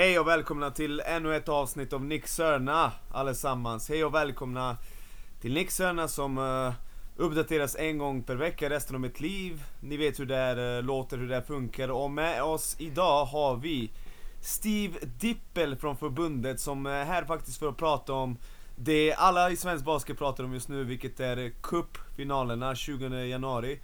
Hej 0.00 0.18
och 0.18 0.28
välkomna 0.28 0.70
till 0.70 1.00
ännu 1.00 1.36
ett 1.36 1.48
avsnitt 1.48 1.92
av 1.92 2.04
Nick 2.04 2.26
Sörna 2.26 2.92
allesammans. 3.10 3.88
Hej 3.88 4.04
och 4.04 4.14
välkomna 4.14 4.76
till 5.40 5.52
Nick 5.52 5.70
Sörna 5.70 6.08
som 6.08 6.38
uh, 6.38 6.72
uppdateras 7.16 7.76
en 7.76 7.98
gång 7.98 8.22
per 8.22 8.34
vecka 8.34 8.70
resten 8.70 8.94
av 8.94 9.00
mitt 9.00 9.20
liv. 9.20 9.62
Ni 9.80 9.96
vet 9.96 10.20
hur 10.20 10.26
det 10.26 10.36
här, 10.36 10.58
uh, 10.58 10.82
låter, 10.82 11.18
hur 11.18 11.28
det 11.28 11.34
här 11.34 11.42
funkar 11.42 11.88
och 11.88 12.10
med 12.10 12.42
oss 12.42 12.76
idag 12.78 13.24
har 13.24 13.56
vi 13.56 13.90
Steve 14.42 14.98
Dippel 15.02 15.76
från 15.76 15.96
förbundet 15.96 16.60
som 16.60 16.86
är 16.86 17.04
här 17.04 17.24
faktiskt 17.24 17.58
för 17.58 17.68
att 17.68 17.76
prata 17.76 18.12
om 18.12 18.36
det 18.76 19.14
alla 19.14 19.50
i 19.50 19.56
svensk 19.56 19.84
basket 19.84 20.18
pratar 20.18 20.44
om 20.44 20.54
just 20.54 20.68
nu, 20.68 20.84
vilket 20.84 21.20
är 21.20 21.36
eh, 21.36 21.50
cupfinalerna 21.62 22.74
20 22.74 23.26
januari. 23.26 23.80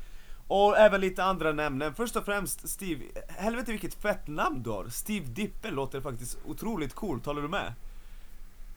Och 0.49 0.79
även 0.79 1.01
lite 1.01 1.25
andra 1.25 1.53
nämnen. 1.53 1.95
Först 1.95 2.17
och 2.17 2.25
främst 2.25 2.69
Steve, 2.69 3.05
helvete 3.29 3.71
vilket 3.73 3.95
fett 3.95 4.29
namn 4.29 4.63
du 4.63 4.71
har. 4.71 4.87
Steve 4.89 5.27
Dippel 5.27 5.75
låter 5.75 6.01
faktiskt 6.01 6.39
otroligt 6.47 6.95
coolt, 6.95 7.27
håller 7.27 7.43
du 7.43 7.49
med? 7.49 7.73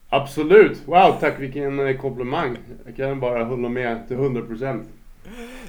Absolut! 0.10 0.82
Wow, 0.88 1.18
tack 1.20 1.40
vilken 1.40 1.88
eh, 1.88 1.98
komplimang. 1.98 2.58
Jag 2.86 2.96
kan 2.96 3.20
bara 3.20 3.44
hålla 3.44 3.70
med 3.70 4.08
till 4.08 4.18
100%. 4.18 4.86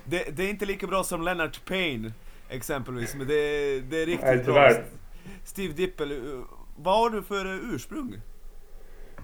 Det, 0.05 0.37
det 0.37 0.45
är 0.45 0.51
inte 0.51 0.67
lika 0.67 0.87
bra 0.87 1.05
som 1.05 1.23
Leonard 1.23 1.57
Payne 1.65 2.13
exempelvis, 2.49 3.15
men 3.15 3.27
det, 3.27 3.35
det 3.81 4.03
är 4.03 4.07
riktigt 4.07 4.27
Nej, 4.27 4.37
bra. 4.37 4.45
tyvärr. 4.45 4.85
Steve 5.45 5.73
Dippel, 5.73 6.11
eh, 6.13 6.41
vad 6.77 6.99
har 6.99 7.11
du 7.11 7.23
för 7.23 7.47
eh, 7.47 7.75
ursprung? 7.75 8.15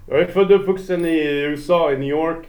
Jag 0.08 0.20
är 0.20 0.26
född 0.26 0.52
och 0.52 0.60
uppvuxen 0.60 1.04
i 1.04 1.18
USA, 1.24 1.92
i 1.92 1.96
New 1.98 2.08
York. 2.08 2.46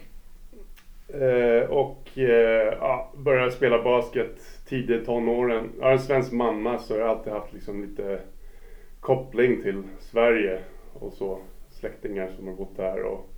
Eh, 1.08 1.70
och 1.70 2.18
eh, 2.18 2.74
ja, 2.80 3.12
började 3.16 3.50
spela 3.50 3.82
basket 3.82 4.40
tidigt 4.66 5.02
i 5.02 5.04
tonåren. 5.04 5.72
Jag 5.78 5.84
har 5.84 5.92
en 5.92 5.98
svensk 5.98 6.32
mamma 6.32 6.78
så 6.78 6.94
jag 6.94 7.04
har 7.04 7.16
alltid 7.16 7.32
haft 7.32 7.52
liksom 7.52 7.82
lite 7.82 8.20
koppling 9.00 9.62
till 9.62 9.82
Sverige 10.00 10.60
och 10.92 11.12
så. 11.12 11.38
Släktingar 11.70 12.30
som 12.36 12.46
har 12.46 12.54
bott 12.54 12.76
där 12.76 13.02
och 13.02 13.30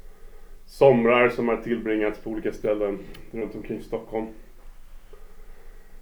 somrar 0.67 1.29
som 1.29 1.49
har 1.49 1.57
tillbringats 1.57 2.21
på 2.21 2.31
olika 2.31 2.53
ställen 2.53 2.99
runt 3.31 3.55
omkring 3.55 3.81
Stockholm. 3.83 4.27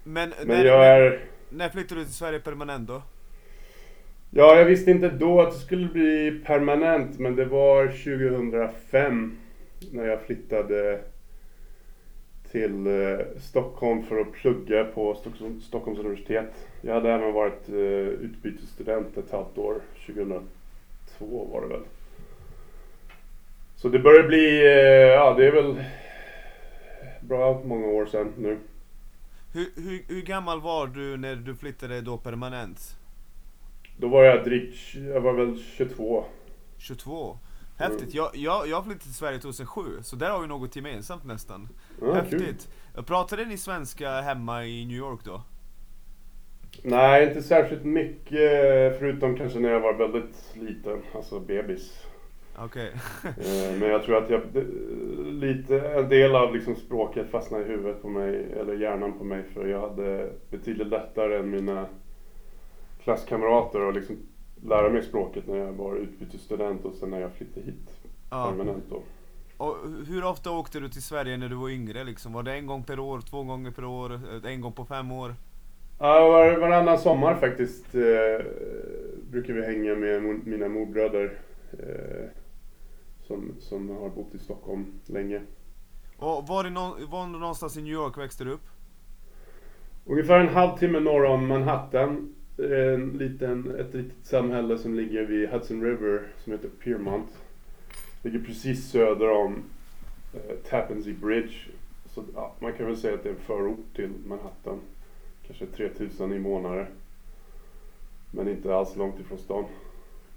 Men, 0.02 0.32
Men 0.38 0.48
när, 0.48 0.64
jag 0.64 0.86
är... 0.86 1.20
när 1.48 1.68
flyttade 1.68 2.00
du 2.00 2.04
till 2.04 2.14
Sverige 2.14 2.40
permanent 2.40 2.88
då? 2.88 3.02
Ja, 4.30 4.56
jag 4.58 4.64
visste 4.64 4.90
inte 4.90 5.08
då 5.08 5.40
att 5.40 5.52
det 5.52 5.58
skulle 5.58 5.88
bli 5.88 6.40
permanent, 6.44 7.18
men 7.18 7.36
det 7.36 7.44
var 7.44 7.86
2005 7.86 9.38
när 9.92 10.06
jag 10.06 10.22
flyttade 10.22 11.00
till 12.50 12.86
eh, 12.86 13.18
Stockholm 13.40 14.02
för 14.02 14.20
att 14.20 14.32
plugga 14.32 14.84
på 14.84 15.14
Stockholms, 15.60 15.98
universitet. 15.98 16.66
Jag 16.80 16.94
hade 16.94 17.12
även 17.12 17.32
varit 17.32 17.68
eh, 17.68 17.74
utbytesstudent 18.24 19.16
ett 19.16 19.30
halvt 19.30 19.58
år, 19.58 19.80
2002 20.06 21.48
var 21.52 21.60
det 21.60 21.66
väl. 21.66 21.82
Så 23.76 23.88
det 23.88 23.98
börjar 23.98 24.28
bli, 24.28 24.58
eh, 24.66 25.14
ja 25.14 25.34
det 25.34 25.46
är 25.46 25.52
väl 25.52 25.84
bra 27.20 27.62
många 27.64 27.86
år 27.86 28.06
sedan 28.06 28.32
nu. 28.38 28.58
Hur, 29.52 29.66
hur, 29.76 30.14
hur 30.14 30.22
gammal 30.22 30.60
var 30.60 30.86
du 30.86 31.16
när 31.16 31.36
du 31.36 31.54
flyttade 31.54 32.00
då 32.00 32.18
permanent? 32.18 32.96
Då 33.96 34.08
var 34.08 34.24
jag 34.24 34.44
drygt, 34.44 34.94
jag 34.94 35.20
var 35.20 35.32
väl 35.32 35.58
22. 35.76 36.24
22? 36.78 37.38
Häftigt. 37.78 38.14
Jag, 38.14 38.30
jag, 38.34 38.68
jag 38.68 38.84
flyttade 38.84 39.02
till 39.04 39.14
Sverige 39.14 39.38
2007, 39.38 39.82
så 40.02 40.16
där 40.16 40.30
har 40.30 40.40
vi 40.40 40.46
något 40.46 40.76
gemensamt 40.76 41.24
nästan. 41.24 41.68
Ja, 42.00 42.12
Häftigt. 42.14 42.68
kul. 42.94 43.04
Pratade 43.04 43.44
ni 43.44 43.58
svenska 43.58 44.20
hemma 44.20 44.64
i 44.64 44.84
New 44.86 44.96
York 44.96 45.20
då? 45.24 45.42
Nej, 46.82 47.28
inte 47.28 47.42
särskilt 47.42 47.84
mycket 47.84 48.98
förutom 48.98 49.36
kanske 49.36 49.58
när 49.58 49.68
jag 49.70 49.80
var 49.80 49.94
väldigt 49.94 50.52
liten, 50.54 51.02
alltså 51.14 51.40
bebis. 51.40 52.06
Okej. 52.58 52.92
Eh, 53.24 53.78
Men 53.80 53.88
jag 53.90 54.02
tror 54.02 54.16
att 54.16 54.30
jag, 54.30 54.42
lite, 55.26 55.80
en 55.80 56.08
del 56.08 56.36
av 56.36 56.54
liksom 56.54 56.76
språket 56.76 57.30
fastnade 57.30 57.64
i 57.64 57.68
huvudet 57.68 58.02
på 58.02 58.08
mig, 58.08 58.52
eller 58.60 58.74
hjärnan 58.74 59.18
på 59.18 59.24
mig, 59.24 59.42
för 59.54 59.66
jag 59.66 59.80
hade 59.80 60.32
betydligt 60.50 60.86
lättare 60.88 61.36
än 61.38 61.50
mina 61.50 61.86
klasskamrater 63.04 63.88
att 63.88 63.94
liksom 63.94 64.16
lära 64.66 64.90
mig 64.90 65.02
språket 65.02 65.46
när 65.46 65.56
jag 65.56 65.72
var 65.72 65.96
utbytesstudent 65.96 66.84
och 66.84 66.94
sen 66.94 67.10
när 67.10 67.20
jag 67.20 67.32
flyttade 67.32 67.66
hit 67.66 67.90
Ja. 68.30 68.46
permanent 68.50 68.84
då. 68.90 69.02
Och 69.64 69.76
hur 70.08 70.24
ofta 70.24 70.50
åkte 70.50 70.80
du 70.80 70.88
till 70.88 71.02
Sverige 71.02 71.36
när 71.36 71.48
du 71.48 71.54
var 71.54 71.68
yngre 71.68 72.04
liksom? 72.04 72.32
Var 72.32 72.42
det 72.42 72.52
en 72.54 72.66
gång 72.66 72.82
per 72.82 72.98
år, 72.98 73.20
två 73.20 73.42
gånger 73.42 73.70
per 73.70 73.84
år, 73.84 74.12
eh, 74.44 74.52
en 74.52 74.60
gång 74.60 74.72
på 74.72 74.84
fem 74.84 75.12
år? 75.12 75.34
Ja, 75.98 76.28
var, 76.28 76.56
varannan 76.58 76.98
sommar 76.98 77.34
faktiskt 77.34 77.94
eh, 77.94 78.46
brukar 79.30 79.52
vi 79.54 79.66
hänga 79.66 79.94
med 79.94 80.22
mina 80.46 80.68
morbröder 80.68 81.38
eh, 81.72 82.28
som, 83.26 83.52
som 83.60 83.88
har 83.88 84.08
bott 84.08 84.34
i 84.34 84.38
Stockholm 84.38 84.86
länge. 85.06 85.40
Och 86.16 86.46
var, 86.46 86.64
det 86.64 86.70
nå- 86.70 86.96
var 87.10 87.26
det 87.26 87.32
någonstans 87.38 87.76
i 87.76 87.82
New 87.82 87.92
York 87.92 88.18
växte 88.18 88.44
du 88.44 88.50
upp? 88.52 88.66
Ungefär 90.04 90.40
en 90.40 90.48
halvtimme 90.48 91.00
norr 91.00 91.24
om 91.24 91.46
Manhattan. 91.48 92.34
En 92.58 93.10
liten, 93.18 93.74
ett 93.80 93.94
litet 93.94 94.26
samhälle 94.26 94.78
som 94.78 94.94
ligger 94.94 95.24
vid 95.26 95.48
Hudson 95.48 95.82
River 95.84 96.22
som 96.44 96.52
heter 96.52 96.68
Piermont. 96.68 97.28
Ligger 98.22 98.38
precis 98.38 98.90
söder 98.90 99.30
om 99.30 99.62
eh, 100.34 100.56
Tappan 100.70 101.02
Zee 101.02 101.12
Bridge. 101.14 101.54
Så 102.14 102.24
ja, 102.34 102.54
man 102.60 102.72
kan 102.72 102.86
väl 102.86 102.96
säga 102.96 103.14
att 103.14 103.22
det 103.22 103.28
är 103.28 103.32
en 103.34 103.40
förort 103.46 103.94
till 103.96 104.10
Manhattan. 104.26 104.80
Kanske 105.46 105.66
3000 105.66 106.32
invånare. 106.32 106.86
Men 108.30 108.48
inte 108.48 108.74
alls 108.74 108.96
långt 108.96 109.20
ifrån 109.20 109.38
stan. 109.38 109.64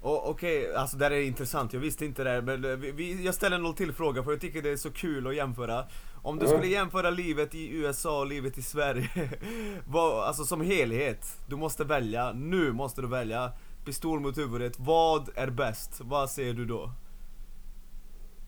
Oh, 0.02 0.30
Okej, 0.30 0.74
alltså 0.74 0.96
det 0.96 1.04
här 1.04 1.12
är 1.12 1.20
intressant, 1.22 1.72
jag 1.72 1.80
visste 1.80 2.04
inte 2.04 2.24
det 2.24 2.30
här, 2.30 2.40
men 2.42 2.64
eh, 2.64 2.70
vi- 2.76 2.90
vi, 2.92 3.24
jag 3.24 3.34
ställer 3.34 3.56
en 3.68 3.74
till 3.74 3.92
fråga 3.92 4.22
för 4.22 4.30
jag 4.30 4.40
tycker 4.40 4.62
det 4.62 4.70
är 4.70 4.76
så 4.76 4.90
kul 4.90 5.26
att 5.26 5.36
jämföra 5.36 5.84
om 6.22 6.38
du 6.38 6.46
skulle 6.46 6.66
jämföra 6.66 7.10
livet 7.10 7.54
i 7.54 7.76
USA 7.76 8.20
och 8.20 8.26
livet 8.26 8.58
i 8.58 8.62
Sverige 8.62 9.08
vad, 9.86 10.24
Alltså 10.24 10.44
som 10.44 10.60
helhet, 10.60 11.26
du 11.46 11.56
måste 11.56 11.84
välja, 11.84 12.32
nu 12.32 12.72
måste 12.72 13.00
du 13.00 13.08
välja 13.08 13.52
Pistol 13.84 14.20
mot 14.20 14.38
huvudet, 14.38 14.72
vad 14.78 15.28
är 15.34 15.50
bäst? 15.50 16.00
Vad 16.04 16.30
säger 16.30 16.52
du 16.54 16.64
då? 16.64 16.90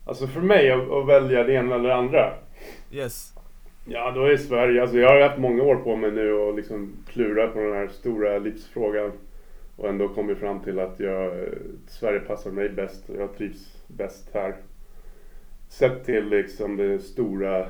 Alltså 0.05 0.27
för 0.27 0.41
mig 0.41 0.71
att, 0.71 0.91
att 0.91 1.07
välja 1.07 1.43
det 1.43 1.53
ena 1.53 1.75
eller 1.75 1.89
det 1.89 1.95
andra. 1.95 2.33
Yes 2.91 3.35
Ja, 3.87 4.11
då 4.11 4.23
är 4.23 4.37
Sverige, 4.37 4.81
alltså 4.81 4.97
jag 4.97 5.09
har 5.09 5.21
haft 5.21 5.37
många 5.37 5.63
år 5.63 5.75
på 5.75 5.95
mig 5.95 6.11
nu 6.11 6.33
och 6.33 6.55
liksom 6.55 6.93
klura 7.07 7.47
på 7.47 7.59
den 7.59 7.73
här 7.73 7.87
stora 7.87 8.39
livsfrågan. 8.39 9.11
Och 9.75 9.89
ändå 9.89 10.07
kommit 10.07 10.37
fram 10.37 10.59
till 10.59 10.79
att 10.79 10.99
jag, 10.99 11.25
eh, 11.25 11.49
Sverige 11.87 12.19
passar 12.19 12.51
mig 12.51 12.69
bäst 12.69 13.03
jag 13.17 13.37
trivs 13.37 13.83
bäst 13.87 14.29
här. 14.33 14.55
Sett 15.77 16.05
till 16.05 16.29
liksom 16.29 16.77
det 16.77 16.99
stora 16.99 17.69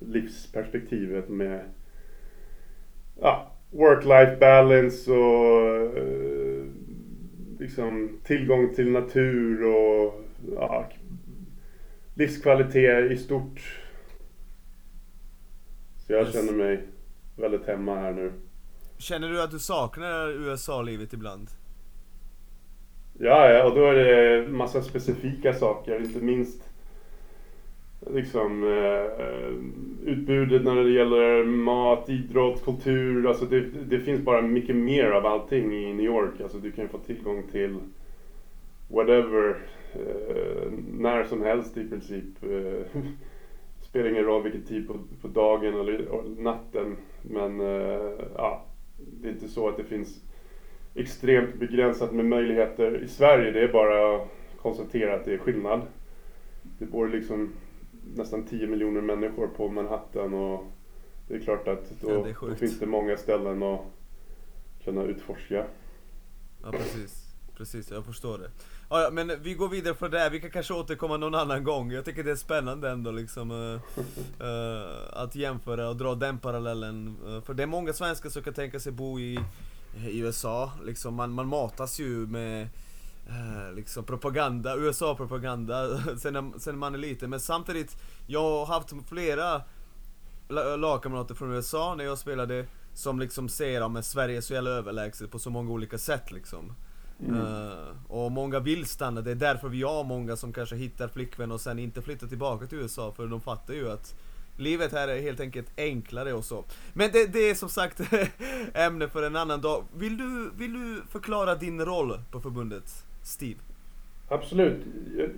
livsperspektivet 0.00 1.28
med 1.28 1.64
ja, 3.20 3.52
work-life 3.70 4.38
balance 4.38 5.12
och 5.12 5.96
eh, 5.96 6.64
liksom 7.58 8.20
tillgång 8.24 8.74
till 8.74 8.90
natur 8.90 9.64
och 9.64 10.24
ja, 10.54 10.90
livskvalitet 12.14 13.10
i 13.10 13.16
stort. 13.16 13.82
Så 15.96 16.12
jag 16.12 16.32
känner 16.32 16.52
mig 16.52 16.86
väldigt 17.36 17.66
hemma 17.66 17.94
här 17.94 18.12
nu. 18.12 18.32
Känner 18.98 19.28
du 19.28 19.42
att 19.42 19.50
du 19.50 19.58
saknar 19.58 20.28
USA-livet 20.28 21.12
ibland? 21.12 21.48
Ja, 23.18 23.52
ja, 23.52 23.64
och 23.64 23.74
då 23.74 23.86
är 23.86 23.94
det 23.94 24.48
massa 24.48 24.82
specifika 24.82 25.54
saker, 25.54 26.00
inte 26.00 26.20
minst 26.20 26.67
liksom 28.14 28.62
eh, 28.64 29.26
eh, 29.26 29.54
utbudet 30.04 30.64
när 30.64 30.84
det 30.84 30.90
gäller 30.90 31.44
mat, 31.44 32.08
idrott, 32.08 32.64
kultur. 32.64 33.26
Alltså 33.26 33.44
det, 33.44 33.60
det 33.60 34.00
finns 34.00 34.20
bara 34.20 34.42
mycket 34.42 34.76
mer 34.76 35.10
av 35.10 35.26
allting 35.26 35.72
i 35.72 35.94
New 35.94 36.06
York. 36.06 36.40
Alltså 36.40 36.58
du 36.58 36.72
kan 36.72 36.88
få 36.88 36.98
tillgång 36.98 37.42
till 37.52 37.76
whatever 38.88 39.56
eh, 39.92 40.72
när 40.92 41.24
som 41.24 41.42
helst 41.42 41.76
i 41.76 41.88
princip. 41.88 42.42
Eh, 42.42 43.00
spelar 43.80 44.10
ingen 44.10 44.24
roll 44.24 44.42
vilken 44.42 44.64
tid 44.64 44.88
på, 44.88 44.98
på 45.22 45.28
dagen 45.28 45.74
eller 45.74 46.06
natten. 46.42 46.96
Men 47.22 47.60
eh, 47.60 48.12
ja, 48.34 48.64
det 48.96 49.28
är 49.28 49.32
inte 49.32 49.48
så 49.48 49.68
att 49.68 49.76
det 49.76 49.84
finns 49.84 50.22
extremt 50.94 51.54
begränsat 51.54 52.12
med 52.12 52.24
möjligheter 52.24 53.02
i 53.02 53.08
Sverige. 53.08 53.50
Det 53.50 53.60
är 53.60 53.72
bara 53.72 54.16
att 54.16 54.28
konstatera 54.56 55.14
att 55.14 55.24
det 55.24 55.34
är 55.34 55.38
skillnad. 55.38 55.82
Det 56.78 56.86
bor 56.86 57.08
liksom 57.08 57.52
nästan 58.14 58.46
10 58.46 58.66
miljoner 58.66 59.00
människor 59.00 59.48
på 59.48 59.68
Manhattan 59.68 60.34
och 60.34 60.64
det 61.28 61.34
är 61.34 61.40
klart 61.40 61.68
att 61.68 61.92
Ja, 62.00 62.08
då, 62.08 62.24
det 62.24 62.30
är 62.30 62.48
då 62.48 62.54
finns 62.54 62.78
det 62.78 62.86
många 62.86 63.16
ställen 63.16 63.62
att 63.62 63.80
kunna 64.84 65.02
utforska. 65.02 65.64
Ja 66.62 66.70
precis, 66.70 67.24
precis, 67.56 67.90
jag 67.90 68.04
förstår 68.04 68.38
det. 68.38 68.50
Ja, 68.90 69.02
ja, 69.02 69.10
men 69.10 69.42
vi 69.42 69.54
går 69.54 69.68
vidare 69.68 69.94
från 69.94 70.10
det 70.10 70.18
här, 70.18 70.30
vi 70.30 70.40
kan 70.40 70.50
kanske 70.50 70.74
återkomma 70.74 71.16
någon 71.16 71.34
annan 71.34 71.64
gång. 71.64 71.92
Jag 71.92 72.04
tycker 72.04 72.24
det 72.24 72.30
är 72.30 72.36
spännande 72.36 72.90
ändå 72.90 73.10
liksom 73.10 73.50
eh, 73.50 73.80
eh, 74.48 75.22
Att 75.22 75.34
jämföra 75.34 75.88
och 75.88 75.96
dra 75.96 76.14
den 76.14 76.38
parallellen. 76.38 77.16
Eh, 77.26 77.42
För 77.42 77.54
det 77.54 77.62
är 77.62 77.66
många 77.66 77.92
svenskar 77.92 78.30
som 78.30 78.42
kan 78.42 78.54
tänka 78.54 78.80
sig 78.80 78.92
bo 78.92 79.18
i, 79.20 79.38
i 80.08 80.18
USA 80.18 80.72
liksom, 80.84 81.14
man, 81.14 81.32
man 81.32 81.46
matas 81.46 82.00
ju 82.00 82.26
med 82.26 82.68
eh, 83.28 83.74
liksom 83.74 84.04
propaganda, 84.04 84.76
USA-propaganda 84.76 86.00
sen, 86.18 86.54
sen 86.60 86.78
man 86.78 86.94
är 86.94 86.98
liten. 86.98 87.30
Men 87.30 87.40
samtidigt, 87.40 87.96
jag 88.26 88.42
har 88.42 88.66
haft 88.66 89.08
flera 89.08 89.62
lagkamrater 90.78 91.34
från 91.34 91.52
USA 91.52 91.94
när 91.94 92.04
jag 92.04 92.18
spelade 92.18 92.66
som 92.94 93.20
liksom 93.20 93.48
ser 93.48 93.98
att 93.98 94.06
Sverige 94.06 94.36
är 94.36 94.40
så 94.40 94.54
jävla 94.54 94.70
överlägset 94.70 95.30
på 95.30 95.38
så 95.38 95.50
många 95.50 95.70
olika 95.70 95.98
sätt 95.98 96.32
liksom. 96.32 96.72
Mm. 97.20 97.40
Uh, 97.40 97.88
och 98.08 98.32
många 98.32 98.58
vill 98.58 98.86
stanna, 98.86 99.20
det 99.20 99.30
är 99.30 99.34
därför 99.34 99.68
vi 99.68 99.82
har 99.82 100.04
många 100.04 100.36
som 100.36 100.52
kanske 100.52 100.76
hittar 100.76 101.08
flickvän 101.08 101.52
och 101.52 101.60
sen 101.60 101.78
inte 101.78 102.02
flyttar 102.02 102.26
tillbaka 102.26 102.66
till 102.66 102.78
USA 102.78 103.12
för 103.12 103.26
de 103.26 103.40
fattar 103.40 103.74
ju 103.74 103.90
att 103.90 104.14
Livet 104.58 104.92
här 104.92 105.08
är 105.08 105.22
helt 105.22 105.40
enkelt 105.40 105.68
enklare 105.76 106.32
och 106.32 106.44
så. 106.44 106.64
Men 106.92 107.10
det, 107.12 107.26
det 107.26 107.50
är 107.50 107.54
som 107.54 107.68
sagt 107.68 108.00
ämne 108.74 109.08
för 109.08 109.22
en 109.22 109.36
annan 109.36 109.60
dag. 109.60 109.84
Vill 109.96 110.16
du, 110.16 110.50
vill 110.56 110.72
du 110.72 111.02
förklara 111.10 111.54
din 111.54 111.84
roll 111.84 112.20
på 112.30 112.40
förbundet, 112.40 113.04
Steve? 113.28 113.58
Absolut. 114.28 114.84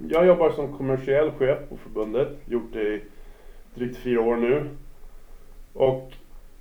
Jag 0.08 0.26
jobbar 0.26 0.50
som 0.50 0.76
kommersiell 0.76 1.31
chef 1.31 1.58
på 1.69 1.76
förbundet. 1.76 2.28
Gjort 2.46 2.72
det 2.72 2.94
i 2.94 3.02
drygt 3.75 3.96
fyra 3.96 4.20
år 4.20 4.37
nu. 4.37 4.69
Och 5.72 6.12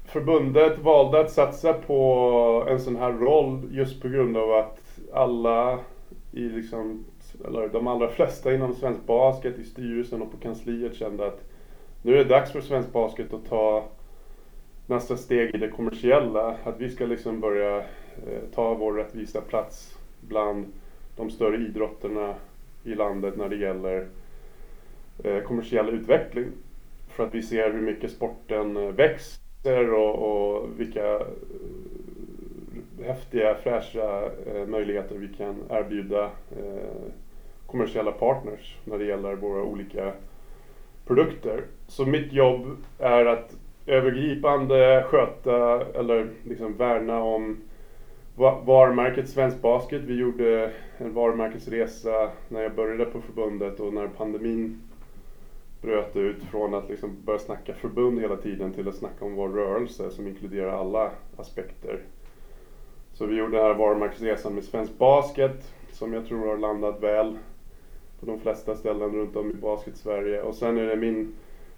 förbundet 0.05 0.79
valde 0.79 1.19
att 1.19 1.31
satsa 1.31 1.73
på 1.73 2.65
en 2.69 2.79
sån 2.79 2.95
här 2.95 3.11
roll 3.11 3.69
just 3.71 4.01
på 4.01 4.07
grund 4.09 4.37
av 4.37 4.53
att 4.53 4.99
alla 5.13 5.79
i 6.31 6.41
liksom, 6.41 7.05
eller 7.45 7.67
de 7.67 7.87
allra 7.87 8.09
flesta 8.09 8.53
inom 8.53 8.73
svensk 8.73 9.05
basket 9.05 9.59
i 9.59 9.63
styrelsen 9.63 10.21
och 10.21 10.31
på 10.31 10.37
kansliet 10.37 10.95
kände 10.95 11.27
att 11.27 11.43
nu 12.01 12.13
är 12.13 12.17
det 12.17 12.23
dags 12.23 12.51
för 12.51 12.61
svensk 12.61 12.91
basket 12.91 13.33
att 13.33 13.49
ta 13.49 13.85
nästa 14.87 15.17
steg 15.17 15.55
i 15.55 15.57
det 15.57 15.69
kommersiella. 15.69 16.55
Att 16.63 16.79
vi 16.79 16.89
ska 16.89 17.05
liksom 17.05 17.39
börja 17.39 17.77
eh, 17.77 18.41
ta 18.55 18.73
vår 18.73 18.93
rättvisa 18.93 19.41
plats 19.41 19.97
bland 20.21 20.65
de 21.19 21.29
större 21.29 21.57
idrotterna 21.57 22.35
i 22.83 22.95
landet 22.95 23.37
när 23.37 23.49
det 23.49 23.55
gäller 23.55 24.07
eh, 25.23 25.39
kommersiell 25.39 25.89
utveckling. 25.89 26.51
För 27.07 27.23
att 27.23 27.35
vi 27.35 27.41
ser 27.41 27.71
hur 27.71 27.81
mycket 27.81 28.11
sporten 28.11 28.77
eh, 28.77 28.83
växer 28.83 29.93
och, 29.93 30.15
och 30.15 30.69
vilka 30.79 31.15
eh, 31.15 31.21
häftiga, 33.05 33.55
fräscha 33.55 34.25
eh, 34.25 34.65
möjligheter 34.67 35.15
vi 35.15 35.27
kan 35.27 35.63
erbjuda 35.69 36.23
eh, 36.51 37.11
kommersiella 37.65 38.11
partners 38.11 38.77
när 38.85 38.97
det 38.97 39.05
gäller 39.05 39.35
våra 39.35 39.63
olika 39.63 40.13
produkter. 41.05 41.63
Så 41.87 42.05
mitt 42.05 42.33
jobb 42.33 42.77
är 42.99 43.25
att 43.25 43.55
övergripande 43.85 45.03
sköta 45.07 45.85
eller 45.85 46.27
liksom 46.43 46.77
värna 46.77 47.23
om 47.23 47.57
varumärket 48.39 49.29
Svensk 49.29 49.61
Basket. 49.61 50.01
Vi 50.01 50.15
gjorde 50.15 50.71
en 50.97 51.13
varumärkesresa 51.13 52.31
när 52.47 52.61
jag 52.61 52.75
började 52.75 53.05
på 53.05 53.21
förbundet 53.21 53.79
och 53.79 53.93
när 53.93 54.07
pandemin 54.07 54.81
bröt 55.81 56.15
ut 56.15 56.43
från 56.43 56.73
att 56.73 56.89
liksom 56.89 57.15
börja 57.25 57.39
snacka 57.39 57.73
förbund 57.73 58.21
hela 58.21 58.35
tiden 58.35 58.73
till 58.73 58.87
att 58.87 58.95
snacka 58.95 59.25
om 59.25 59.35
vår 59.35 59.49
rörelse 59.49 60.11
som 60.11 60.27
inkluderar 60.27 60.79
alla 60.79 61.11
aspekter. 61.37 61.99
Så 63.13 63.25
vi 63.25 63.35
gjorde 63.35 63.57
den 63.57 63.65
här 63.65 63.73
varumärkesresan 63.73 64.55
med 64.55 64.63
Svensk 64.63 64.97
Basket 64.97 65.73
som 65.91 66.13
jag 66.13 66.27
tror 66.27 66.47
har 66.47 66.57
landat 66.57 67.03
väl 67.03 67.37
på 68.19 68.25
de 68.25 68.39
flesta 68.39 68.75
ställen 68.75 69.15
runt 69.15 69.35
om 69.35 69.51
i 69.51 69.53
Basket-Sverige. 69.53 70.41
Och 70.41 70.55
sen 70.55 70.77
är 70.77 70.85
det 70.85 70.95
min 70.95 71.33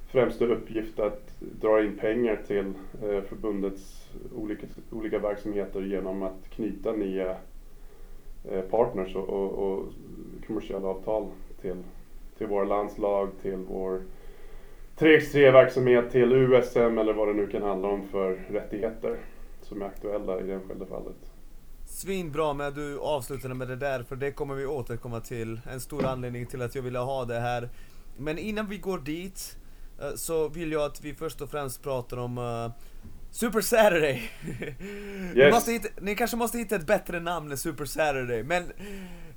främsta 0.08 0.46
uppgift 0.46 1.00
att 1.00 1.40
dra 1.40 1.84
in 1.84 1.98
pengar 1.98 2.40
till 2.48 2.74
eh, 3.04 3.22
förbundets 3.22 4.01
olika, 4.36 4.68
olika 4.92 5.20
verksamheter 5.20 5.82
genom 5.82 6.24
att 6.24 6.50
knyta 6.50 6.92
nya 6.92 7.38
eh, 8.52 8.62
partners 8.62 9.16
och, 9.16 9.30
och, 9.30 9.52
och 9.52 9.86
kommersiella 10.48 10.88
avtal 10.88 11.28
till, 11.62 11.84
till 12.38 12.48
våra 12.48 12.64
landslag, 12.66 13.30
till 13.42 13.58
vår 13.58 14.02
3x3-verksamhet, 14.98 16.12
till 16.12 16.32
USM 16.32 16.98
eller 16.98 17.14
vad 17.14 17.28
det 17.28 17.34
nu 17.34 17.48
kan 17.48 17.62
handla 17.62 17.88
om 17.88 18.08
för 18.08 18.32
rättigheter 18.50 19.18
som 19.62 19.82
är 19.82 19.86
aktuella 19.86 20.40
i 20.40 20.44
det 20.44 20.54
enskilda 20.54 20.86
fallet. 20.86 21.16
Svinbra 21.86 22.54
med 22.54 22.68
att 22.68 22.76
du 22.76 23.00
avslutade 23.00 23.54
med 23.54 23.68
det 23.68 23.76
där, 23.76 24.04
för 24.04 24.16
det 24.16 24.32
kommer 24.32 24.56
vi 24.56 24.66
återkomma 24.66 25.20
till. 25.20 25.62
En 25.72 25.82
stor 25.82 26.06
anledning 26.06 26.46
till 26.46 26.62
att 26.62 26.76
jag 26.76 26.82
ville 26.82 27.00
ha 27.00 27.26
det 27.26 27.40
här. 27.40 27.70
Men 28.18 28.38
innan 28.38 28.68
vi 28.68 28.78
går 28.78 28.98
dit, 28.98 29.58
eh, 30.02 30.16
så 30.16 30.50
vill 30.50 30.72
jag 30.72 30.84
att 30.84 31.02
vi 31.02 31.14
först 31.14 31.42
och 31.42 31.50
främst 31.50 31.84
pratar 31.84 32.18
om 32.18 32.38
uh, 32.38 32.72
Super 33.32 33.62
Saturday! 33.62 34.32
Yes. 35.36 35.68
Ni, 35.68 35.74
hitta, 35.74 35.88
ni, 36.02 36.16
kanske 36.16 36.38
måste 36.38 36.58
hitta 36.58 36.76
ett 36.76 36.86
bättre 36.86 37.20
namn 37.20 37.52
än 37.52 37.58
Super 37.58 37.86
Saturday, 37.86 38.44
men, 38.44 38.64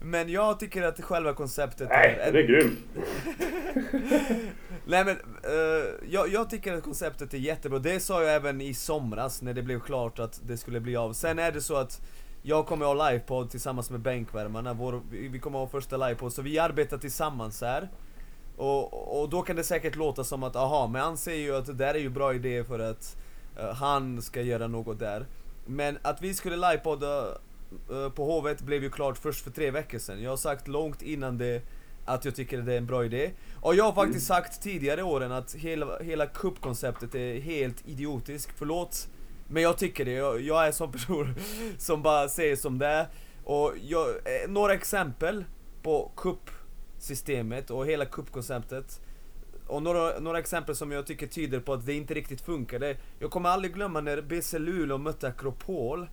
men 0.01 0.29
jag 0.29 0.61
tycker 0.61 0.83
att 0.83 1.01
själva 1.01 1.35
konceptet 1.35 1.89
Nej, 1.89 2.19
är... 2.21 2.33
det 2.33 2.39
är 2.39 2.47
grymt! 2.47 2.79
Nej 4.87 5.05
men, 5.05 5.17
uh, 5.17 5.85
jag, 6.11 6.29
jag, 6.29 6.51
tycker 6.51 6.73
att 6.73 6.83
konceptet 6.83 7.35
är 7.35 7.39
jättebra, 7.39 7.79
det 7.79 8.01
sa 8.01 8.23
jag 8.23 8.35
även 8.35 8.61
i 8.61 8.75
somras 8.75 9.43
när 9.43 9.55
det 9.55 9.63
blev 9.63 9.81
klart 9.81 10.19
att 10.19 10.41
det 10.47 10.57
skulle 10.57 10.81
bli 10.81 10.97
av. 10.97 11.13
Sen 11.13 11.39
är 11.39 11.53
det 11.53 11.61
så 11.61 11.77
att 11.77 12.01
jag 12.43 12.67
kommer 12.67 12.87
ha 12.87 13.11
livepodd 13.11 13.51
tillsammans 13.51 13.91
med 13.91 14.01
bänkvärmarna, 14.01 14.73
vår, 14.73 15.01
vi 15.11 15.39
kommer 15.39 15.59
ha 15.59 15.67
första 15.67 15.97
livepodd, 15.97 16.33
så 16.33 16.43
vi 16.43 16.59
arbetar 16.59 16.99
tillsammans 16.99 17.61
här. 17.61 17.89
Och, 18.57 19.21
och 19.21 19.29
då 19.29 19.43
kan 19.43 19.57
det 19.57 19.65
säkert 19.65 19.97
låta 19.97 20.25
som 20.25 20.43
att, 20.43 20.57
aha, 20.57 20.87
men 20.87 21.03
han 21.03 21.17
säger 21.17 21.43
ju 21.43 21.57
att 21.57 21.67
det 21.67 21.73
där 21.73 21.95
är 21.95 21.99
ju 21.99 22.09
bra 22.09 22.35
idé 22.35 22.65
för 22.65 22.79
att 22.79 23.17
han 23.75 24.23
ska 24.23 24.43
göra 24.43 24.67
något 24.67 24.99
där. 24.99 25.27
Men 25.67 25.99
att 26.03 26.23
vi 26.23 26.35
skulle 26.35 26.57
livepodda 26.57 27.29
uh, 27.91 28.09
på 28.09 28.25
Hovet 28.25 28.61
blev 28.61 28.83
ju 28.83 28.91
klart 28.91 29.19
först 29.19 29.45
för 29.45 29.51
tre 29.51 29.71
veckor 29.71 29.99
sedan. 29.99 30.23
Jag 30.23 30.31
har 30.31 30.37
sagt 30.37 30.69
långt 30.69 31.03
innan 31.03 31.39
det 31.39 31.63
att 32.05 32.25
jag 32.25 32.35
tycker 32.35 32.59
det 32.59 32.73
är 32.73 32.79
en 32.79 32.87
bra 32.87 33.05
idé. 33.05 33.31
Och 33.61 33.75
jag 33.75 33.85
har 33.85 33.93
faktiskt 33.93 34.27
sagt 34.27 34.63
tidigare 34.63 35.03
åren 35.03 35.33
att 35.33 35.55
hela, 35.55 35.99
hela 35.99 36.27
kuppkonceptet 36.27 37.15
är 37.15 37.41
helt 37.41 37.89
idiotiskt. 37.89 38.53
Förlåt 38.57 39.09
men 39.49 39.63
jag 39.63 39.79
tycker 39.79 40.05
det, 40.05 40.11
jag, 40.11 40.41
jag 40.41 40.67
är 40.67 40.73
sån 40.73 40.93
person 40.93 41.35
som 41.79 42.03
bara 42.03 42.29
säger 42.29 42.57
som 42.57 42.79
det 42.79 42.87
är. 42.87 43.07
Och 43.45 43.73
jag, 43.83 44.09
eh, 44.09 44.49
några 44.49 44.75
exempel 44.75 45.45
på 45.83 46.13
kuppsystemet 46.17 47.71
och 47.71 47.87
hela 47.87 48.05
kuppkonceptet. 48.05 49.01
Och 49.67 49.83
några, 49.83 50.19
några 50.21 50.39
exempel 50.39 50.77
som 50.77 50.93
jag 50.93 51.07
tycker 51.07 51.27
tyder 51.27 51.61
på 51.61 51.73
att 51.73 51.87
det 51.87 51.93
inte 51.93 52.15
riktigt 52.15 52.41
funkade. 52.41 52.97
Jag 53.19 53.31
kommer 53.31 53.49
aldrig 53.49 53.75
glömma 53.75 54.01
när 54.01 54.23
BC 54.23 54.59
Luleå 54.59 54.99
mötte 54.99 55.29
Akropol 55.29 56.09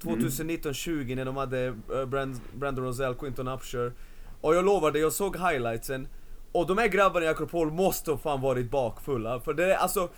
2019-20 0.00 1.16
när 1.16 1.24
de 1.24 1.36
hade 1.36 1.66
uh, 1.68 2.04
Brand, 2.06 2.40
Brandon 2.54 2.84
Rosell, 2.84 3.14
Quinton 3.14 3.48
Upshur. 3.48 3.92
Och 4.40 4.54
jag 4.54 4.64
lovar 4.64 4.90
dig, 4.90 5.00
jag 5.00 5.12
såg 5.12 5.36
highlightsen. 5.36 6.08
Och 6.52 6.66
de 6.66 6.78
här 6.78 6.88
grabbarna 6.88 7.26
i 7.26 7.28
Akropol 7.28 7.70
måste 7.70 8.16
fan 8.16 8.40
varit 8.40 8.70
bakfulla. 8.70 9.40
För 9.40 9.54
det 9.54 9.74
är 9.74 9.76
alltså 9.76 10.08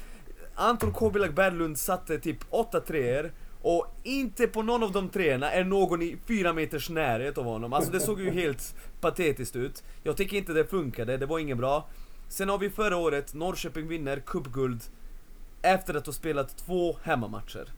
Anton 0.54 0.92
Kobilak 0.92 1.34
Berglund 1.34 1.78
satte 1.78 2.18
typ 2.18 2.38
8 2.50 2.80
treor 2.80 3.32
och 3.62 3.86
inte 4.02 4.46
på 4.46 4.62
någon 4.62 4.82
av 4.82 4.92
de 4.92 5.08
treorna 5.08 5.50
är 5.50 5.64
någon 5.64 6.02
i 6.02 6.16
fyra 6.28 6.52
meters 6.52 6.90
närhet 6.90 7.38
av 7.38 7.44
honom. 7.44 7.72
Alltså 7.72 7.92
det 7.92 8.00
såg 8.00 8.20
ju 8.20 8.30
helt 8.30 8.74
patetiskt 9.00 9.56
ut. 9.56 9.84
Jag 10.02 10.16
tycker 10.16 10.36
inte 10.36 10.52
det 10.52 10.64
funkade, 10.64 11.16
det 11.16 11.26
var 11.26 11.38
inget 11.38 11.58
bra. 11.58 11.88
Sen 12.28 12.48
har 12.48 12.58
vi 12.58 12.70
förra 12.70 12.96
året, 12.96 13.34
Norrköping 13.34 13.88
vinner 13.88 14.20
cupguld 14.26 14.82
efter 15.62 15.94
att 15.94 16.06
ha 16.06 16.12
spelat 16.12 16.56
två 16.56 16.96
hemmamatcher. 17.02 17.72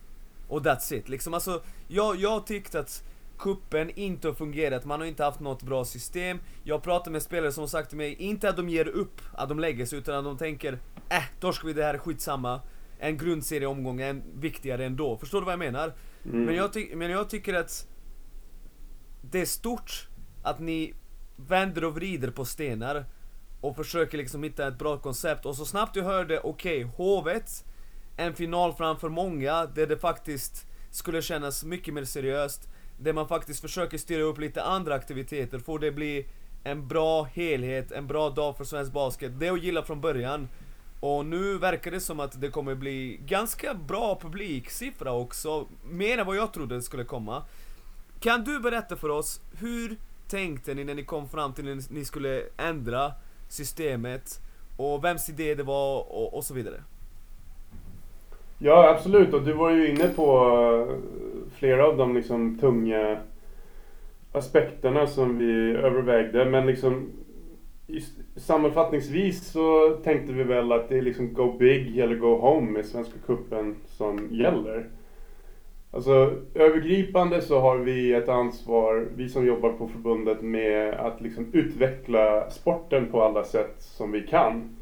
Och 0.49 0.63
that's 0.63 0.95
it. 0.95 1.09
Liksom 1.09 1.35
alltså, 1.35 1.63
jag, 1.89 2.17
jag 2.17 2.47
tyckte 2.47 2.81
att 2.81 3.05
kuppen 3.39 3.91
inte 3.91 4.29
har 4.29 4.35
fungerat, 4.35 4.85
man 4.85 5.01
har 5.01 5.07
inte 5.07 5.25
haft 5.25 5.41
något 5.41 5.63
bra 5.63 5.85
system. 5.85 6.39
Jag 6.65 6.83
pratar 6.83 7.11
med 7.11 7.23
spelare 7.23 7.53
som 7.53 7.63
har 7.63 7.69
sagt 7.69 7.89
till 7.89 7.99
mig, 7.99 8.15
inte 8.15 8.49
att 8.49 8.57
de 8.57 8.69
ger 8.69 8.89
upp, 8.89 9.21
att 9.35 9.49
de 9.49 9.59
lägger 9.59 9.87
sig, 9.87 9.99
utan 9.99 10.15
att 10.15 10.25
de 10.25 10.39
tänker 10.39 10.79
Äh, 11.09 11.23
torskar 11.41 11.67
vi 11.67 11.73
det 11.73 11.85
här 11.85 11.95
är 11.95 11.99
skitsamma. 11.99 12.61
En 12.99 13.17
grundserieomgång 13.17 14.01
är 14.01 14.23
viktigare 14.35 14.85
ändå. 14.85 15.17
Förstår 15.17 15.41
du 15.41 15.45
vad 15.45 15.53
jag 15.53 15.59
menar? 15.59 15.95
Mm. 16.25 16.45
Men, 16.45 16.55
jag 16.55 16.97
men 16.97 17.11
jag 17.11 17.31
tycker 17.31 17.55
att 17.55 17.87
det 19.23 19.41
är 19.41 19.47
stort 19.47 20.09
att 20.43 20.61
ni 20.61 20.95
vänder 21.37 21.85
och 21.85 21.95
vrider 21.95 22.31
på 22.31 22.45
stenar 22.45 23.05
och 23.61 23.77
försöker 23.77 24.19
liksom 24.19 24.43
hitta 24.43 24.69
ett 24.69 24.79
bra 24.79 24.99
koncept 24.99 25.47
och 25.47 25.57
så 25.57 25.65
snabbt 25.65 25.97
jag 25.97 26.05
hörde, 26.05 26.41
okej, 26.41 26.85
okay, 26.85 26.97
Hovet, 26.97 27.65
en 28.17 28.35
final 28.35 28.75
framför 28.75 29.09
många 29.09 29.67
där 29.67 29.87
det 29.87 29.97
faktiskt 29.97 30.67
skulle 30.91 31.23
kännas 31.23 31.65
mycket 31.65 31.95
mer 31.95 32.05
seriöst, 32.05 32.69
där 32.99 33.13
man 33.13 33.29
faktiskt 33.29 33.61
försöker 33.61 33.99
styra 33.99 34.23
upp 34.23 34.39
lite 34.39 34.63
andra 34.63 34.95
aktiviteter, 34.95 35.59
får 35.59 35.79
det 35.79 35.93
bli 35.93 36.27
en 36.65 36.89
bra 36.89 37.23
helhet, 37.23 37.93
en 37.93 38.07
bra 38.07 38.31
dag 38.31 38.57
för 38.57 38.65
svensk 38.65 38.93
basket. 38.93 39.41
Det 39.41 39.47
jag 39.47 39.59
gillar 39.59 39.83
från 39.83 40.01
början. 40.01 40.49
Och 41.01 41.27
nu 41.27 41.59
verkar 41.59 41.91
det 41.91 42.01
som 42.01 42.21
att 42.21 42.41
det 42.41 42.49
kommer 42.49 42.75
bli 42.75 43.21
ganska 43.27 43.75
bra 43.75 44.19
publiksiffra 44.21 45.13
också, 45.13 45.67
mer 45.91 46.19
än 46.19 46.27
vad 46.27 46.37
jag 46.37 46.53
trodde 46.53 46.75
det 46.75 46.83
skulle 46.83 47.05
komma. 47.05 47.43
Kan 48.21 48.45
du 48.45 48.61
berätta 48.61 48.97
för 48.97 49.09
oss, 49.09 49.41
hur 49.59 49.97
tänkte 50.29 50.75
ni 50.75 50.85
när 50.85 50.95
ni 50.95 51.05
kom 51.05 51.29
fram 51.29 51.53
till 51.53 51.79
att 51.79 51.91
ni 51.91 52.05
skulle 52.05 52.43
ändra 52.57 53.13
systemet? 53.49 54.41
Och 54.77 55.05
vems 55.05 55.29
idé 55.29 55.55
det 55.55 55.63
var 55.63 55.99
och, 55.99 56.35
och 56.35 56.45
så 56.45 56.55
vidare? 56.55 56.83
Ja 58.59 58.89
absolut, 58.89 59.35
och 59.35 59.43
du 59.43 59.53
var 59.53 59.71
ju 59.71 59.89
inne 59.89 60.09
på 60.09 60.25
eh, 60.89 60.95
flera 61.59 61.87
av 61.87 61.97
de 61.97 62.15
liksom 62.15 62.59
tunga 62.59 63.19
aspekterna 64.33 65.07
som 65.07 65.39
vi 65.39 65.71
övervägde. 65.71 66.45
Men 66.45 66.67
liksom 66.67 67.11
sammanfattningsvis 68.37 69.51
så 69.51 69.97
tänkte 70.05 70.33
vi 70.33 70.43
väl 70.43 70.73
att 70.73 70.89
det 70.89 70.99
är 70.99 71.03
liksom 71.03 71.35
go 71.35 71.53
big 71.59 71.99
eller 71.99 72.17
go 72.17 72.39
home 72.39 72.71
med 72.71 72.87
Svenska 72.87 73.19
Kuppen 73.27 73.77
som 73.87 74.29
gäller. 74.31 74.87
Alltså 75.91 76.35
övergripande 76.55 77.43
så 77.43 77.61
har 77.61 77.79
vi 77.79 78.13
ett 78.13 78.29
ansvar, 78.29 79.09
vi 79.17 79.29
som 79.29 79.47
jobbar 79.47 79.73
på 79.73 79.89
förbundet, 79.89 80.43
med 80.43 80.95
att 80.95 81.21
liksom 81.21 81.51
utveckla 81.53 82.51
sporten 82.51 83.11
på 83.11 83.23
alla 83.23 83.45
sätt 83.45 83.75
som 83.79 84.13
vi 84.13 84.27
kan. 84.27 84.77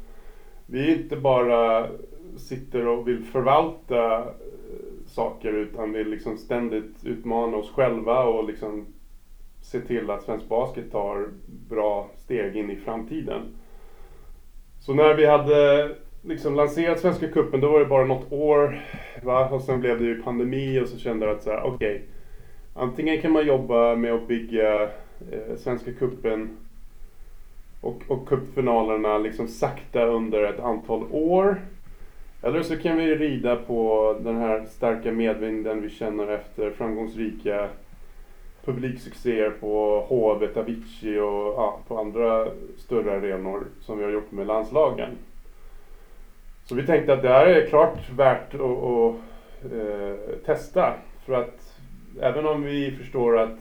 Vi 0.65 0.95
inte 0.95 1.17
bara 1.17 1.87
sitter 2.37 2.87
och 2.87 3.07
vill 3.07 3.23
förvalta 3.23 4.17
eh, 4.17 4.27
saker 5.05 5.53
utan 5.53 5.91
vill 5.91 6.09
liksom 6.09 6.37
ständigt 6.37 7.05
utmana 7.05 7.57
oss 7.57 7.71
själva 7.71 8.23
och 8.23 8.47
liksom 8.47 8.85
se 9.61 9.79
till 9.79 10.09
att 10.09 10.23
svensk 10.23 10.47
basket 10.47 10.91
tar 10.91 11.29
bra 11.69 12.09
steg 12.15 12.55
in 12.55 12.71
i 12.71 12.75
framtiden. 12.75 13.41
Så 14.79 14.93
när 14.93 15.13
vi 15.13 15.25
hade 15.25 15.89
liksom 16.21 16.55
lanserat 16.55 16.99
Svenska 16.99 17.27
Kuppen 17.27 17.61
då 17.61 17.71
var 17.71 17.79
det 17.79 17.85
bara 17.85 18.05
något 18.05 18.31
år. 18.31 18.79
Va? 19.23 19.49
Och 19.49 19.61
sen 19.61 19.79
blev 19.79 19.99
det 19.99 20.05
ju 20.05 20.23
pandemi 20.23 20.79
och 20.79 20.87
så 20.87 20.97
kände 20.97 21.25
jag 21.25 21.35
att 21.35 21.43
så 21.43 21.49
här, 21.49 21.61
okej. 21.63 21.95
Okay, 21.95 22.01
antingen 22.73 23.21
kan 23.21 23.31
man 23.31 23.47
jobba 23.47 23.95
med 23.95 24.13
att 24.13 24.27
bygga 24.27 24.83
eh, 25.31 25.55
Svenska 25.57 25.91
Kuppen 25.93 26.57
och, 27.81 28.01
och 28.07 28.27
cupfinalerna 28.27 29.17
liksom 29.17 29.47
sakta 29.47 30.05
under 30.05 30.43
ett 30.43 30.59
antal 30.59 31.03
år. 31.11 31.61
Eller 32.41 32.63
så 32.63 32.77
kan 32.77 32.97
vi 32.97 33.15
rida 33.15 33.55
på 33.55 34.15
den 34.23 34.37
här 34.37 34.65
starka 34.65 35.11
medvinden 35.11 35.81
vi 35.81 35.89
känner 35.89 36.27
efter 36.27 36.71
framgångsrika 36.71 37.69
publiksuccéer 38.65 39.49
på 39.49 40.05
Hovet, 40.07 40.57
Avicii 40.57 41.19
och 41.19 41.53
ja, 41.57 41.79
på 41.87 41.99
andra 41.99 42.47
större 42.77 43.17
arenor 43.17 43.63
som 43.81 43.97
vi 43.97 44.03
har 44.03 44.11
gjort 44.11 44.31
med 44.31 44.47
landslagen. 44.47 45.09
Så 46.69 46.75
vi 46.75 46.85
tänkte 46.85 47.13
att 47.13 47.21
det 47.21 47.29
här 47.29 47.45
är 47.45 47.67
klart 47.67 48.09
värt 48.09 48.53
att, 48.53 48.61
att 48.61 49.15
eh, 49.73 50.37
testa. 50.45 50.93
För 51.25 51.33
att 51.33 51.79
även 52.21 52.45
om 52.45 52.63
vi 52.63 52.91
förstår 52.91 53.39
att 53.39 53.59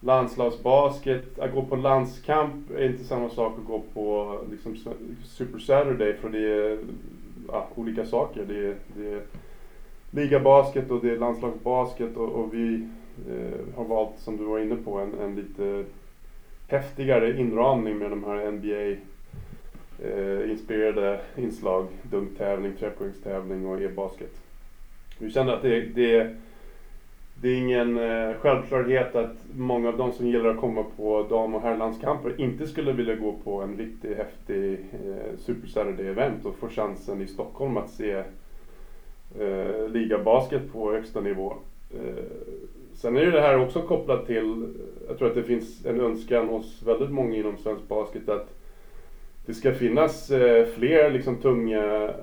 landslagsbasket, 0.00 1.38
att 1.38 1.52
gå 1.52 1.62
på 1.62 1.76
landskamp 1.76 2.70
är 2.70 2.84
inte 2.84 3.04
samma 3.04 3.30
sak 3.30 3.58
att 3.58 3.66
gå 3.66 3.82
på 3.94 4.38
liksom, 4.50 4.76
Super 5.24 5.58
Saturday 5.58 6.14
för 6.14 6.28
det 6.28 6.52
är 6.52 6.78
ja, 7.48 7.68
olika 7.74 8.06
saker. 8.06 8.44
Det 8.48 8.66
är, 8.66 8.74
det 8.96 9.12
är 9.12 9.22
ligabasket 10.10 10.90
och 10.90 11.00
det 11.00 11.10
är 11.10 11.16
landslagsbasket 11.16 12.16
och, 12.16 12.28
och 12.28 12.54
vi 12.54 12.88
eh, 13.30 13.76
har 13.76 13.84
valt, 13.84 14.18
som 14.18 14.36
du 14.36 14.44
var 14.44 14.58
inne 14.58 14.76
på, 14.76 14.98
en, 14.98 15.14
en 15.20 15.36
lite 15.36 15.84
häftigare 16.68 17.40
inramning 17.40 17.98
med 17.98 18.10
de 18.10 18.24
här 18.24 18.50
NBA 18.50 19.00
eh, 20.02 20.50
inspirerade 20.50 21.20
inslag. 21.36 21.86
Dunktävling, 22.02 22.72
trepoängstävling 22.78 23.66
och 23.66 23.80
e-basket. 23.80 24.40
Vi 25.18 25.30
känner 25.30 25.52
att 25.52 25.62
det, 25.62 25.80
det, 25.80 26.36
det 27.42 27.48
är 27.48 27.56
ingen 27.56 27.98
eh, 27.98 28.36
självklarhet 28.36 29.14
att 29.14 29.36
många 29.56 29.88
av 29.88 29.96
de 29.96 30.12
som 30.12 30.26
gillar 30.26 30.50
att 30.50 30.60
komma 30.60 30.84
på 30.96 31.26
dam 31.30 31.54
och 31.54 31.62
herrlandskamper 31.62 32.40
inte 32.40 32.66
skulle 32.66 32.92
vilja 32.92 33.14
gå 33.14 33.32
på 33.44 33.62
en 33.62 33.76
riktigt 33.76 34.16
häftig 34.16 34.72
eh, 34.72 35.38
Super 35.38 35.68
Saturday-event 35.68 36.44
och 36.44 36.56
få 36.56 36.68
chansen 36.68 37.22
i 37.22 37.26
Stockholm 37.26 37.76
att 37.76 37.90
se 37.90 38.12
eh, 39.40 39.88
ligabasket 39.88 40.72
på 40.72 40.92
högsta 40.92 41.20
nivå. 41.20 41.54
Eh, 41.94 42.24
sen 42.94 43.16
är 43.16 43.20
ju 43.20 43.30
det 43.30 43.40
här 43.40 43.58
också 43.58 43.82
kopplat 43.82 44.26
till, 44.26 44.74
jag 45.08 45.18
tror 45.18 45.28
att 45.28 45.34
det 45.34 45.42
finns 45.42 45.86
en 45.86 46.00
önskan 46.00 46.48
hos 46.48 46.82
väldigt 46.82 47.10
många 47.10 47.36
inom 47.36 47.56
svensk 47.56 47.88
basket 47.88 48.28
att 48.28 48.63
det 49.46 49.54
ska 49.54 49.74
finnas 49.74 50.30
eh, 50.30 50.66
fler 50.66 51.10
liksom, 51.10 51.36
tunga 51.36 52.04
eh, 52.04 52.14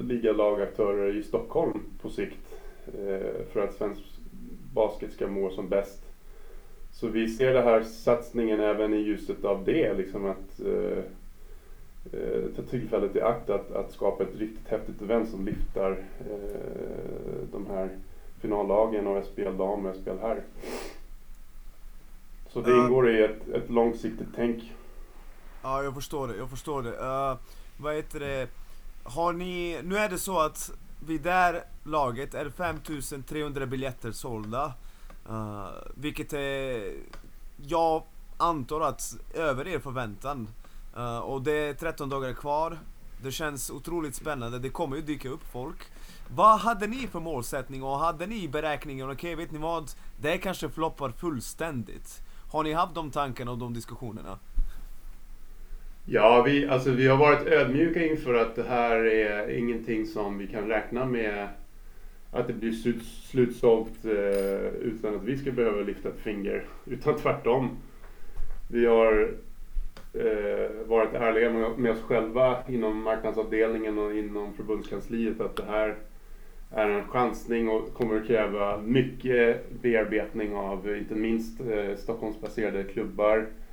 ligalagaktörer 0.00 1.16
i 1.16 1.22
Stockholm 1.22 1.80
på 2.02 2.10
sikt 2.10 2.60
eh, 2.86 3.46
för 3.52 3.64
att 3.64 3.74
svensk 3.74 4.00
basket 4.74 5.12
ska 5.12 5.26
må 5.26 5.50
som 5.50 5.68
bäst. 5.68 6.02
Så 6.92 7.08
vi 7.08 7.28
ser 7.28 7.54
den 7.54 7.64
här 7.64 7.82
satsningen 7.82 8.60
även 8.60 8.94
i 8.94 8.96
ljuset 8.96 9.44
av 9.44 9.64
det, 9.64 9.94
liksom 9.94 10.26
att 10.26 10.60
eh, 10.60 10.98
eh, 12.12 12.42
ta 12.56 12.62
tillfället 12.62 13.16
i 13.16 13.20
akt 13.20 13.50
att, 13.50 13.72
att 13.72 13.92
skapa 13.92 14.22
ett 14.22 14.38
riktigt 14.38 14.68
häftigt 14.68 15.02
event 15.02 15.28
som 15.28 15.46
lyfter 15.46 15.90
eh, 16.30 17.48
de 17.52 17.66
här 17.66 17.88
finallagen 18.40 19.06
och 19.06 19.24
SPL 19.24 19.56
dam 19.58 19.86
och 19.86 19.96
SPL 19.96 20.18
herr. 20.22 20.42
Så 22.48 22.60
det 22.60 22.70
ingår 22.70 23.10
i 23.10 23.22
ett, 23.22 23.48
ett 23.48 23.70
långsiktigt 23.70 24.28
tänk. 24.36 24.72
Ja, 25.64 25.82
jag 25.82 25.94
förstår 25.94 26.28
det, 26.28 26.36
jag 26.36 26.50
förstår 26.50 26.82
det. 26.82 26.90
Uh, 26.90 27.36
vad 27.76 27.94
heter 27.94 28.20
det? 28.20 28.48
Har 29.02 29.32
ni, 29.32 29.80
nu 29.84 29.98
är 29.98 30.08
det 30.08 30.18
så 30.18 30.40
att 30.40 30.70
vid 31.06 31.20
det 31.20 31.30
här 31.30 31.64
laget 31.84 32.34
är 32.34 32.50
5300 32.50 33.66
biljetter 33.66 34.12
sålda. 34.12 34.72
Uh, 35.30 35.68
vilket 35.94 36.32
är, 36.32 36.92
jag 37.56 38.02
antar 38.36 38.80
att 38.80 39.16
över 39.34 39.68
er 39.68 39.78
förväntan. 39.78 40.48
Uh, 40.96 41.18
och 41.18 41.42
det 41.42 41.52
är 41.52 41.74
13 41.74 42.08
dagar 42.08 42.32
kvar. 42.32 42.78
Det 43.22 43.32
känns 43.32 43.70
otroligt 43.70 44.14
spännande, 44.14 44.58
det 44.58 44.70
kommer 44.70 44.96
ju 44.96 45.02
dyka 45.02 45.28
upp 45.28 45.52
folk. 45.52 45.78
Vad 46.34 46.60
hade 46.60 46.86
ni 46.86 47.06
för 47.06 47.20
målsättning 47.20 47.82
och 47.82 47.98
hade 47.98 48.26
ni 48.26 48.48
beräkningen? 48.48 49.10
Okej, 49.10 49.34
okay, 49.34 49.44
vet 49.44 49.52
ni 49.52 49.58
vad? 49.58 49.90
Det 50.20 50.38
kanske 50.38 50.68
floppar 50.68 51.10
fullständigt. 51.10 52.20
Har 52.52 52.62
ni 52.62 52.72
haft 52.72 52.94
de 52.94 53.10
tankarna 53.10 53.50
och 53.50 53.58
de 53.58 53.74
diskussionerna? 53.74 54.38
Ja, 56.06 56.42
vi, 56.46 56.68
alltså, 56.68 56.90
vi 56.90 57.06
har 57.08 57.16
varit 57.16 57.46
ödmjuka 57.46 58.06
inför 58.06 58.34
att 58.34 58.56
det 58.56 58.62
här 58.62 58.96
är 58.96 59.58
ingenting 59.58 60.06
som 60.06 60.38
vi 60.38 60.46
kan 60.46 60.68
räkna 60.68 61.04
med 61.04 61.48
att 62.30 62.46
det 62.46 62.52
blir 62.52 62.72
slut, 62.72 63.02
slutsålt 63.04 64.04
eh, 64.04 64.66
utan 64.66 65.14
att 65.14 65.22
vi 65.22 65.38
ska 65.38 65.50
behöva 65.50 65.82
lyfta 65.82 66.08
ett 66.08 66.18
finger. 66.18 66.64
Utan 66.84 67.16
tvärtom. 67.16 67.70
Vi 68.68 68.86
har 68.86 69.34
eh, 70.14 70.86
varit 70.86 71.14
ärliga 71.14 71.50
med, 71.50 71.78
med 71.78 71.92
oss 71.92 72.02
själva 72.02 72.58
inom 72.68 73.02
marknadsavdelningen 73.02 73.98
och 73.98 74.14
inom 74.14 74.54
förbundskansliet 74.54 75.40
att 75.40 75.56
det 75.56 75.64
här 75.64 75.94
är 76.70 76.88
en 76.88 77.04
chansning 77.04 77.68
och 77.68 77.94
kommer 77.94 78.20
att 78.20 78.26
kräva 78.26 78.78
mycket 78.78 79.70
bearbetning 79.82 80.54
av 80.54 80.96
inte 80.96 81.14
minst 81.14 81.60
eh, 81.60 81.96
Stockholmsbaserade 81.96 82.84
klubbar 82.84 83.46
Eh, 83.46 83.63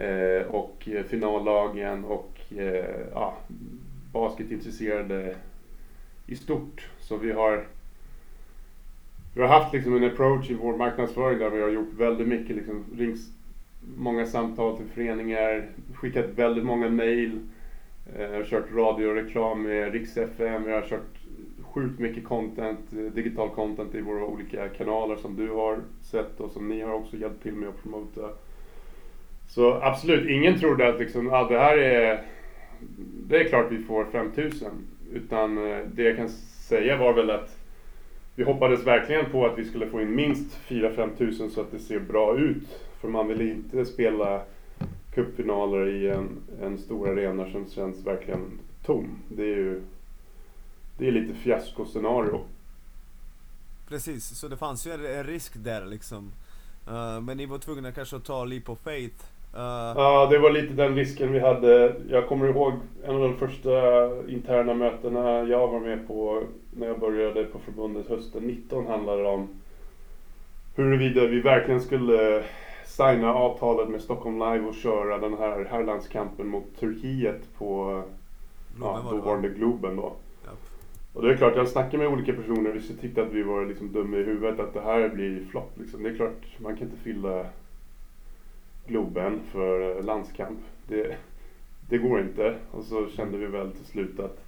Eh, 0.00 0.46
och 0.46 0.88
eh, 0.88 1.04
finallagen 1.04 2.04
och 2.04 2.40
eh, 2.56 2.84
ja, 3.12 3.36
basketintresserade 4.12 5.34
i 6.26 6.36
stort. 6.36 6.88
Så 7.00 7.16
vi 7.16 7.32
har, 7.32 7.66
vi 9.34 9.40
har 9.40 9.48
haft 9.48 9.74
liksom 9.74 9.96
en 9.96 10.04
approach 10.04 10.50
i 10.50 10.54
vår 10.54 10.76
marknadsföring 10.76 11.38
där 11.38 11.50
vi 11.50 11.62
har 11.62 11.68
gjort 11.68 11.92
väldigt 11.96 12.28
mycket, 12.28 12.56
liksom, 12.56 12.84
rings 12.96 13.32
många 13.96 14.26
samtal 14.26 14.76
till 14.76 14.86
föreningar, 14.86 15.68
skickat 15.94 16.26
väldigt 16.26 16.64
många 16.64 16.88
mail, 16.88 17.40
eh, 18.16 18.44
kört 18.44 18.72
radioreklam 18.74 19.62
med 19.62 19.92
Riks 19.92 20.16
FM, 20.16 20.64
vi 20.64 20.72
har 20.72 20.82
kört 20.82 21.20
sjukt 21.62 21.98
mycket 21.98 22.24
content, 22.24 22.90
digital 22.90 23.50
content 23.50 23.94
i 23.94 24.00
våra 24.00 24.24
olika 24.24 24.68
kanaler 24.68 25.16
som 25.16 25.36
du 25.36 25.50
har 25.50 25.78
sett 26.02 26.40
och 26.40 26.50
som 26.50 26.68
ni 26.68 26.80
har 26.80 26.94
också 26.94 27.16
hjälpt 27.16 27.42
till 27.42 27.54
med 27.54 27.68
att 27.68 27.82
promota. 27.82 28.30
Så 29.50 29.72
absolut, 29.82 30.30
ingen 30.30 30.58
trodde 30.58 30.88
att 30.88 31.00
liksom, 31.00 31.32
ah, 31.32 31.48
det 31.48 31.58
här 31.58 31.78
är... 31.78 32.24
Det 33.28 33.36
är 33.36 33.48
klart 33.48 33.66
vi 33.72 33.82
får 33.82 34.04
5000. 34.04 34.70
Utan 35.12 35.70
eh, 35.70 35.78
det 35.94 36.02
jag 36.02 36.16
kan 36.16 36.28
säga 36.68 36.96
var 36.96 37.12
väl 37.12 37.30
att 37.30 37.56
vi 38.34 38.44
hoppades 38.44 38.86
verkligen 38.86 39.30
på 39.30 39.46
att 39.46 39.58
vi 39.58 39.64
skulle 39.64 39.86
få 39.86 40.00
in 40.00 40.14
minst 40.14 40.58
4-5 40.68 41.16
tusen 41.18 41.50
så 41.50 41.60
att 41.60 41.70
det 41.70 41.78
ser 41.78 42.00
bra 42.00 42.38
ut. 42.38 42.62
För 43.00 43.08
man 43.08 43.28
vill 43.28 43.40
inte 43.40 43.84
spela 43.84 44.42
cupfinaler 45.14 45.88
i 45.88 46.10
en, 46.10 46.28
en 46.62 46.78
stor 46.78 47.08
arena 47.08 47.50
som 47.50 47.70
känns 47.70 48.06
verkligen 48.06 48.58
tom. 48.84 49.18
Det 49.28 49.42
är 49.42 49.56
ju 49.56 49.82
det 50.98 51.08
är 51.08 51.12
lite 51.12 51.34
fiaskoscenario. 51.34 52.44
Precis, 53.88 54.24
så 54.24 54.48
det 54.48 54.56
fanns 54.56 54.86
ju 54.86 54.92
en 54.92 55.24
risk 55.24 55.52
där 55.56 55.86
liksom. 55.86 56.32
Eh, 56.86 57.20
men 57.20 57.36
ni 57.36 57.46
var 57.46 57.58
tvungna 57.58 57.92
kanske 57.92 58.16
att 58.16 58.24
ta 58.24 58.44
leap 58.44 58.68
of 58.68 58.78
faith 58.78 59.24
Ja, 59.52 60.28
det 60.30 60.38
var 60.38 60.50
lite 60.50 60.74
den 60.74 60.94
risken 60.94 61.32
vi 61.32 61.38
hade. 61.38 61.96
Jag 62.08 62.28
kommer 62.28 62.48
ihåg 62.48 62.72
en 63.04 63.14
av 63.14 63.20
de 63.20 63.36
första 63.36 63.70
interna 64.28 64.74
mötena 64.74 65.42
jag 65.42 65.68
var 65.68 65.80
med 65.80 66.08
på 66.08 66.42
när 66.70 66.86
jag 66.86 67.00
började 67.00 67.44
på 67.44 67.58
förbundet 67.58 68.08
hösten 68.08 68.42
19 68.42 68.86
handlade 68.86 69.28
om 69.28 69.48
huruvida 70.74 71.26
vi 71.26 71.40
verkligen 71.40 71.80
skulle 71.80 72.44
signa 72.84 73.34
avtalet 73.34 73.88
med 73.88 74.00
Stockholm 74.00 74.38
Live 74.38 74.68
och 74.68 74.74
köra 74.74 75.18
den 75.18 75.34
här 75.38 75.64
herrlandskampen 75.70 76.46
mot 76.46 76.80
Turkiet 76.80 77.58
på 77.58 78.02
ja, 78.80 79.00
dåvarande 79.10 79.48
Globen 79.48 79.96
då. 79.96 80.12
Och 81.12 81.22
det 81.22 81.32
är 81.32 81.36
klart, 81.36 81.56
jag 81.56 81.68
snackar 81.68 81.98
med 81.98 82.08
olika 82.08 82.32
personer, 82.32 82.70
vissa 82.70 82.94
tyckte 82.94 83.22
att 83.22 83.32
vi 83.32 83.42
var 83.42 83.64
liksom 83.64 83.92
dumma 83.92 84.16
i 84.16 84.22
huvudet, 84.22 84.60
att 84.60 84.74
det 84.74 84.80
här 84.80 85.08
blir 85.08 85.44
flopp 85.44 85.72
liksom. 85.78 86.02
Det 86.02 86.10
är 86.10 86.14
klart, 86.14 86.46
man 86.58 86.76
kan 86.76 86.86
inte 86.86 87.02
fylla 87.02 87.46
Globen 88.86 89.40
för 89.52 90.02
landskamp. 90.02 90.58
Det, 90.86 91.16
det 91.88 91.98
går 91.98 92.20
inte. 92.20 92.54
Och 92.70 92.84
så 92.84 93.06
kände 93.08 93.38
vi 93.38 93.46
väl 93.46 93.70
till 93.70 93.84
slut 93.84 94.20
att 94.20 94.44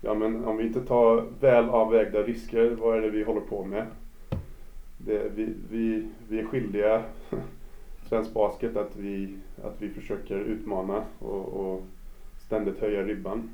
ja 0.00 0.14
men 0.14 0.44
om 0.44 0.56
vi 0.56 0.66
inte 0.66 0.80
tar 0.80 1.24
väl 1.40 1.68
avvägda 1.68 2.22
risker, 2.22 2.70
vad 2.70 2.96
är 2.98 3.02
det 3.02 3.10
vi 3.10 3.22
håller 3.22 3.40
på 3.40 3.64
med? 3.64 3.86
Det, 4.98 5.22
vi, 5.34 5.48
vi, 5.70 6.08
vi 6.28 6.40
är 6.40 6.44
skyldiga 6.44 7.02
svensk 8.08 8.34
basket 8.34 8.76
att 8.76 8.96
vi, 8.96 9.36
att 9.64 9.74
vi 9.78 9.88
försöker 9.88 10.38
utmana 10.38 11.04
och, 11.18 11.48
och 11.48 11.82
ständigt 12.46 12.80
höja 12.80 13.02
ribban. 13.02 13.50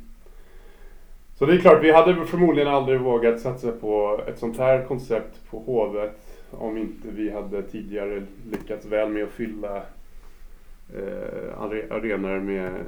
Så 1.38 1.46
det 1.46 1.54
är 1.54 1.58
klart, 1.58 1.84
vi 1.84 1.92
hade 1.92 2.26
förmodligen 2.26 2.68
aldrig 2.68 3.00
vågat 3.00 3.40
satsa 3.40 3.72
på 3.72 4.20
ett 4.26 4.38
sånt 4.38 4.58
här 4.58 4.84
koncept 4.84 5.50
på 5.50 5.58
Hovet 5.58 6.40
om 6.50 6.76
inte 6.76 7.08
vi 7.10 7.30
hade 7.30 7.62
tidigare 7.62 8.22
lyckats 8.50 8.86
väl 8.86 9.08
med 9.08 9.24
att 9.24 9.30
fylla 9.30 9.82
eh, 10.94 11.61
arenor 11.61 12.40
med, 12.40 12.85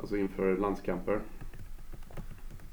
alltså 0.00 0.16
inför 0.16 0.56
landskamper. 0.56 1.20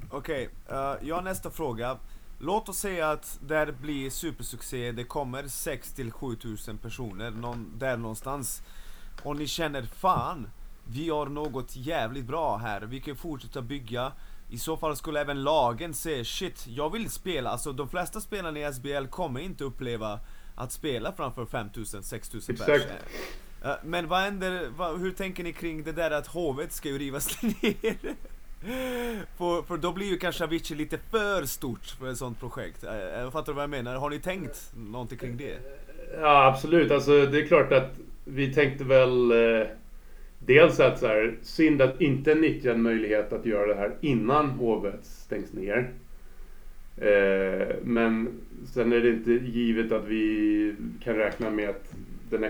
Okej, 0.10 0.50
okay, 0.66 0.78
uh, 0.78 0.92
eh, 0.92 1.08
jag 1.08 1.16
har 1.16 1.22
nästa 1.22 1.52
fråga. 1.52 1.98
Låt 2.40 2.70
oss 2.70 2.78
säga 2.78 3.10
att 3.10 3.40
det 3.42 3.76
blir 3.82 4.10
supersuccé, 4.10 4.92
det 4.92 5.04
kommer 5.04 5.48
6 5.48 5.94
till 5.94 6.12
7000 6.12 6.78
personer, 6.78 7.32
någon, 7.32 7.74
där 7.78 7.98
någonstans. 7.98 8.64
Och 9.24 9.36
ni 9.36 9.48
känner 9.48 9.82
fan, 9.82 10.50
vi 10.88 11.10
har 11.10 11.26
något 11.26 11.76
jävligt 11.76 12.26
bra 12.26 12.58
här, 12.58 12.82
vi 12.82 13.00
kan 13.00 13.16
fortsätta 13.16 13.62
bygga. 13.62 14.12
I 14.50 14.58
så 14.58 14.78
fall 14.78 14.96
skulle 14.96 15.22
även 15.22 15.44
lagen 15.44 15.94
se, 15.94 16.26
shit, 16.26 16.68
jag 16.68 16.90
vill 16.90 17.10
spela. 17.10 17.50
Alltså 17.50 17.72
de 17.72 17.90
flesta 17.90 18.22
spelarna 18.22 18.60
i 18.60 18.74
SBL 18.74 19.06
kommer 19.06 19.40
inte 19.40 19.64
uppleva 19.64 20.20
att 20.56 20.72
spela 20.72 21.12
framför 21.12 21.46
5000, 21.46 22.04
6000 22.04 22.56
pers. 22.56 22.82
Eh, 23.64 23.72
men 23.84 24.08
vad 24.08 24.20
händer, 24.20 24.70
vad, 24.78 25.00
hur 25.00 25.12
tänker 25.12 25.44
ni 25.44 25.54
kring 25.54 25.84
det 25.84 25.92
där 25.92 26.12
att 26.12 26.28
hovet 26.28 26.72
ska 26.72 26.90
ju 26.90 26.98
rivas 26.98 27.42
ner? 27.62 28.16
för, 29.38 29.62
för 29.62 29.78
då 29.78 29.92
blir 29.92 30.08
ju 30.08 30.18
kanske 30.18 30.44
Avicii 30.44 30.78
lite 30.78 30.98
för 30.98 31.44
stort 31.44 31.86
för 31.86 32.12
ett 32.12 32.18
sånt 32.18 32.40
projekt. 32.40 32.84
Eh, 32.84 32.96
eh, 32.96 33.20
jag 33.20 33.34
fattar 33.34 33.52
du 33.52 33.56
vad 33.56 33.64
jag 33.64 33.70
menar? 33.70 33.96
Har 33.96 34.10
ni 34.10 34.20
tänkt 34.20 34.72
någonting 34.76 35.18
kring 35.18 35.38
det? 35.38 35.58
Ja 36.22 36.46
absolut, 36.46 36.92
alltså 36.92 37.26
det 37.26 37.42
är 37.42 37.48
klart 37.48 37.72
att 37.72 38.00
vi 38.26 38.54
tänkte 38.54 38.84
väl 38.84 39.32
eh, 39.32 39.68
Dels 40.48 40.80
att 40.80 41.00
så 41.00 41.08
här, 41.08 41.36
synd 41.42 41.82
att 41.82 42.02
inte 42.02 42.36
nyttja 42.36 42.72
en 42.72 42.82
möjlighet 42.82 43.34
att 43.34 43.46
göra 43.46 43.68
det 43.68 43.76
här 43.76 43.96
innan 44.02 44.50
hovet 44.50 45.00
stängs 45.06 45.54
ner. 45.54 45.90
Eh, 46.98 47.76
men 47.84 48.28
sen 48.74 48.94
är 48.94 49.00
det 49.00 49.10
inte 49.10 49.32
givet 49.32 49.92
att 49.92 50.06
vi 50.08 50.76
kan 51.04 51.16
räkna 51.16 51.50
med 51.50 51.70
att 51.70 51.94
den 52.30 52.44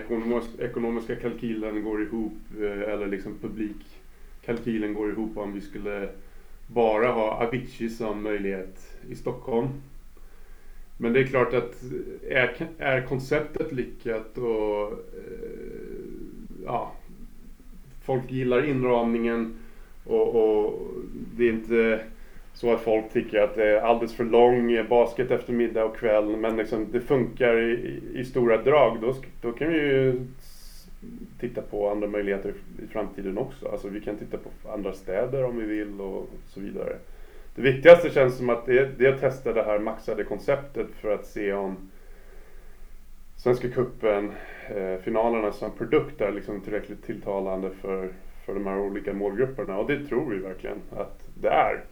ekonomiska 0.58 1.16
kalkylen 1.16 1.84
går 1.84 2.02
ihop 2.02 2.38
eh, 2.60 2.92
eller 2.92 3.06
liksom 3.06 3.38
publikkalkylen 3.38 4.94
går 4.94 5.10
ihop 5.10 5.36
om 5.36 5.52
vi 5.52 5.60
skulle 5.60 6.08
bara 6.66 7.12
ha 7.12 7.46
Avicii 7.46 7.90
som 7.90 8.22
möjlighet 8.22 8.96
i 9.10 9.14
Stockholm. 9.14 9.68
Men 10.96 11.12
det 11.12 11.20
är 11.20 11.26
klart 11.26 11.54
att 11.54 11.82
är, 12.28 12.68
är 12.78 13.06
konceptet 13.06 13.72
lyckat 13.72 14.38
och 14.38 14.92
eh, 14.92 15.68
ja, 16.64 16.92
folk 18.02 18.30
gillar 18.30 18.68
inramningen 18.68 19.54
och, 20.04 20.34
och, 20.34 20.88
det 21.36 21.48
är 21.48 21.52
inte 21.52 22.00
så 22.58 22.72
att 22.72 22.80
folk 22.80 23.12
tycker 23.12 23.40
att 23.40 23.54
det 23.54 23.68
är 23.68 23.80
alldeles 23.80 24.16
för 24.16 24.24
lång 24.24 24.88
basket 24.88 25.30
eftermiddag 25.30 25.84
och 25.84 25.96
kväll 25.96 26.36
men 26.36 26.56
liksom 26.56 26.86
det 26.92 27.00
funkar 27.00 27.60
i, 27.60 28.00
i 28.14 28.24
stora 28.24 28.62
drag 28.62 29.00
då, 29.00 29.14
då 29.40 29.52
kan 29.52 29.68
vi 29.68 29.78
ju 29.78 30.26
titta 31.40 31.62
på 31.62 31.90
andra 31.90 32.08
möjligheter 32.08 32.54
i 32.84 32.86
framtiden 32.86 33.38
också. 33.38 33.68
Alltså 33.68 33.88
vi 33.88 34.00
kan 34.00 34.16
titta 34.16 34.36
på 34.36 34.72
andra 34.72 34.92
städer 34.92 35.44
om 35.44 35.58
vi 35.58 35.66
vill 35.66 36.00
och 36.00 36.28
så 36.46 36.60
vidare. 36.60 36.96
Det 37.54 37.62
viktigaste 37.62 38.10
känns 38.10 38.36
som 38.36 38.50
att 38.50 38.66
det 38.66 38.78
är, 38.78 38.94
det 38.98 39.06
är 39.06 39.14
att 39.14 39.20
testa 39.20 39.52
det 39.52 39.62
här 39.62 39.78
maxade 39.78 40.24
konceptet 40.24 40.88
för 41.00 41.14
att 41.14 41.26
se 41.26 41.52
om 41.52 41.90
Svenska 43.36 43.68
cupen, 43.68 44.32
eh, 44.68 45.00
finalerna 45.02 45.52
som 45.52 45.70
produkt 45.70 46.20
är 46.20 46.32
liksom 46.32 46.60
tillräckligt 46.60 47.06
tilltalande 47.06 47.70
för, 47.80 48.08
för 48.46 48.54
de 48.54 48.66
här 48.66 48.78
olika 48.78 49.12
målgrupperna 49.12 49.78
och 49.78 49.88
det 49.88 50.06
tror 50.06 50.30
vi 50.30 50.38
verkligen 50.38 50.78
att 50.96 51.20
det 51.34 51.48
är. 51.48 51.84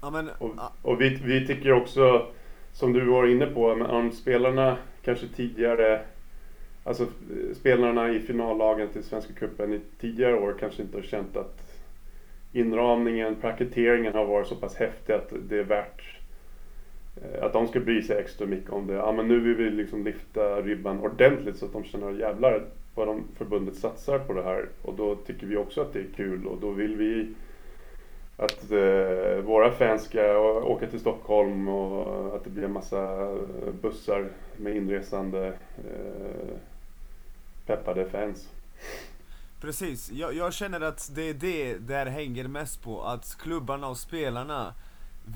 Ja, 0.00 0.10
men, 0.10 0.30
och, 0.38 0.54
och 0.82 1.00
vi, 1.00 1.20
vi 1.24 1.46
tycker 1.46 1.72
också, 1.72 2.26
som 2.72 2.92
du 2.92 3.04
var 3.04 3.26
inne 3.26 3.46
på, 3.46 3.70
om 3.70 4.12
spelarna 4.12 4.76
kanske 5.04 5.28
tidigare 5.28 6.00
Alltså 6.86 7.06
spelarna 7.54 8.10
i 8.10 8.20
finallagen 8.20 8.88
till 8.88 9.02
Svenska 9.02 9.32
Cupen 9.32 9.72
i 9.72 9.80
tidigare 10.00 10.34
år 10.34 10.56
kanske 10.60 10.82
inte 10.82 10.96
har 10.96 11.02
känt 11.02 11.36
att 11.36 11.82
inramningen, 12.52 13.34
paketeringen 13.34 14.14
har 14.14 14.24
varit 14.24 14.46
så 14.46 14.56
pass 14.56 14.74
häftig 14.74 15.12
att 15.12 15.32
det 15.48 15.58
är 15.58 15.64
värt 15.64 16.18
eh, 17.16 17.44
att 17.44 17.52
de 17.52 17.68
ska 17.68 17.80
bry 17.80 18.02
sig 18.02 18.18
extra 18.18 18.46
mycket 18.46 18.70
om 18.70 18.86
det. 18.86 18.94
Ja 18.94 19.12
men 19.12 19.28
nu 19.28 19.40
vill 19.40 19.54
vi 19.54 19.70
liksom 19.70 20.04
lyfta 20.04 20.62
ribban 20.62 21.00
ordentligt 21.00 21.56
så 21.56 21.66
att 21.66 21.72
de 21.72 21.84
känner 21.84 22.12
jävlar 22.12 22.64
vad 22.94 23.06
de 23.06 23.24
förbundet 23.36 23.76
satsar 23.76 24.18
på 24.18 24.32
det 24.32 24.42
här. 24.42 24.68
Och 24.82 24.94
då 24.94 25.14
tycker 25.14 25.46
vi 25.46 25.56
också 25.56 25.80
att 25.80 25.92
det 25.92 25.98
är 25.98 26.16
kul 26.16 26.46
och 26.46 26.58
då 26.60 26.70
vill 26.70 26.96
vi 26.96 27.34
att 28.36 28.70
eh, 28.70 29.44
våra 29.44 29.72
fans 29.72 30.04
ska 30.04 30.38
åka 30.62 30.86
till 30.86 31.00
Stockholm 31.00 31.68
och 31.68 32.36
att 32.36 32.44
det 32.44 32.50
blir 32.50 32.64
en 32.64 32.72
massa 32.72 33.34
bussar 33.82 34.28
med 34.56 34.76
inresande 34.76 35.46
eh, 35.78 36.56
peppade 37.66 38.10
fans. 38.10 38.48
Precis, 39.60 40.10
jag, 40.10 40.34
jag, 40.34 40.52
känner 40.52 40.80
att 40.80 41.10
det 41.14 41.22
är 41.22 41.34
det 41.34 41.74
där 41.74 42.06
hänger 42.06 42.48
mest 42.48 42.82
på, 42.82 43.02
att 43.02 43.38
klubbarna 43.40 43.88
och 43.88 43.98
spelarna 43.98 44.74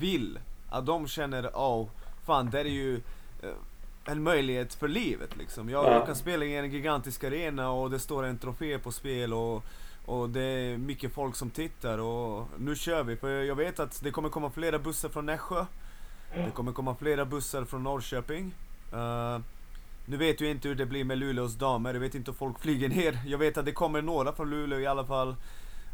vill, 0.00 0.38
att 0.70 0.86
de 0.86 1.06
känner 1.08 1.46
oh, 1.46 1.88
fan 2.26 2.50
det 2.50 2.60
är 2.60 2.64
ju 2.64 2.96
eh, 3.42 3.50
en 4.04 4.22
möjlighet 4.22 4.74
för 4.74 4.88
livet 4.88 5.36
liksom. 5.36 5.68
Jag, 5.68 5.84
ja. 5.84 5.92
jag, 5.92 6.06
kan 6.06 6.16
spela 6.16 6.44
i 6.44 6.56
en 6.56 6.70
gigantisk 6.70 7.24
arena 7.24 7.70
och 7.70 7.90
det 7.90 7.98
står 7.98 8.24
en 8.24 8.38
trofé 8.38 8.78
på 8.78 8.92
spel 8.92 9.34
och, 9.34 9.64
och 10.04 10.30
det 10.30 10.42
är 10.42 10.78
mycket 10.78 11.12
folk 11.12 11.36
som 11.36 11.50
tittar 11.50 11.98
och 11.98 12.48
nu 12.58 12.76
kör 12.76 13.02
vi. 13.02 13.16
För 13.16 13.28
jag 13.28 13.54
vet 13.54 13.80
att 13.80 14.00
det 14.02 14.10
kommer 14.10 14.28
komma 14.28 14.50
flera 14.50 14.78
bussar 14.78 15.08
från 15.08 15.26
Nässjö. 15.26 15.66
Det 16.34 16.50
kommer 16.50 16.72
komma 16.72 16.94
flera 16.94 17.24
bussar 17.24 17.64
från 17.64 17.82
Norrköping. 17.82 18.54
Uh, 18.92 19.38
nu 20.06 20.16
vet 20.16 20.40
jag 20.40 20.50
inte 20.50 20.68
hur 20.68 20.74
det 20.74 20.86
blir 20.86 21.04
med 21.04 21.18
Luleås 21.18 21.54
damer, 21.54 21.94
jag 21.94 22.00
vet 22.00 22.14
inte 22.14 22.30
om 22.30 22.36
folk 22.36 22.60
flyger 22.60 22.88
ner. 22.88 23.18
Jag 23.26 23.38
vet 23.38 23.58
att 23.58 23.64
det 23.64 23.72
kommer 23.72 24.02
några 24.02 24.32
från 24.32 24.50
Luleå 24.50 24.78
i 24.78 24.86
alla 24.86 25.04
fall. 25.04 25.36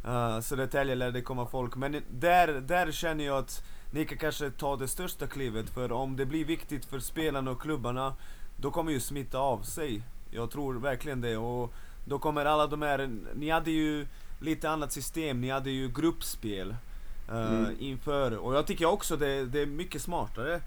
Uh, 0.06 0.40
Södertälje 0.40 0.94
lär 0.94 1.10
det 1.10 1.22
komma 1.22 1.46
folk. 1.46 1.76
Men 1.76 2.02
där, 2.10 2.48
där 2.48 2.92
känner 2.92 3.24
jag 3.24 3.38
att 3.38 3.64
ni 3.90 4.04
kan 4.04 4.18
kanske 4.18 4.50
ta 4.50 4.76
det 4.76 4.88
största 4.88 5.26
klivet. 5.26 5.70
För 5.70 5.92
om 5.92 6.16
det 6.16 6.26
blir 6.26 6.44
viktigt 6.44 6.84
för 6.84 6.98
spelarna 6.98 7.50
och 7.50 7.62
klubbarna, 7.62 8.14
då 8.56 8.70
kommer 8.70 8.92
ju 8.92 9.00
smitta 9.00 9.38
av 9.38 9.62
sig. 9.62 10.02
Jag 10.30 10.50
tror 10.50 10.74
verkligen 10.74 11.20
det. 11.20 11.36
Och 11.36 11.74
då 12.08 12.18
kommer 12.18 12.44
alla 12.44 12.66
de 12.66 12.82
här, 12.82 13.10
ni 13.34 13.50
hade 13.50 13.70
ju 13.70 14.06
lite 14.40 14.70
annat 14.70 14.92
system, 14.92 15.40
ni 15.40 15.50
hade 15.50 15.70
ju 15.70 15.88
gruppspel. 15.88 16.76
Uh, 17.28 17.58
mm. 17.58 17.76
Inför, 17.78 18.36
och 18.36 18.54
jag 18.54 18.66
tycker 18.66 18.86
också 18.86 19.16
det, 19.16 19.44
det 19.44 19.60
är 19.60 19.66
mycket 19.66 20.02
smartare 20.02 20.60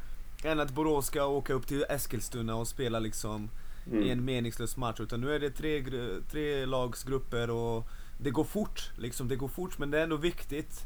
än 0.44 0.60
att 0.60 0.72
Borås 0.72 1.06
ska 1.06 1.26
åka 1.26 1.54
upp 1.54 1.68
till 1.68 1.86
Eskilstuna 1.90 2.56
och 2.56 2.68
spela 2.68 3.00
liksom 3.00 3.50
mm. 3.88 4.04
i 4.04 4.10
en 4.10 4.26
meningslös 4.26 4.78
match. 4.78 5.00
Utan 5.00 5.22
nu 5.22 5.36
är 5.36 5.40
det 5.40 5.50
tre, 5.50 5.86
tre 6.32 6.66
lagsgrupper 6.66 7.50
och 7.50 7.88
det 8.18 8.32
går 8.32 8.44
fort. 8.44 8.92
Liksom, 8.98 9.28
det 9.28 9.36
går 9.36 9.48
fort 9.48 9.78
men 9.78 9.92
det 9.92 10.00
är 10.00 10.04
ändå 10.04 10.16
viktigt. 10.16 10.86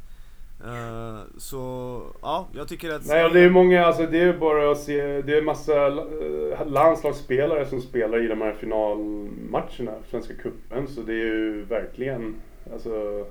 Uh, 0.65 1.21
så 1.37 2.01
ja, 2.21 2.47
jag 2.53 2.67
tycker 2.67 2.89
att... 2.89 3.05
Nej, 3.05 3.29
det 3.33 3.39
är 3.39 3.49
många, 3.49 3.85
alltså 3.85 4.05
det 4.05 4.19
är 4.19 4.33
bara 4.33 4.71
att 4.71 4.79
se, 4.79 5.21
det 5.21 5.37
är 5.37 5.41
massa 5.41 5.87
eh, 5.87 6.67
landslagsspelare 6.67 7.65
som 7.65 7.81
spelar 7.81 8.25
i 8.25 8.27
de 8.27 8.41
här 8.41 8.53
finalmatcherna, 8.53 9.91
Svenska 10.09 10.33
Cupen. 10.33 10.87
Så 10.87 11.01
det 11.01 11.13
är 11.13 11.25
ju 11.25 11.63
verkligen, 11.63 12.35
alltså 12.73 13.25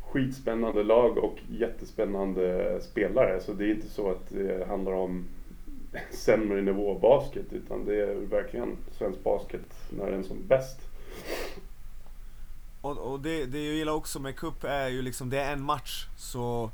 skitspännande 0.00 0.82
lag 0.82 1.18
och 1.18 1.38
jättespännande 1.50 2.78
spelare. 2.82 3.40
Så 3.40 3.52
det 3.52 3.64
är 3.64 3.70
inte 3.70 3.88
så 3.88 4.10
att 4.10 4.28
det 4.28 4.66
handlar 4.68 4.92
om 4.92 5.24
sämre 6.10 6.62
nivå 6.62 6.94
basket 6.94 7.52
utan 7.52 7.84
det 7.84 8.02
är 8.02 8.14
verkligen 8.14 8.76
svensk 8.98 9.22
basket 9.24 9.90
när 9.90 10.10
den 10.10 10.20
är 10.20 10.22
som 10.22 10.46
bäst. 10.46 10.89
Och, 12.80 12.98
och 12.98 13.20
det, 13.20 13.46
det 13.46 13.64
jag 13.64 13.74
gillar 13.74 13.92
också 13.92 14.18
med 14.18 14.36
cup 14.36 14.64
är 14.64 14.88
ju 14.88 15.02
liksom, 15.02 15.30
det 15.30 15.40
är 15.40 15.52
en 15.52 15.62
match. 15.62 16.06
Så 16.16 16.70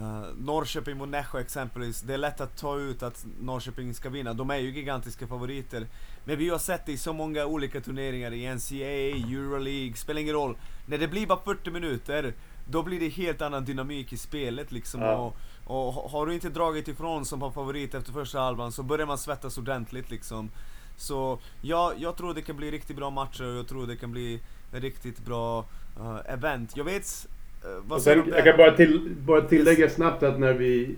uh, 0.00 0.26
Norrköping 0.38 0.96
mot 0.96 1.08
Nässjö 1.08 1.40
exempelvis, 1.40 2.00
det 2.00 2.14
är 2.14 2.18
lätt 2.18 2.40
att 2.40 2.56
ta 2.56 2.78
ut 2.78 3.02
att 3.02 3.26
Norrköping 3.40 3.94
ska 3.94 4.08
vinna. 4.08 4.34
De 4.34 4.50
är 4.50 4.56
ju 4.56 4.70
gigantiska 4.70 5.26
favoriter. 5.26 5.86
Men 6.24 6.38
vi 6.38 6.48
har 6.48 6.58
sett 6.58 6.86
det 6.86 6.92
i 6.92 6.98
så 6.98 7.12
många 7.12 7.46
olika 7.46 7.80
turneringar 7.80 8.32
i 8.32 8.54
NCAA, 8.54 9.30
Euroleague, 9.32 9.96
spelar 9.96 10.20
ingen 10.20 10.34
roll. 10.34 10.56
När 10.86 10.98
det 10.98 11.08
blir 11.08 11.26
bara 11.26 11.40
40 11.44 11.70
minuter 11.70 12.34
då 12.66 12.82
blir 12.82 13.00
det 13.00 13.08
helt 13.08 13.42
annan 13.42 13.64
dynamik 13.64 14.12
i 14.12 14.16
spelet 14.16 14.72
liksom. 14.72 15.00
Ja. 15.02 15.32
Och, 15.64 15.96
och 15.96 16.10
har 16.10 16.26
du 16.26 16.34
inte 16.34 16.48
dragit 16.48 16.88
ifrån 16.88 17.24
som 17.24 17.52
favorit 17.52 17.94
efter 17.94 18.12
första 18.12 18.40
halvan 18.40 18.72
så 18.72 18.82
börjar 18.82 19.06
man 19.06 19.18
svettas 19.18 19.58
ordentligt 19.58 20.10
liksom. 20.10 20.50
Så 20.96 21.38
ja, 21.62 21.92
jag 21.96 22.16
tror 22.16 22.34
det 22.34 22.42
kan 22.42 22.56
bli 22.56 22.70
riktigt 22.70 22.96
bra 22.96 23.10
matcher 23.10 23.44
och 23.44 23.58
jag 23.58 23.68
tror 23.68 23.86
det 23.86 23.96
kan 23.96 24.12
bli 24.12 24.40
riktigt 24.80 25.24
bra 25.24 25.64
uh, 26.00 26.32
event. 26.32 26.76
Jag 26.76 26.84
vet... 26.84 27.28
Uh, 27.64 27.70
vad 27.88 28.02
sen, 28.02 28.22
jag 28.28 28.44
kan 28.44 28.56
bara, 28.56 28.76
till, 28.76 29.14
bara 29.18 29.40
tillägga 29.40 29.90
snabbt 29.90 30.22
att 30.22 30.40
när 30.40 30.52
vi 30.52 30.96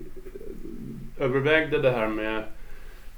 övervägde 1.19 1.81
det 1.81 1.91
här 1.91 2.07
med 2.07 2.43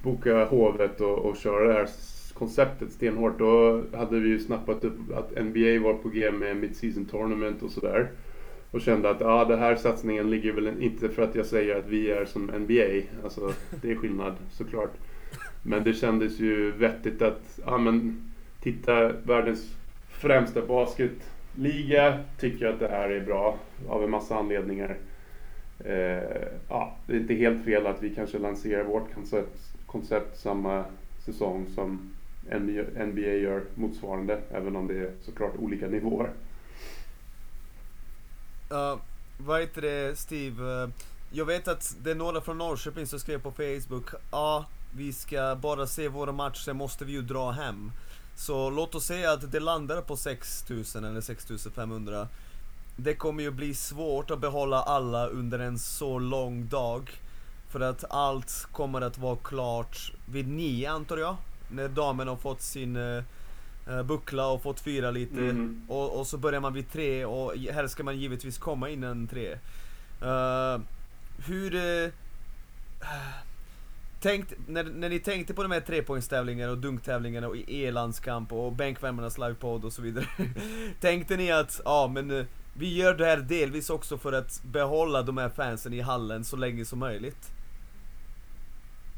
boka 0.03 0.45
hovet 0.45 1.01
och, 1.01 1.17
och 1.17 1.37
köra 1.37 1.67
det 1.67 1.73
här 1.73 1.87
konceptet 2.33 2.91
stenhårt. 2.91 3.39
Då 3.39 3.83
hade 3.93 4.19
vi 4.19 4.29
ju 4.29 4.39
snappat 4.39 4.83
upp 4.83 4.97
att 5.13 5.45
NBA 5.45 5.79
var 5.83 5.93
på 5.93 6.09
G 6.09 6.31
med 6.31 6.57
Mid-Season 6.57 7.05
Tournament 7.05 7.63
och 7.63 7.71
sådär. 7.71 8.09
Och 8.71 8.81
kände 8.81 9.09
att 9.09 9.21
ja, 9.21 9.45
den 9.45 9.59
här 9.59 9.75
satsningen 9.75 10.29
ligger 10.29 10.51
väl 10.53 10.83
inte 10.83 11.09
för 11.09 11.21
att 11.21 11.35
jag 11.35 11.45
säger 11.45 11.75
att 11.75 11.87
vi 11.87 12.11
är 12.11 12.25
som 12.25 12.45
NBA. 12.45 13.07
Alltså 13.23 13.53
det 13.81 13.91
är 13.91 13.95
skillnad 13.95 14.35
såklart. 14.51 14.93
Men 15.63 15.83
det 15.83 15.93
kändes 15.93 16.39
ju 16.39 16.71
vettigt 16.71 17.21
att, 17.21 17.59
ja 17.65 17.77
men 17.77 18.23
titta 18.61 19.11
världens 19.11 19.75
främsta 20.19 20.61
basketliga 20.61 22.19
tycker 22.39 22.65
att 22.67 22.79
det 22.79 22.87
här 22.87 23.09
är 23.09 23.25
bra 23.25 23.57
av 23.89 24.03
en 24.03 24.09
massa 24.09 24.35
anledningar. 24.35 24.97
Eh, 25.85 26.47
ja, 26.69 26.95
det 27.05 27.13
är 27.13 27.19
inte 27.19 27.33
helt 27.33 27.65
fel 27.65 27.87
att 27.87 28.03
vi 28.03 28.15
kanske 28.15 28.39
lanserar 28.39 28.83
vårt 28.83 29.13
koncept, 29.13 29.57
koncept 29.85 30.39
samma 30.39 30.85
säsong 31.25 31.65
som 31.75 32.15
NBA 32.95 33.21
gör 33.21 33.63
motsvarande, 33.75 34.39
även 34.51 34.75
om 34.75 34.87
det 34.87 34.99
är 34.99 35.11
såklart 35.21 35.55
olika 35.59 35.87
nivåer. 35.87 36.29
Uh, 38.71 38.99
vad 39.37 39.59
heter 39.59 39.81
det 39.81 40.19
Steve? 40.19 40.63
Uh, 40.63 40.89
jag 41.31 41.45
vet 41.45 41.67
att 41.67 41.95
det 42.03 42.11
är 42.11 42.15
några 42.15 42.41
från 42.41 42.57
Norrköping 42.57 43.07
som 43.07 43.19
skrev 43.19 43.41
på 43.41 43.51
Facebook 43.51 44.09
Ja, 44.31 44.65
vi 44.95 45.13
ska 45.13 45.57
bara 45.61 45.87
se 45.87 46.07
våra 46.07 46.31
matcher, 46.31 46.59
sen 46.59 46.77
måste 46.77 47.05
vi 47.05 47.11
ju 47.11 47.21
dra 47.21 47.51
hem. 47.51 47.91
Så 48.39 48.69
låt 48.69 48.95
oss 48.95 49.05
säga 49.05 49.31
att 49.31 49.51
det 49.51 49.59
landar 49.59 50.01
på 50.01 50.17
6000 50.17 51.03
eller 51.03 51.21
6500. 51.21 52.27
Det 52.95 53.15
kommer 53.15 53.43
ju 53.43 53.51
bli 53.51 53.73
svårt 53.73 54.31
att 54.31 54.39
behålla 54.39 54.81
alla 54.81 55.27
under 55.27 55.59
en 55.59 55.79
så 55.79 56.19
lång 56.19 56.67
dag. 56.67 57.11
För 57.69 57.79
att 57.79 58.03
allt 58.09 58.67
kommer 58.71 59.01
att 59.01 59.17
vara 59.17 59.35
klart 59.35 60.11
vid 60.31 60.47
nio 60.47 60.91
antar 60.91 61.17
jag. 61.17 61.35
När 61.71 61.87
damerna 61.87 62.31
har 62.31 62.37
fått 62.37 62.61
sin 62.61 62.95
uh, 62.95 63.23
buckla 64.05 64.47
och 64.47 64.61
fått 64.61 64.79
fira 64.79 65.11
lite. 65.11 65.41
Mhm. 65.41 65.85
Och, 65.87 66.19
och 66.19 66.27
så 66.27 66.37
börjar 66.37 66.59
man 66.59 66.73
vid 66.73 66.91
tre 66.91 67.25
och 67.25 67.57
helst 67.57 67.93
ska 67.93 68.03
man 68.03 68.19
givetvis 68.19 68.57
komma 68.57 68.89
innan 68.89 69.27
tre. 69.27 69.51
Uh, 70.21 70.81
hur... 71.45 71.75
Uh, 71.75 72.11
tänkt, 74.19 74.53
när, 74.67 74.83
när 74.83 75.09
ni 75.09 75.19
tänkte 75.19 75.53
på 75.53 75.63
de 75.63 75.71
här 75.71 75.79
trepoängstävlingarna 75.79 76.71
och 76.71 76.77
dunktävlingarna 76.77 77.47
och 77.47 77.55
e-landskamp 77.67 78.53
och 78.53 78.71
bänkvärmarnas 78.71 79.37
livepodd 79.37 79.85
och 79.85 79.93
så 79.93 80.01
vidare. 80.01 80.25
tänkte 81.01 81.37
ni 81.37 81.51
att, 81.51 81.81
ja 81.85 82.11
men 82.13 82.31
eh, 82.31 82.45
vi 82.73 82.97
gör 82.97 83.13
det 83.13 83.25
här 83.25 83.37
delvis 83.37 83.89
också 83.89 84.17
för 84.17 84.33
att 84.33 84.63
behålla 84.63 85.21
de 85.21 85.37
här 85.37 85.49
fansen 85.49 85.93
i 85.93 86.01
hallen 86.01 86.43
så 86.43 86.57
länge 86.57 86.85
som 86.85 86.99
möjligt? 86.99 87.51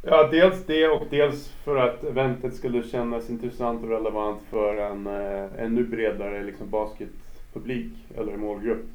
Ja, 0.04 0.28
dels 0.32 0.66
det 0.66 0.88
och 0.88 1.08
dels 1.10 1.50
för 1.50 1.76
att 1.76 2.04
eventet 2.04 2.56
skulle 2.56 2.84
kännas 2.84 3.30
intressant 3.30 3.84
och 3.84 3.90
relevant 3.90 4.42
för 4.50 4.78
en 4.78 5.08
eh, 5.08 5.64
ännu 5.66 5.84
bredare 5.84 6.44
liksom, 6.44 6.70
basketpublik 6.70 7.92
eller 8.18 8.38
målgrupp. 8.38 8.86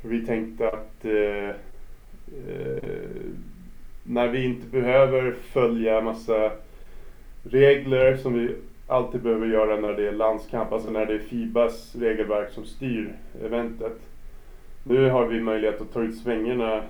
För 0.00 0.08
vi 0.08 0.26
tänkte 0.26 0.68
att 0.68 1.04
eh, 1.04 1.48
eh, 2.48 2.82
när 4.02 4.28
vi 4.28 4.44
inte 4.44 4.66
behöver 4.66 5.32
följa 5.32 6.00
massa 6.00 6.50
regler 7.42 8.16
som 8.16 8.34
vi 8.34 8.54
alltid 8.86 9.22
behöver 9.22 9.46
göra 9.46 9.80
när 9.80 9.92
det 9.92 10.08
är 10.08 10.12
landskamp, 10.12 10.72
alltså 10.72 10.90
när 10.90 11.06
det 11.06 11.14
är 11.14 11.18
Fibas 11.18 11.94
regelverk 11.94 12.50
som 12.50 12.64
styr 12.64 13.14
eventet. 13.44 13.98
Nu 14.84 15.10
har 15.10 15.26
vi 15.26 15.40
möjlighet 15.40 15.80
att 15.80 15.92
ta 15.92 16.02
ut 16.02 16.18
svängarna 16.18 16.82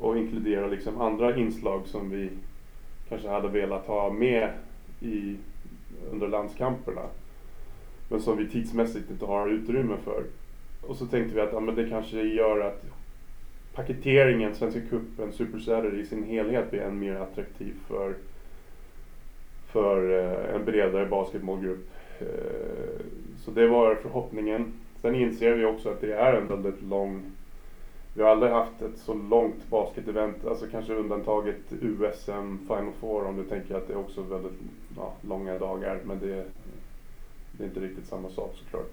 och 0.00 0.18
inkludera 0.18 0.66
liksom 0.66 1.00
andra 1.00 1.36
inslag 1.36 1.86
som 1.86 2.10
vi 2.10 2.30
kanske 3.08 3.28
hade 3.28 3.48
velat 3.48 3.86
ha 3.86 4.10
med 4.10 4.50
i, 5.00 5.36
under 6.12 6.28
landskamperna. 6.28 7.02
Men 8.08 8.20
som 8.20 8.36
vi 8.36 8.48
tidsmässigt 8.48 9.10
inte 9.10 9.24
har 9.24 9.48
utrymme 9.48 9.96
för. 10.04 10.24
Och 10.80 10.96
så 10.96 11.06
tänkte 11.06 11.34
vi 11.34 11.40
att 11.40 11.52
ja, 11.52 11.60
men 11.60 11.74
det 11.74 11.88
kanske 11.88 12.22
gör 12.22 12.60
att 12.60 12.84
paketeringen, 13.74 14.54
Svenska 14.54 14.80
cupen, 14.80 15.32
Super 15.32 15.58
Saturday 15.58 16.00
i 16.00 16.06
sin 16.06 16.24
helhet 16.24 16.70
blir 16.70 16.80
än 16.80 16.98
mer 16.98 17.14
attraktiv 17.14 17.74
för, 17.88 18.14
för 19.66 20.18
eh, 20.18 20.54
en 20.54 20.64
bredare 20.64 21.06
basketmålgrupp. 21.06 21.90
Eh, 22.20 22.26
så 23.38 23.50
det 23.50 23.66
var 23.66 23.94
förhoppningen. 23.94 24.72
Sen 25.02 25.14
inser 25.14 25.54
vi 25.54 25.64
också 25.64 25.88
att 25.88 26.00
det 26.00 26.12
är 26.12 26.32
en 26.32 26.48
väldigt 26.48 26.82
lång 26.82 27.32
vi 28.14 28.22
har 28.22 28.30
aldrig 28.30 28.52
haft 28.52 28.82
ett 28.82 28.98
så 28.98 29.14
långt 29.14 29.70
basketevent, 29.70 30.46
alltså 30.46 30.66
kanske 30.70 30.94
undantaget 30.94 31.72
USM 31.80 32.58
Final 32.58 32.92
Four 33.00 33.26
om 33.26 33.36
du 33.36 33.44
tänker 33.44 33.74
att 33.74 33.86
det 33.86 33.92
är 33.92 33.98
också 33.98 34.22
väldigt 34.22 34.60
ja, 34.96 35.12
långa 35.20 35.58
dagar. 35.58 36.00
Men 36.04 36.18
det, 36.18 36.44
det 37.52 37.64
är 37.64 37.68
inte 37.68 37.80
riktigt 37.80 38.06
samma 38.06 38.30
sak 38.30 38.54
såklart. 38.54 38.92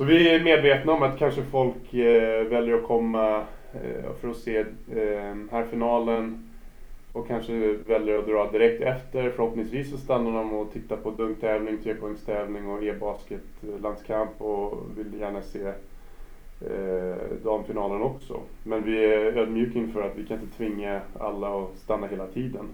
Så 0.00 0.06
vi 0.06 0.28
är 0.28 0.44
medvetna 0.44 0.92
om 0.92 1.02
att 1.02 1.18
kanske 1.18 1.42
folk 1.42 1.94
eh, 1.94 2.44
väljer 2.44 2.74
att 2.74 2.86
komma 2.86 3.36
eh, 3.72 4.12
för 4.20 4.28
att 4.30 4.36
se 4.36 4.58
eh, 4.58 5.34
här 5.50 5.64
finalen 5.70 6.50
och 7.12 7.28
kanske 7.28 7.52
väljer 7.86 8.18
att 8.18 8.26
dra 8.26 8.50
direkt 8.50 8.82
efter. 8.82 9.30
Förhoppningsvis 9.30 9.90
så 9.90 9.96
stannar 9.96 10.32
de 10.32 10.52
och 10.52 10.72
tittar 10.72 10.96
på 10.96 11.10
dunktävling, 11.10 11.78
trepoängstävling 11.82 12.68
och 12.68 12.84
e-basket 12.84 13.42
landskamp 13.82 14.42
och 14.42 14.78
vill 14.96 15.20
gärna 15.20 15.42
se 15.42 15.66
eh, 16.70 17.16
damfinalen 17.44 18.02
också. 18.02 18.40
Men 18.62 18.84
vi 18.84 19.04
är 19.04 19.38
ödmjuka 19.38 19.78
inför 19.78 20.02
att 20.02 20.16
vi 20.16 20.26
kan 20.26 20.40
inte 20.40 20.56
tvinga 20.56 21.00
alla 21.18 21.62
att 21.62 21.78
stanna 21.78 22.06
hela 22.06 22.26
tiden. 22.26 22.64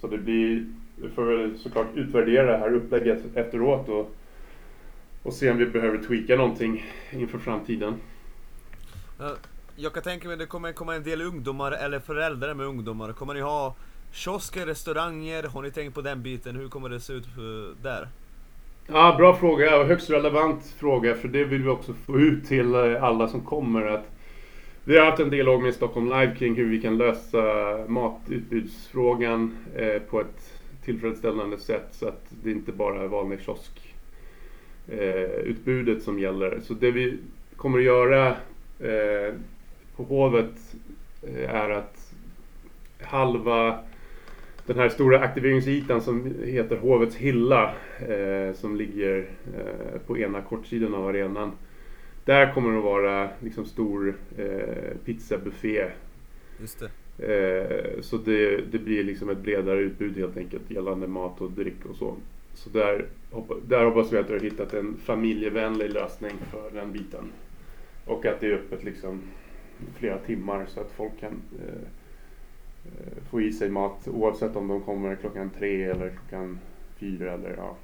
Så 0.00 0.06
det 0.06 0.18
blir, 0.18 0.66
vi 0.96 1.08
får 1.08 1.24
väl 1.24 1.58
såklart 1.58 1.88
utvärdera 1.94 2.52
det 2.52 2.58
här 2.58 2.74
upplägget 2.74 3.36
efteråt 3.36 3.88
och, 3.88 4.10
och 5.26 5.32
se 5.32 5.50
om 5.50 5.56
vi 5.56 5.66
behöver 5.66 5.98
tweaka 5.98 6.36
någonting 6.36 6.84
inför 7.10 7.38
framtiden. 7.38 7.94
Uh, 9.20 9.32
jag 9.76 9.92
kan 9.92 10.02
tänka 10.02 10.28
mig 10.28 10.32
att 10.32 10.40
det 10.40 10.46
kommer 10.46 10.72
komma 10.72 10.94
en 10.94 11.02
del 11.02 11.22
ungdomar 11.22 11.72
eller 11.72 12.00
föräldrar 12.00 12.54
med 12.54 12.66
ungdomar. 12.66 13.12
Kommer 13.12 13.34
ni 13.34 13.40
ha 13.40 13.76
kiosker, 14.12 14.66
restauranger? 14.66 15.42
Har 15.42 15.62
ni 15.62 15.70
tänkt 15.70 15.94
på 15.94 16.00
den 16.00 16.22
biten? 16.22 16.56
Hur 16.56 16.68
kommer 16.68 16.88
det 16.88 17.00
se 17.00 17.12
ut 17.12 17.26
uh, 17.38 17.76
där? 17.82 18.08
Ja, 18.88 19.14
bra 19.18 19.36
fråga 19.36 19.78
och 19.78 19.86
högst 19.86 20.10
relevant 20.10 20.74
fråga 20.78 21.14
för 21.14 21.28
det 21.28 21.44
vill 21.44 21.62
vi 21.62 21.68
också 21.68 21.92
få 21.92 22.18
ut 22.18 22.46
till 22.48 22.74
eh, 22.74 23.04
alla 23.04 23.28
som 23.28 23.40
kommer. 23.40 23.86
Att 23.86 24.10
vi 24.84 24.98
har 24.98 25.06
haft 25.06 25.20
en 25.20 25.30
dialog 25.30 25.62
med 25.62 25.74
Stockholm 25.74 26.06
Live 26.06 26.36
kring 26.38 26.54
hur 26.54 26.66
vi 26.66 26.80
kan 26.80 26.98
lösa 26.98 27.38
matutbudsfrågan 27.86 29.56
eh, 29.76 30.02
på 30.02 30.20
ett 30.20 30.60
tillfredsställande 30.84 31.58
sätt 31.58 31.88
så 31.90 32.08
att 32.08 32.24
det 32.42 32.50
inte 32.50 32.72
bara 32.72 33.02
är 33.02 33.08
vanlig 33.08 33.40
kiosk 33.40 33.72
eh, 33.84 33.85
utbudet 35.44 36.02
som 36.02 36.18
gäller. 36.18 36.60
Så 36.62 36.74
det 36.74 36.90
vi 36.90 37.18
kommer 37.56 37.78
att 37.78 37.84
göra 37.84 38.28
eh, 38.80 39.34
på 39.96 40.02
Hovet 40.02 40.74
eh, 41.22 41.54
är 41.54 41.70
att 41.70 42.12
halva 43.00 43.78
den 44.66 44.78
här 44.78 44.88
stora 44.88 45.20
aktiveringsytan 45.20 46.00
som 46.00 46.34
heter 46.44 46.76
Hovets 46.76 47.16
hylla 47.16 47.74
eh, 48.08 48.54
som 48.54 48.76
ligger 48.76 49.28
eh, 49.56 50.00
på 50.06 50.18
ena 50.18 50.42
kortsidan 50.42 50.94
av 50.94 51.06
arenan. 51.06 51.52
Där 52.24 52.54
kommer 52.54 52.72
det 52.72 52.78
att 52.78 52.84
vara 52.84 53.30
liksom 53.40 53.64
stor 53.64 54.14
eh, 54.38 54.96
pizzabuffé. 55.04 55.84
Just 56.60 56.80
det. 56.80 56.90
Eh, 57.18 58.00
så 58.00 58.16
det, 58.16 58.56
det 58.72 58.78
blir 58.78 59.04
liksom 59.04 59.30
ett 59.30 59.42
bredare 59.42 59.80
utbud 59.80 60.16
helt 60.16 60.36
enkelt 60.36 60.70
gällande 60.70 61.06
mat 61.06 61.40
och 61.40 61.50
dryck 61.50 61.86
och 61.90 61.96
så. 61.96 62.16
Så 62.56 62.70
där, 62.70 63.08
där 63.66 63.84
hoppas 63.84 64.12
vi 64.12 64.18
att 64.18 64.26
du 64.26 64.32
har 64.32 64.40
hittat 64.40 64.74
en 64.74 64.96
familjevänlig 64.96 65.90
lösning 65.90 66.32
för 66.50 66.70
den 66.70 66.92
biten. 66.92 67.32
Och 68.04 68.26
att 68.26 68.40
det 68.40 68.46
är 68.46 68.52
öppet 68.52 68.84
liksom 68.84 69.22
flera 69.98 70.18
timmar 70.18 70.66
så 70.66 70.80
att 70.80 70.90
folk 70.90 71.20
kan 71.20 71.42
eh, 71.58 71.88
eh, 72.84 73.22
få 73.30 73.40
i 73.40 73.52
sig 73.52 73.70
mat 73.70 74.08
oavsett 74.08 74.56
om 74.56 74.68
de 74.68 74.82
kommer 74.82 75.16
klockan 75.16 75.50
tre 75.50 75.82
eller 75.84 76.10
klockan 76.10 76.58
fyra 76.98 77.32
eller 77.32 77.56
ja. 77.56 77.76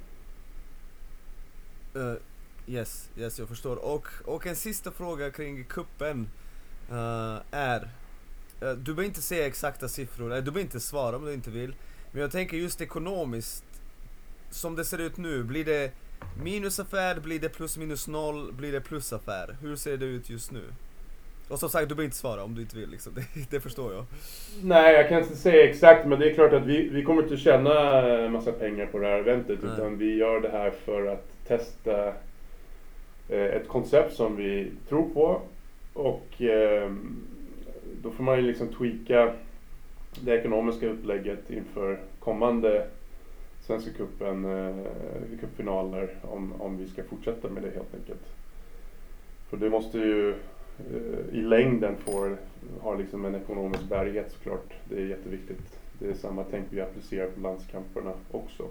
Uh, 1.95 2.15
yes, 2.67 3.09
yes 3.17 3.39
jag 3.39 3.47
förstår. 3.47 3.75
Och, 3.75 4.07
och 4.25 4.47
en 4.47 4.55
sista 4.55 4.91
fråga 4.91 5.31
kring 5.31 5.63
kuppen 5.63 6.27
uh, 6.91 7.37
är 7.51 7.81
uh, 7.83 8.71
Du 8.71 8.93
behöver 8.93 9.03
inte 9.03 9.21
säga 9.21 9.47
exakta 9.47 9.87
siffror, 9.87 10.25
eller 10.25 10.41
du 10.41 10.51
behöver 10.51 10.61
inte 10.61 10.79
svara 10.79 11.15
om 11.15 11.25
du 11.25 11.33
inte 11.33 11.49
vill. 11.49 11.75
Men 12.11 12.21
jag 12.21 12.31
tänker 12.31 12.57
just 12.57 12.81
ekonomiskt 12.81 13.72
som 14.53 14.75
det 14.75 14.85
ser 14.85 15.01
ut 15.01 15.17
nu, 15.17 15.43
blir 15.43 15.65
det 15.65 15.91
Minusaffär, 16.43 17.19
blir 17.19 17.39
det 17.39 17.49
plus 17.49 17.77
minus 17.77 18.07
noll, 18.07 18.53
blir 18.53 18.71
det 18.71 18.81
plusaffär? 18.81 19.55
Hur 19.61 19.75
ser 19.75 19.97
det 19.97 20.05
ut 20.05 20.29
just 20.29 20.51
nu? 20.51 20.61
Och 21.47 21.59
som 21.59 21.69
sagt, 21.69 21.89
du 21.89 21.95
behöver 21.95 22.05
inte 22.05 22.17
svara 22.17 22.43
om 22.43 22.55
du 22.55 22.61
inte 22.61 22.77
vill 22.77 22.89
liksom. 22.89 23.13
Det, 23.33 23.51
det 23.51 23.59
förstår 23.59 23.93
jag. 23.93 24.05
Nej, 24.63 24.93
jag 24.93 25.09
kan 25.09 25.21
inte 25.21 25.35
säga 25.35 25.69
exakt, 25.69 26.07
men 26.07 26.19
det 26.19 26.29
är 26.29 26.33
klart 26.33 26.53
att 26.53 26.65
vi, 26.65 26.89
vi 26.89 27.03
kommer 27.03 27.23
inte 27.23 27.37
tjäna 27.37 28.01
en 28.01 28.31
massa 28.31 28.51
pengar 28.51 28.85
på 28.85 28.99
det 28.99 29.07
här 29.07 29.19
eventet. 29.19 29.59
Nej. 29.63 29.71
Utan 29.73 29.97
vi 29.97 30.15
gör 30.15 30.41
det 30.41 30.49
här 30.49 30.71
för 30.85 31.07
att 31.07 31.47
testa 31.47 32.07
eh, 33.29 33.45
ett 33.45 33.67
koncept 33.67 34.15
som 34.15 34.35
vi 34.35 34.71
tror 34.89 35.09
på. 35.09 35.41
Och 35.93 36.41
eh, 36.41 36.91
då 38.01 38.11
får 38.11 38.23
man 38.23 38.37
ju 38.37 38.41
liksom 38.41 38.67
tweaka 38.67 39.33
det 40.21 40.31
ekonomiska 40.31 40.87
upplägget 40.87 41.49
inför 41.49 41.99
kommande 42.19 42.87
Svenska 43.67 43.91
cupen, 43.91 44.45
eh, 44.45 44.75
cupfinaler 45.39 46.15
om, 46.21 46.61
om 46.61 46.77
vi 46.77 46.87
ska 46.87 47.03
fortsätta 47.03 47.49
med 47.49 47.63
det 47.63 47.69
helt 47.69 47.95
enkelt. 47.95 48.23
För 49.49 49.57
det 49.57 49.69
måste 49.69 49.97
ju 49.97 50.29
eh, 50.29 51.35
i 51.37 51.41
längden 51.41 51.95
få 51.95 52.35
ha 52.81 52.95
liksom 52.95 53.25
en 53.25 53.35
ekonomisk 53.35 53.83
bärighet 53.89 54.31
såklart. 54.31 54.73
Det 54.89 54.95
är 54.95 55.05
jätteviktigt. 55.05 55.79
Det 55.99 56.09
är 56.09 56.13
samma 56.13 56.43
tänk 56.43 56.65
vi 56.69 56.81
applicerar 56.81 57.27
på 57.27 57.41
landskamperna 57.41 58.13
också. 58.31 58.63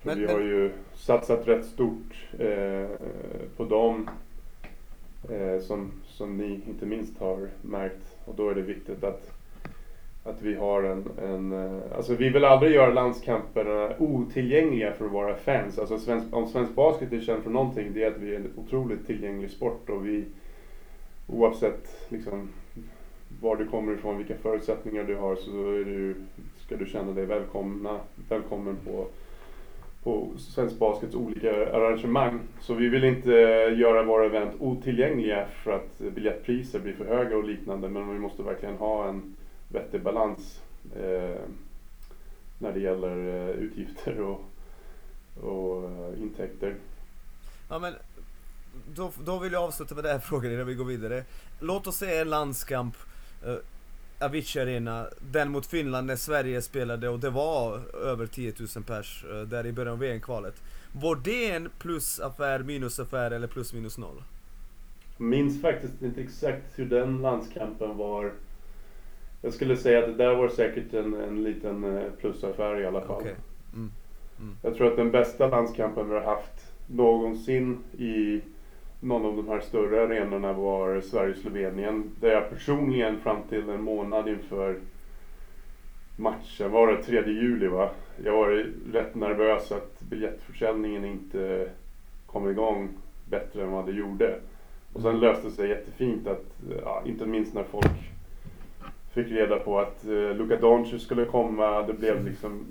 För 0.00 0.08
Men- 0.08 0.18
vi 0.18 0.26
har 0.26 0.40
ju 0.40 0.72
satsat 0.94 1.48
rätt 1.48 1.64
stort 1.64 2.28
eh, 2.38 2.86
på 3.56 3.64
dem 3.64 4.10
eh, 5.30 5.60
som, 5.60 5.92
som 6.06 6.36
ni 6.36 6.60
inte 6.66 6.86
minst 6.86 7.18
har 7.18 7.48
märkt. 7.62 8.16
Och 8.24 8.34
då 8.34 8.48
är 8.50 8.54
det 8.54 8.62
viktigt 8.62 9.04
att, 9.04 9.32
att 10.24 10.42
vi 10.42 10.54
har 10.54 10.82
en, 10.82 11.04
en 11.22 11.52
eh, 11.52 11.96
alltså 11.96 12.14
vi 12.14 12.28
vill 12.28 12.44
aldrig 12.44 12.72
göra 12.72 12.92
landskamperna 12.92 13.92
otillgängliga 13.98 14.92
för 14.92 15.04
våra 15.04 15.34
fans. 15.34 15.78
Alltså 15.78 15.98
svensk, 15.98 16.36
om 16.36 16.46
svensk 16.46 16.74
basket 16.74 17.12
är 17.12 17.20
känd 17.20 17.42
för 17.42 17.50
någonting 17.50 17.92
det 17.94 18.02
är 18.02 18.10
att 18.10 18.18
vi 18.18 18.34
är 18.34 18.36
en 18.36 18.52
otroligt 18.56 19.06
tillgänglig 19.06 19.50
sport 19.50 19.90
och 19.90 20.06
vi 20.06 20.24
oavsett 21.26 22.06
liksom 22.08 22.48
var 23.40 23.56
du 23.56 23.66
kommer 23.66 23.92
ifrån, 23.92 24.18
vilka 24.18 24.34
förutsättningar 24.34 25.04
du 25.04 25.16
har 25.16 25.36
så 25.36 25.50
är 25.50 25.84
du, 25.84 26.14
ska 26.66 26.76
du 26.76 26.86
känna 26.86 27.12
dig 27.12 27.26
välkomna, 27.26 28.00
välkommen 28.28 28.76
på 28.76 29.06
på 30.02 30.28
svensk 30.38 30.78
baskets 30.78 31.14
olika 31.14 31.76
arrangemang. 31.76 32.40
Så 32.60 32.74
vi 32.74 32.88
vill 32.88 33.04
inte 33.04 33.30
göra 33.76 34.02
våra 34.02 34.26
event 34.26 34.52
otillgängliga 34.58 35.46
för 35.64 35.72
att 35.72 35.98
biljettpriser 35.98 36.78
blir 36.78 36.92
för 36.92 37.04
höga 37.04 37.36
och 37.36 37.44
liknande. 37.44 37.88
Men 37.88 38.12
vi 38.12 38.18
måste 38.18 38.42
verkligen 38.42 38.74
ha 38.74 39.08
en 39.08 39.36
vettig 39.72 40.02
balans 40.02 40.60
eh, 40.96 41.40
när 42.58 42.72
det 42.72 42.80
gäller 42.80 43.16
eh, 43.28 43.50
utgifter 43.50 44.20
och, 44.20 44.40
och 45.42 45.90
eh, 45.90 46.22
intäkter. 46.22 46.76
Ja 47.68 47.78
men, 47.78 47.94
då, 48.94 49.12
då 49.24 49.38
vill 49.38 49.52
jag 49.52 49.62
avsluta 49.62 49.94
med 49.94 50.04
den 50.04 50.12
här 50.12 50.18
frågan 50.28 50.52
innan 50.52 50.66
vi 50.66 50.74
går 50.74 50.84
vidare. 50.84 51.24
Låt 51.60 51.86
oss 51.86 51.96
säga 51.96 52.20
en 52.20 52.30
landskamp, 52.30 52.96
uh, 53.46 53.56
Avicii 54.20 54.62
Arena, 54.62 55.06
den 55.32 55.50
mot 55.50 55.66
Finland 55.66 56.06
när 56.06 56.16
Sverige 56.16 56.62
spelade 56.62 57.08
och 57.08 57.18
det 57.18 57.30
var 57.30 57.80
över 57.94 58.26
10 58.26 58.52
000 58.76 58.84
pers 58.84 59.24
eh, 59.24 59.40
där 59.40 59.66
i 59.66 59.72
början 59.72 59.92
av 59.92 59.98
VM-kvalet. 59.98 60.54
Var 60.92 61.16
det 61.16 61.50
en 61.50 61.68
plusaffär, 61.78 62.58
minusaffär 62.58 63.30
eller 63.30 63.46
plus 63.46 63.72
minus 63.72 63.98
noll? 63.98 64.22
Minns 65.18 65.62
faktiskt 65.62 66.02
inte 66.02 66.20
exakt 66.20 66.78
hur 66.78 66.86
den 66.86 67.22
landskampen 67.22 67.96
var. 67.96 68.32
Jag 69.42 69.52
skulle 69.52 69.76
säga 69.76 69.98
att 69.98 70.06
det 70.06 70.24
där 70.24 70.34
var 70.34 70.48
säkert 70.48 70.94
en, 70.94 71.14
en 71.14 71.44
liten 71.44 71.96
eh, 71.96 72.10
plusaffär 72.20 72.80
i 72.80 72.86
alla 72.86 73.00
fall. 73.00 73.20
Okej. 73.20 73.34
Mm. 73.74 73.90
Jag 74.62 74.76
tror 74.76 74.90
att 74.90 74.96
den 74.96 75.10
bästa 75.10 75.48
landskampen 75.48 76.08
vi 76.08 76.14
har 76.14 76.22
haft 76.22 76.72
någonsin 76.86 77.78
i 77.98 78.40
någon 79.00 79.26
av 79.26 79.36
de 79.36 79.48
här 79.48 79.60
större 79.60 80.02
arenorna 80.02 80.52
var 80.52 81.00
Sverige-Slovenien. 81.00 82.10
Där 82.20 82.30
jag 82.30 82.50
personligen 82.50 83.20
fram 83.20 83.42
till 83.48 83.68
en 83.68 83.82
månad 83.82 84.28
inför 84.28 84.76
matchen, 86.16 86.70
var 86.70 86.92
det 86.92 87.02
3 87.02 87.22
juli 87.26 87.66
va? 87.66 87.90
Jag 88.24 88.32
var 88.32 88.66
rätt 88.92 89.14
nervös 89.14 89.72
att 89.72 90.00
biljettförsäljningen 90.00 91.04
inte 91.04 91.68
kom 92.26 92.50
igång 92.50 92.88
bättre 93.24 93.62
än 93.62 93.70
vad 93.70 93.86
det 93.86 93.92
gjorde. 93.92 94.38
Och 94.92 95.02
sen 95.02 95.20
löste 95.20 95.48
det 95.48 95.50
sig 95.50 95.68
jättefint 95.68 96.26
att, 96.26 96.44
ja, 96.82 97.02
inte 97.06 97.26
minst 97.26 97.54
när 97.54 97.64
folk 97.64 98.12
fick 99.12 99.32
reda 99.32 99.58
på 99.58 99.78
att 99.80 100.04
eh, 100.04 100.10
Luka 100.10 100.56
Doncic 100.56 101.02
skulle 101.02 101.24
komma. 101.24 101.82
Det 101.82 101.92
blev 101.92 102.24
liksom 102.24 102.66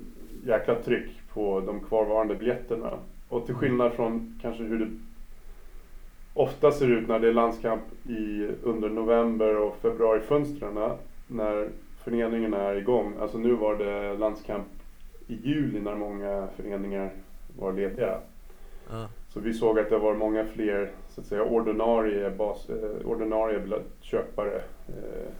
jäkla 0.46 0.74
tryck 0.74 1.10
på 1.34 1.60
de 1.60 1.80
kvarvarande 1.80 2.34
biljetterna. 2.34 2.90
Och 3.28 3.46
till 3.46 3.54
skillnad 3.54 3.92
från 3.92 4.38
kanske 4.42 4.62
hur 4.62 4.78
det 4.78 4.90
ofta 6.34 6.72
ser 6.72 6.90
ut 6.90 7.08
när 7.08 7.18
det 7.18 7.28
är 7.28 7.32
landskamp 7.32 7.82
i, 8.08 8.48
under 8.62 8.88
november 8.88 9.56
och 9.56 9.76
februari-fönstren 9.76 10.98
när 11.26 11.68
föreningarna 12.04 12.58
är 12.58 12.76
igång. 12.76 13.14
Alltså 13.20 13.38
nu 13.38 13.52
var 13.52 13.76
det 13.76 14.18
landskamp 14.18 14.66
i 15.26 15.34
juli 15.34 15.80
när 15.80 15.94
många 15.94 16.48
föreningar 16.56 17.10
var 17.58 17.72
lediga. 17.72 18.18
Ja. 18.90 19.08
Så 19.28 19.40
vi 19.40 19.54
såg 19.54 19.78
att 19.78 19.90
det 19.90 19.98
var 19.98 20.14
många 20.14 20.44
fler 20.44 20.90
så 21.08 21.20
att 21.20 21.26
säga, 21.26 21.42
ordinarie, 21.42 22.30
bas, 22.30 22.70
eh, 22.70 23.06
ordinarie 23.06 23.58
biljettköpare 23.58 24.62
eh, 24.88 25.32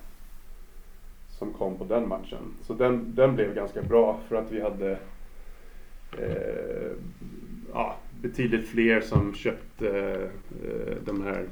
som 1.43 1.53
kom 1.53 1.79
på 1.79 1.85
den 1.85 2.09
matchen. 2.09 2.55
Så 2.67 2.75
den, 2.75 3.15
den 3.15 3.35
blev 3.37 3.55
ganska 3.55 3.83
bra 3.83 4.21
för 4.29 4.37
att 4.37 4.53
vi 4.53 4.61
hade 4.61 4.91
eh, 6.19 6.93
ja, 7.73 7.97
betydligt 8.21 8.69
fler 8.69 9.01
som 9.01 9.35
köpte 9.35 9.89
eh, 10.65 10.97
de 11.05 11.23
här 11.23 11.47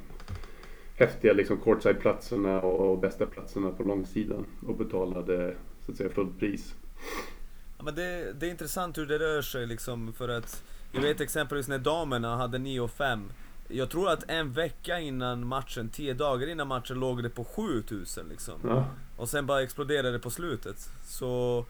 häftiga 0.95 1.33
liksom, 1.33 1.59
courtside-platserna 1.61 2.61
och, 2.61 2.91
och 2.91 2.99
bästa 2.99 3.27
platserna 3.27 3.71
på 3.71 3.83
långsidan 3.83 4.47
och 4.67 4.75
betalade 4.75 5.55
så 5.87 5.93
att 5.93 5.99
säga 5.99 6.11
fullt 6.11 6.39
pris. 6.39 6.75
Ja, 7.79 7.85
men 7.85 7.95
det, 7.95 8.33
det 8.41 8.47
är 8.47 8.51
intressant 8.51 8.99
hur 8.99 9.07
det 9.07 9.19
rör 9.19 9.43
sig 9.43 9.67
liksom 9.67 10.13
för 10.13 10.29
att 10.29 10.65
Jag 10.93 11.01
vet 11.01 11.21
exempelvis 11.21 11.69
när 11.69 11.79
damerna 11.79 12.37
hade 12.37 12.59
9 12.59 12.81
och 12.81 12.91
5 12.91 13.33
jag 13.73 13.91
tror 13.91 14.11
att 14.11 14.31
en 14.31 14.53
vecka 14.53 14.99
innan 15.01 15.47
matchen, 15.47 15.89
10 15.89 16.15
dagar 16.15 16.49
innan 16.49 16.69
matchen 16.69 17.01
låg 17.01 17.23
det 17.23 17.31
på 17.31 17.45
7000 17.45 18.29
liksom 18.29 18.61
Ja. 18.65 18.85
Och 19.17 19.29
sen 19.29 19.47
bara 19.47 19.63
exploderade 19.63 20.13
det 20.13 20.19
på 20.19 20.31
slutet 20.31 20.91
Så 21.05 21.65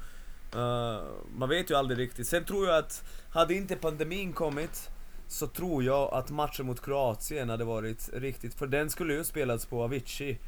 eh, 0.55 1.01
Man 1.37 1.49
vet 1.49 1.71
ju 1.71 1.75
aldrig 1.75 1.99
riktigt 1.99 2.27
Sen 2.27 2.45
tror 2.45 2.67
jag 2.67 2.79
att 2.79 3.05
Hade 3.31 3.55
inte 3.55 3.77
pandemin 3.77 4.33
kommit 4.33 4.91
Så 5.29 5.47
tror 5.47 5.85
jag 5.85 6.15
att 6.15 6.31
matchen 6.31 6.67
mot 6.67 6.83
Kroatien 6.83 7.49
hade 7.49 7.65
varit 7.65 8.11
riktigt 8.13 8.55
För 8.55 8.67
den 8.67 8.91
skulle 8.91 9.15
ju 9.15 9.25
spelats 9.25 9.67
på 9.67 9.83
Avicii 9.83 10.39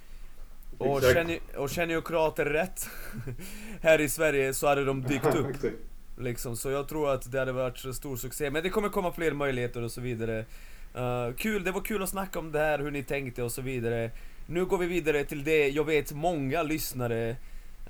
och 0.78 1.02
känner, 1.02 1.38
och 1.56 1.70
känner 1.70 1.94
ju 1.94 2.02
kroater 2.02 2.44
rätt 2.44 2.88
Här 3.80 4.00
i 4.00 4.08
Sverige 4.08 4.54
så 4.54 4.66
hade 4.66 4.84
de 4.84 5.02
dykt 5.02 5.34
upp. 5.34 5.72
Liksom, 6.18 6.56
så 6.56 6.70
jag 6.70 6.88
tror 6.88 7.10
att 7.10 7.32
det 7.32 7.38
hade 7.38 7.52
varit 7.52 7.94
stor 7.94 8.16
succé. 8.16 8.50
Men 8.50 8.62
det 8.62 8.70
kommer 8.70 8.88
komma 8.88 9.12
fler 9.12 9.32
möjligheter 9.32 9.82
och 9.82 9.92
så 9.92 10.00
vidare. 10.00 10.44
Eh, 10.94 11.34
kul, 11.36 11.64
det 11.64 11.72
var 11.72 11.80
kul 11.80 12.02
att 12.02 12.08
snacka 12.08 12.38
om 12.38 12.52
det 12.52 12.58
här, 12.58 12.78
hur 12.78 12.90
ni 12.90 13.02
tänkte 13.02 13.42
och 13.42 13.52
så 13.52 13.62
vidare. 13.62 14.10
Nu 14.46 14.64
går 14.64 14.78
vi 14.78 14.86
vidare 14.86 15.24
till 15.24 15.44
det 15.44 15.68
jag 15.68 15.84
vet 15.84 16.12
många 16.12 16.62
lyssnare 16.62 17.36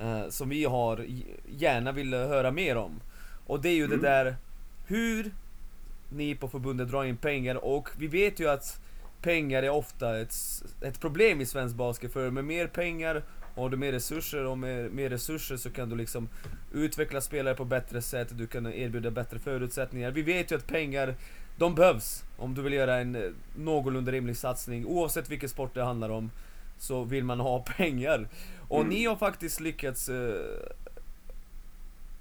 eh, 0.01 0.29
som 0.29 0.49
vi 0.49 0.65
har 0.65 1.07
gärna 1.59 1.93
vill 1.93 2.15
höra 2.15 2.51
mer 2.51 2.77
om. 2.77 3.01
Och 3.47 3.61
det 3.63 3.69
är 3.69 3.75
ju 3.75 3.85
Mm. 3.85 4.01
det 4.01 4.09
där 4.09 4.37
hur 4.87 5.31
ni 6.09 6.35
på 6.35 6.49
förbundet 6.49 6.91
drar 6.91 7.05
in 7.05 7.17
pengar 7.17 7.65
och 7.65 7.89
vi 7.99 8.07
vet 8.07 8.41
ju 8.41 8.49
att 8.49 8.81
pengar 9.23 9.63
är 9.63 9.71
ofta 9.71 10.21
ett, 10.21 10.35
ett 10.81 11.01
problem 11.01 11.41
i 11.41 11.47
svensk 11.47 11.77
basket 11.77 12.13
för 12.13 12.31
med 12.31 12.45
mer 12.45 12.67
pengar 12.67 13.23
har 13.55 13.71
du 13.71 13.77
mer 13.77 13.93
resurser 13.93 14.45
och 14.45 14.59
med 14.59 14.93
mer 14.93 15.11
resurser 15.11 15.57
så 15.57 15.71
kan 15.71 15.89
du 15.89 15.97
liksom 15.97 16.29
utveckla 16.75 17.21
spelare 17.21 17.55
på 17.55 17.65
bättre 17.65 18.03
sätt, 18.03 18.29
du 18.31 18.47
kan 18.47 18.67
erbjuda 18.67 19.11
bättre 19.11 19.39
förutsättningar. 19.39 20.11
Vi 20.11 20.23
vet 20.23 20.53
ju 20.53 20.57
att 20.57 20.67
pengar, 20.67 21.15
de 21.57 21.75
behövs 21.75 22.25
om 22.37 22.55
du 22.55 22.63
vill 22.63 22.73
göra 22.73 22.97
en 22.99 23.15
eh, 23.17 23.31
någorlunda 23.57 24.13
rimlig 24.13 24.37
satsning. 24.37 24.87
Oavsett 24.87 25.31
vilken 25.31 25.49
sport 25.49 25.75
det 25.75 25.83
handlar 25.83 26.09
om 26.11 26.31
så 26.79 27.05
vill 27.05 27.25
man 27.25 27.41
ha 27.41 27.59
pengar. 27.77 28.29
Och 28.69 28.81
Mm. 28.81 28.89
ni 28.91 29.05
har 29.07 29.17
faktiskt 29.17 29.61
lyckats 29.61 30.09
eh, 30.09 30.35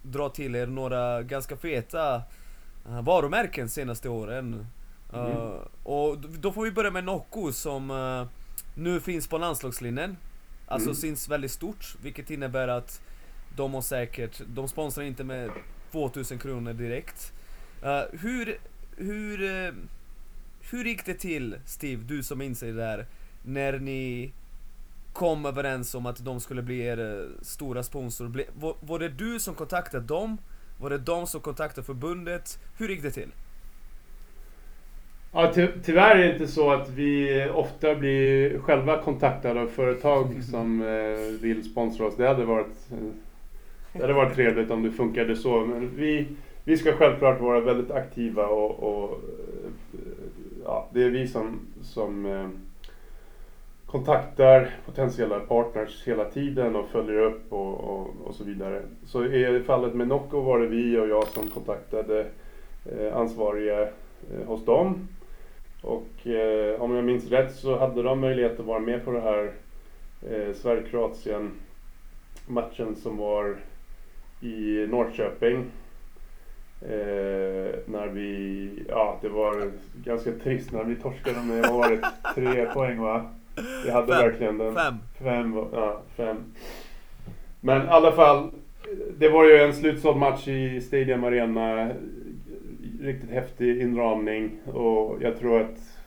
dra 0.04 0.30
till 0.30 0.56
er 0.56 0.68
några 0.68 1.24
ganska 1.24 1.58
feta 1.58 2.22
eh, 2.88 3.02
varumärken 3.02 3.70
senaste 3.70 4.10
åren. 4.10 4.66
Mm. 5.14 5.32
Eh, 5.32 5.52
och 5.84 6.18
då 6.20 6.52
får 6.52 6.64
vi 6.64 6.72
börja 6.72 6.92
med 6.92 7.04
Nocco 7.04 7.52
som 7.52 7.92
eh, 7.92 8.28
nu 8.76 9.00
finns 9.00 9.28
på 9.28 9.38
landslagslinjen. 9.38 10.18
Alltså 10.68 10.90
Mm. 10.90 10.96
syns 10.96 11.30
väldigt 11.30 11.52
stort, 11.52 11.96
vilket 12.02 12.30
innebär 12.30 12.68
att 12.68 13.02
de 13.56 13.74
har 13.74 13.82
säkert, 13.82 14.42
de 14.48 14.68
sponsrar 14.68 15.04
inte 15.04 15.24
med 15.24 15.50
2000 15.92 16.40
kronor 16.40 16.74
direkt. 16.74 17.34
Eh, 17.84 18.02
hur, 18.20 18.58
hur, 19.02 19.44
eh, 19.44 19.74
hur 20.72 20.86
gick 20.86 21.06
det 21.06 21.14
till 21.14 21.56
Steve, 21.66 22.04
du 22.04 22.24
som 22.24 22.38
minns 22.38 22.60
det 22.60 22.72
där, 22.72 23.06
när 23.44 23.80
ni 23.80 24.32
kom 25.14 25.46
överens 25.46 25.96
om 25.96 26.06
att 26.06 26.26
de 26.26 26.40
skulle 26.40 26.62
bli 26.62 26.80
er 26.80 27.00
eh, 27.00 27.44
stora 27.44 27.84
sponsor? 27.84 28.46
Var, 28.54 28.76
var 28.80 29.00
det 29.00 29.10
du 29.10 29.40
som 29.40 29.56
kontaktade 29.56 30.06
dem? 30.06 30.38
Var 30.80 30.90
det 30.90 30.98
de 30.98 31.28
som 31.28 31.42
kontaktade 31.42 31.86
förbundet? 31.86 32.60
Hur 32.78 32.90
gick 32.90 33.02
det 33.02 33.12
till? 33.12 33.32
Ja, 35.34 35.52
ty 35.54 35.68
tyvärr 35.84 36.16
är 36.16 36.28
det 36.28 36.34
inte 36.34 36.48
så 36.48 36.72
att 36.72 36.90
vi 36.90 37.46
ofta 37.54 37.96
blir 37.96 38.60
själva 38.60 39.02
kontaktade 39.02 39.62
av 39.62 39.68
företag 39.68 40.44
som 40.44 40.82
eh, 40.82 41.42
vill 41.42 41.72
sponsra 41.72 42.06
oss. 42.06 42.16
Det 42.18 42.28
hade 42.28 42.46
varit, 42.46 42.90
det 43.94 44.02
hade 44.02 44.14
varit 44.14 44.36
trevligt 44.36 44.72
om 44.72 44.84
det 44.84 44.92
funkade 44.92 45.36
så. 45.36 45.66
Men 45.66 45.96
vi, 45.96 46.28
vi 46.64 46.78
ska 46.78 46.94
självklart 46.94 47.42
vara 47.42 47.60
väldigt 47.60 47.92
aktiva 47.92 48.48
och, 48.48 48.84
och 48.84 49.12
eh, 49.94 50.10
ja, 50.64 50.90
det 50.94 51.04
är 51.04 51.10
vi 51.10 51.28
som, 51.28 51.60
som 51.82 52.26
eh, 52.26 52.48
kontaktar 53.86 54.70
potentiella 54.86 55.40
partners 55.40 56.08
hela 56.08 56.26
tiden 56.26 56.76
och 56.76 56.90
följer 56.90 57.20
upp 57.20 57.54
och, 57.54 57.80
och, 57.80 58.08
och, 58.26 58.36
så 58.36 58.44
vidare. 58.44 58.82
Så 59.06 59.26
i 59.26 59.64
fallet 59.66 59.94
med 59.94 60.08
Nocco 60.08 60.42
var 60.42 60.60
det 60.60 60.68
vi 60.68 60.98
och 60.98 61.08
jag 61.08 61.28
som 61.28 61.50
kontaktade 61.50 62.26
eh, 62.86 63.18
ansvariga 63.18 63.88
hos 64.46 64.66
dem. 64.66 65.08
Och 65.82 66.28
eh, 66.28 66.82
om 66.82 66.96
jag 66.96 67.06
minns 67.06 67.30
rätt 67.30 67.56
så 67.56 67.78
hade 67.78 68.04
de 68.04 68.20
möjlighet 68.20 68.60
att 68.60 68.66
vara 68.66 68.80
med 68.80 69.06
på 69.06 69.12
det 69.12 69.22
här 69.22 69.52
eh, 70.30 70.54
Sverige-Kroatien 70.54 71.52
matchen 72.48 72.96
som 72.96 73.18
var 73.18 73.58
i 74.42 74.88
Norrköping. 74.90 75.66
Eh, 76.82 77.76
när 77.86 78.08
vi, 78.08 78.70
ja 78.90 79.20
det 79.22 79.30
var 79.30 79.72
ganska 80.04 80.32
trist 80.32 80.72
när 80.72 80.84
vi 80.84 80.96
torskade 80.96 81.42
med, 81.44 81.62
vad 81.62 81.74
var 81.74 81.90
det, 81.90 82.02
tre 82.36 82.66
poäng 82.66 83.00
va? 83.00 83.30
Vi 83.86 83.92
hade 83.92 84.08
Fem. 84.08 84.18
verkligen 84.18 84.58
den. 84.58 84.76
Fem. 84.76 84.96
Fem, 85.20 85.56
ja 85.74 86.02
fem. 86.16 86.38
Men 87.60 87.82
i 87.86 87.88
alla 87.90 88.12
fall, 88.12 88.52
det 89.18 89.30
var 89.30 89.46
ju 89.46 89.58
en 89.58 89.74
slutsåld 89.74 90.18
match 90.18 90.48
i 90.48 90.82
Stadium 90.82 91.24
Arena. 91.24 91.90
Riktigt 93.02 93.30
häftig 93.30 93.82
inramning 93.82 94.60
och 94.74 95.18
jag 95.22 95.40
tror 95.40 95.62
att 95.62 95.98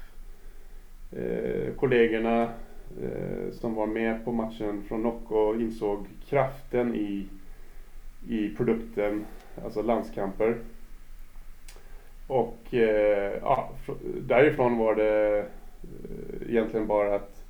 eh, 1.13 1.75
kollegorna 1.77 2.43
eh, 3.03 3.53
som 3.53 3.75
var 3.75 3.87
med 3.87 4.25
på 4.25 4.33
matchen 4.33 4.83
från 4.89 5.03
Nocco 5.03 5.55
insåg 5.61 6.07
kraften 6.29 6.95
i, 6.95 7.27
i 8.29 8.49
produkten, 8.49 9.25
alltså 9.65 9.83
landskamper. 9.83 10.57
Och 12.27 12.75
eh, 12.75 13.39
ja, 13.43 13.71
därifrån 14.21 14.79
var 14.79 14.95
det 14.95 15.39
eh, 15.39 15.45
egentligen 16.51 16.87
bara 16.87 17.15
att 17.15 17.45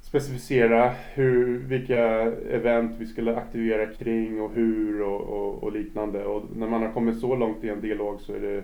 specificera 0.00 0.92
hur, 1.14 1.58
vilka 1.58 2.04
event 2.50 2.96
vi 2.98 3.06
skulle 3.06 3.36
aktivera 3.36 3.86
kring 3.86 4.40
och 4.40 4.50
hur 4.54 5.02
och, 5.02 5.20
och, 5.20 5.62
och 5.62 5.72
liknande. 5.72 6.24
Och 6.24 6.56
när 6.56 6.68
man 6.68 6.82
har 6.82 6.92
kommit 6.92 7.20
så 7.20 7.36
långt 7.36 7.64
i 7.64 7.68
en 7.68 7.80
dialog 7.80 8.20
så 8.20 8.34
är 8.34 8.40
det 8.40 8.62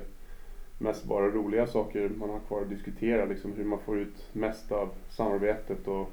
mest 0.78 1.04
bara 1.04 1.26
roliga 1.26 1.66
saker 1.66 2.08
man 2.08 2.30
har 2.30 2.40
kvar 2.40 2.62
att 2.62 2.68
diskutera. 2.68 3.24
Liksom 3.24 3.52
hur 3.56 3.64
man 3.64 3.78
får 3.78 3.98
ut 3.98 4.28
mest 4.32 4.72
av 4.72 4.88
samarbetet 5.10 5.88
och 5.88 6.10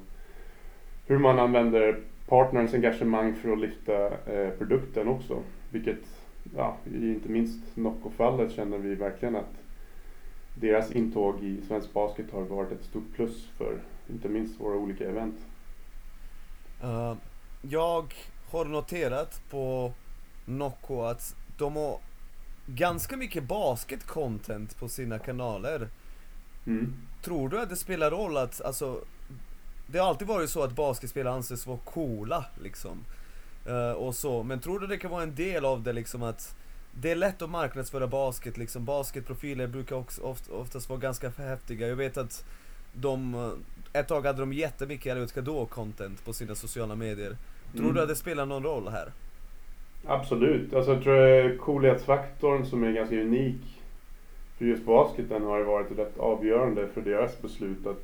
hur 1.08 1.18
man 1.18 1.40
använder 1.40 2.00
partnerns 2.28 2.74
engagemang 2.74 3.34
för 3.34 3.52
att 3.52 3.60
lyfta 3.60 4.06
eh, 4.06 4.50
produkten 4.58 5.08
också. 5.08 5.40
Vilket, 5.76 6.04
ja, 6.56 6.78
inte 6.94 7.30
minst 7.30 7.60
Nocco-fallet 7.74 8.52
känner 8.52 8.78
vi 8.78 8.96
verkligen 8.96 9.36
att 9.36 9.54
deras 10.54 10.92
intåg 10.92 11.44
i 11.44 11.62
svensk 11.68 11.94
basket 11.94 12.32
har 12.32 12.42
varit 12.42 12.72
ett 12.72 12.84
stort 12.84 13.14
plus 13.16 13.48
för 13.58 13.80
inte 14.10 14.30
minst 14.30 14.60
våra 14.60 14.76
olika 14.76 15.10
event. 15.10 15.36
Uh, 16.84 17.14
jag 17.62 18.14
har 18.52 18.66
noterat 18.66 19.42
på 19.50 19.94
Nocco 20.46 21.02
att 21.02 21.36
de 21.58 21.76
har 21.76 22.00
ganska 22.66 23.18
mycket 23.18 23.44
basket-content 23.44 24.80
på 24.80 24.90
sina 24.90 25.20
kanaler. 25.20 25.90
Mm. 26.68 26.94
Tror 27.24 27.50
du 27.50 27.62
att 27.62 27.70
det 27.70 27.76
spelar 27.76 28.12
roll 28.12 28.38
att, 28.38 28.62
alltså 28.62 29.02
Det 29.88 30.00
har 30.00 30.08
alltid 30.08 30.28
varit 30.28 30.50
så 30.50 30.64
att 30.64 30.76
basketspelare 30.76 31.34
anses 31.34 31.68
vara 31.68 31.78
coola 31.78 32.46
liksom 32.62 33.04
Eh, 33.66 33.92
Och 33.92 34.16
så, 34.16 34.44
men 34.44 34.60
tror 34.60 34.80
du 34.80 34.88
det 34.88 34.98
kan 34.98 35.12
vara 35.12 35.24
en 35.24 35.36
del 35.36 35.66
av 35.66 35.84
det 35.84 35.94
liksom 35.94 36.24
att 36.24 36.56
Det 37.02 37.12
är 37.12 37.16
lätt 37.16 37.42
att 37.42 37.50
marknadsföra 37.50 38.08
basket 38.08 38.58
liksom, 38.58 38.86
basketprofiler 38.86 39.68
brukar 39.68 39.96
också 39.96 40.22
oft, 40.22 40.50
oftast 40.50 40.90
vara 40.90 41.00
ganska 41.00 41.30
häftiga 41.30 41.88
Jag 41.88 41.96
vet 41.96 42.18
att 42.18 42.46
de, 42.94 43.36
eh, 43.36 44.00
ett 44.02 44.08
tag 44.08 44.26
hade 44.26 44.40
de 44.40 44.54
jättemycket 44.54 45.12
Elliot 45.12 45.34
Kadå-content 45.36 46.26
på 46.26 46.34
sina 46.34 46.56
sociala 46.56 46.96
medier 46.96 47.38
Tror 47.72 47.84
Mm. 47.84 47.96
du 47.96 48.02
att 48.02 48.08
det 48.08 48.16
spelar 48.16 48.46
någon 48.46 48.64
roll 48.64 48.88
här? 48.88 49.12
Absolut. 50.08 50.74
Alltså 50.74 50.94
jag 50.94 51.04
tror 51.04 51.46
att 51.52 51.60
coolhetsfaktorn 51.60 52.66
som 52.66 52.84
är 52.84 52.92
ganska 52.92 53.22
unik 53.22 53.82
för 54.58 54.66
just 54.66 54.86
basketen 54.86 55.44
har 55.44 55.58
ju 55.58 55.64
varit 55.64 55.98
rätt 56.00 56.18
avgörande 56.18 56.88
för 56.88 57.02
deras 57.02 57.42
beslut 57.42 57.88
att 57.88 58.04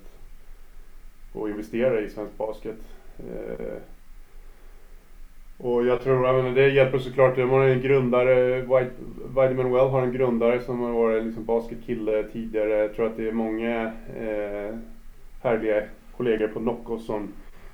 att 1.36 1.50
investera 1.50 2.00
i 2.02 2.10
svensk 2.10 2.38
basket. 2.38 2.78
Eh, 3.19 3.76
och 5.63 5.86
jag 5.86 6.02
tror, 6.02 6.47
att 6.47 6.56
det 6.56 6.69
hjälper 6.69 7.00
såklart, 7.00 7.36
de 7.36 7.50
har 7.50 7.63
en 7.63 7.82
grundare, 7.82 8.62
Vitamin 9.28 9.71
Well 9.71 9.89
har 9.89 10.02
en 10.02 10.13
grundare 10.13 10.62
som 10.62 10.80
har 10.80 10.91
varit 10.91 11.26
liksom 11.26 11.45
basketkille 11.45 12.24
tidigare. 12.24 12.69
Jag 12.69 12.95
tror 12.95 13.08
att 13.08 13.17
det 13.17 13.28
är 13.28 13.32
många 13.32 13.86
eh, 14.17 14.76
härliga 15.41 15.84
kollegor 16.17 16.47
på 16.47 16.60
Nocco 16.60 17.00
som, 17.00 17.28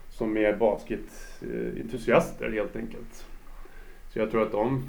som 0.09 0.37
är 0.37 0.53
basketentusiaster 0.53 2.51
helt 2.51 2.75
enkelt. 2.75 3.25
Så 4.13 4.19
jag 4.19 4.31
tror 4.31 4.41
att 4.41 4.51
de 4.51 4.83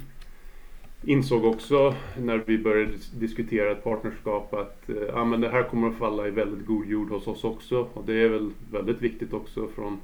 insåg 1.03 1.45
också 1.45 1.95
när 2.19 2.43
vi 2.47 2.59
började 2.59 2.93
diskutera 3.13 3.73
ett 3.73 3.85
partnerskap 3.85 4.55
att 4.55 4.89
eh, 4.89 5.25
men 5.25 5.41
det 5.41 5.49
här 5.49 5.63
kommer 5.63 5.89
att 5.89 5.97
falla 5.97 6.29
i 6.29 6.31
väldigt 6.31 6.67
god 6.67 6.87
jord 6.87 7.11
hos 7.11 7.27
oss 7.27 7.45
också. 7.45 7.89
Och 7.95 8.05
det 8.07 8.23
är 8.23 8.29
väl 8.29 8.51
väldigt 8.71 9.03
viktigt 9.03 9.33
också 9.33 9.69
från 9.69 10.01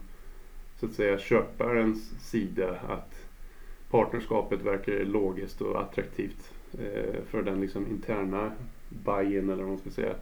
så 0.84 0.90
att 0.90 0.96
säga 0.96 1.18
köparens 1.18 2.10
sida 2.30 2.78
att 2.88 3.14
partnerskapet 3.90 4.60
verkar 4.60 5.04
logiskt 5.04 5.60
och 5.60 5.80
attraktivt 5.80 6.52
eh, 6.72 7.22
för 7.30 7.42
den 7.42 7.60
liksom 7.60 7.86
interna 7.86 8.52
buy-in 8.88 9.50
eller 9.50 9.62
vad 9.62 9.68
man 9.68 9.78
ska 9.78 9.90
säga. 9.90 10.14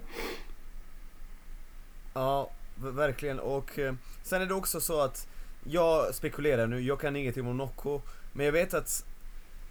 Ja, 2.14 2.51
verkligen. 2.77 3.40
Och 3.40 3.79
eh, 3.79 3.94
sen 4.22 4.42
är 4.42 4.46
det 4.46 4.55
också 4.55 4.81
så 4.81 5.01
att 5.01 5.29
jag 5.64 6.14
spekulerar 6.14 6.66
nu, 6.66 6.81
jag 6.81 7.01
kan 7.01 7.16
ingenting 7.16 7.46
om 7.46 7.57
Nocco, 7.57 8.01
men 8.33 8.46
jag 8.46 8.53
vet 8.53 8.75
att 8.75 9.05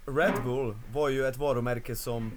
Red 0.05 0.43
Bull 0.45 0.75
var 0.93 1.09
ju 1.09 1.25
ett 1.25 1.37
varumärke 1.37 1.95
som 1.95 2.31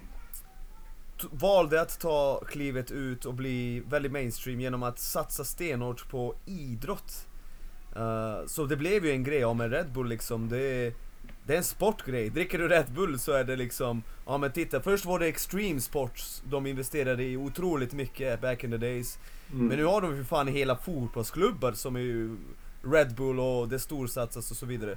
t- 1.21 1.27
valde 1.31 1.81
att 1.81 1.99
ta 1.99 2.41
klivet 2.47 2.91
ut 2.91 3.25
och 3.25 3.33
bli 3.33 3.79
väldigt 3.79 4.11
mainstream 4.11 4.61
genom 4.61 4.83
att 4.83 4.99
satsa 4.99 5.43
stenhårt 5.43 6.09
på 6.09 6.35
idrott. 6.45 7.27
Eh, 7.95 8.45
så 8.47 8.65
det 8.65 8.75
blev 8.75 9.05
ju 9.05 9.11
en 9.11 9.23
grej, 9.23 9.39
ja 9.39 9.53
men 9.53 9.69
Red 9.69 9.91
Bull 9.91 10.07
liksom, 10.09 10.49
det 10.49 10.57
är, 10.59 10.93
det 11.43 11.53
är 11.53 11.57
en 11.57 11.63
sportgrej. 11.63 12.29
Dricker 12.29 12.57
du 12.59 12.67
Red 12.67 12.91
Bull 12.95 13.19
så 13.19 13.31
är 13.31 13.43
det 13.43 13.55
liksom, 13.55 14.03
ja 14.25 14.37
men 14.37 14.51
titta, 14.51 14.81
först 14.81 15.05
var 15.05 15.19
det 15.19 15.27
Extreme 15.27 15.81
Sports 15.81 16.43
de 16.49 16.67
investerade 16.67 17.23
i 17.23 17.37
otroligt 17.37 17.93
mycket 17.93 18.41
back 18.41 18.63
in 18.63 18.71
the 18.71 18.77
days. 18.77 19.19
Mm. 19.53 19.67
Men 19.67 19.77
nu 19.77 19.85
har 19.85 20.01
de 20.01 20.15
ju 20.15 20.23
fan 20.23 20.47
hela 20.47 20.75
fotbollsklubbar 20.77 21.71
som 21.71 21.95
är 21.95 21.99
ju 21.99 22.37
Red 22.83 23.15
Bull 23.15 23.39
och 23.39 23.67
det 23.69 23.79
storsatsas 23.79 24.51
och 24.51 24.57
så 24.57 24.65
vidare. 24.65 24.95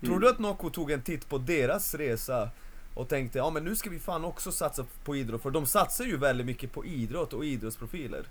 Tror 0.00 0.10
Mm. 0.10 0.20
du 0.20 0.28
att 0.28 0.38
Nocco 0.38 0.70
tog 0.70 0.90
en 0.90 1.02
titt 1.02 1.28
på 1.28 1.38
deras 1.38 1.94
resa 1.94 2.50
och 2.94 3.08
tänkte 3.08 3.38
ja 3.38 3.50
men 3.50 3.64
nu 3.64 3.76
ska 3.76 3.90
vi 3.90 3.98
fan 3.98 4.24
också 4.24 4.52
satsa 4.52 4.86
på 5.04 5.16
idrott, 5.16 5.42
för 5.42 5.50
de 5.50 5.66
satsar 5.66 6.04
ju 6.04 6.16
väldigt 6.16 6.46
mycket 6.46 6.72
på 6.72 6.84
idrott 6.84 7.32
och 7.32 7.44
idrottsprofiler. 7.44 8.24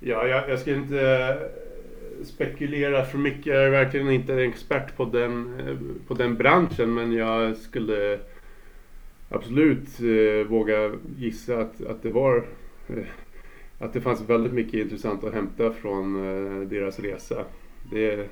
Ja, 0.00 0.26
jag, 0.26 0.50
jag 0.50 0.60
ska 0.60 0.74
inte 0.74 1.38
spekulera 2.24 3.04
för 3.04 3.18
mycket. 3.18 3.46
Jag 3.46 3.64
är 3.64 3.70
verkligen 3.70 4.10
inte 4.10 4.32
en 4.32 4.38
expert 4.38 4.96
på 4.96 5.04
den, 5.04 5.60
eh, 5.60 5.76
på 6.06 6.14
den 6.14 6.34
branschen. 6.34 6.94
Men 6.94 7.12
jag 7.12 7.56
skulle 7.56 8.18
absolut 9.28 10.00
eh, 10.00 10.48
våga 10.48 10.92
gissa 11.18 11.58
att, 11.58 11.84
att 11.84 12.02
det 12.02 12.10
var 12.10 12.36
eh, 12.88 13.04
att 13.78 13.92
det 13.92 14.00
fanns 14.00 14.20
väldigt 14.20 14.52
mycket 14.52 14.74
intressant 14.74 15.24
att 15.24 15.34
hämta 15.34 15.72
från 15.72 16.14
deras 16.68 17.00
resa. 17.00 17.44
Det, 17.90 18.28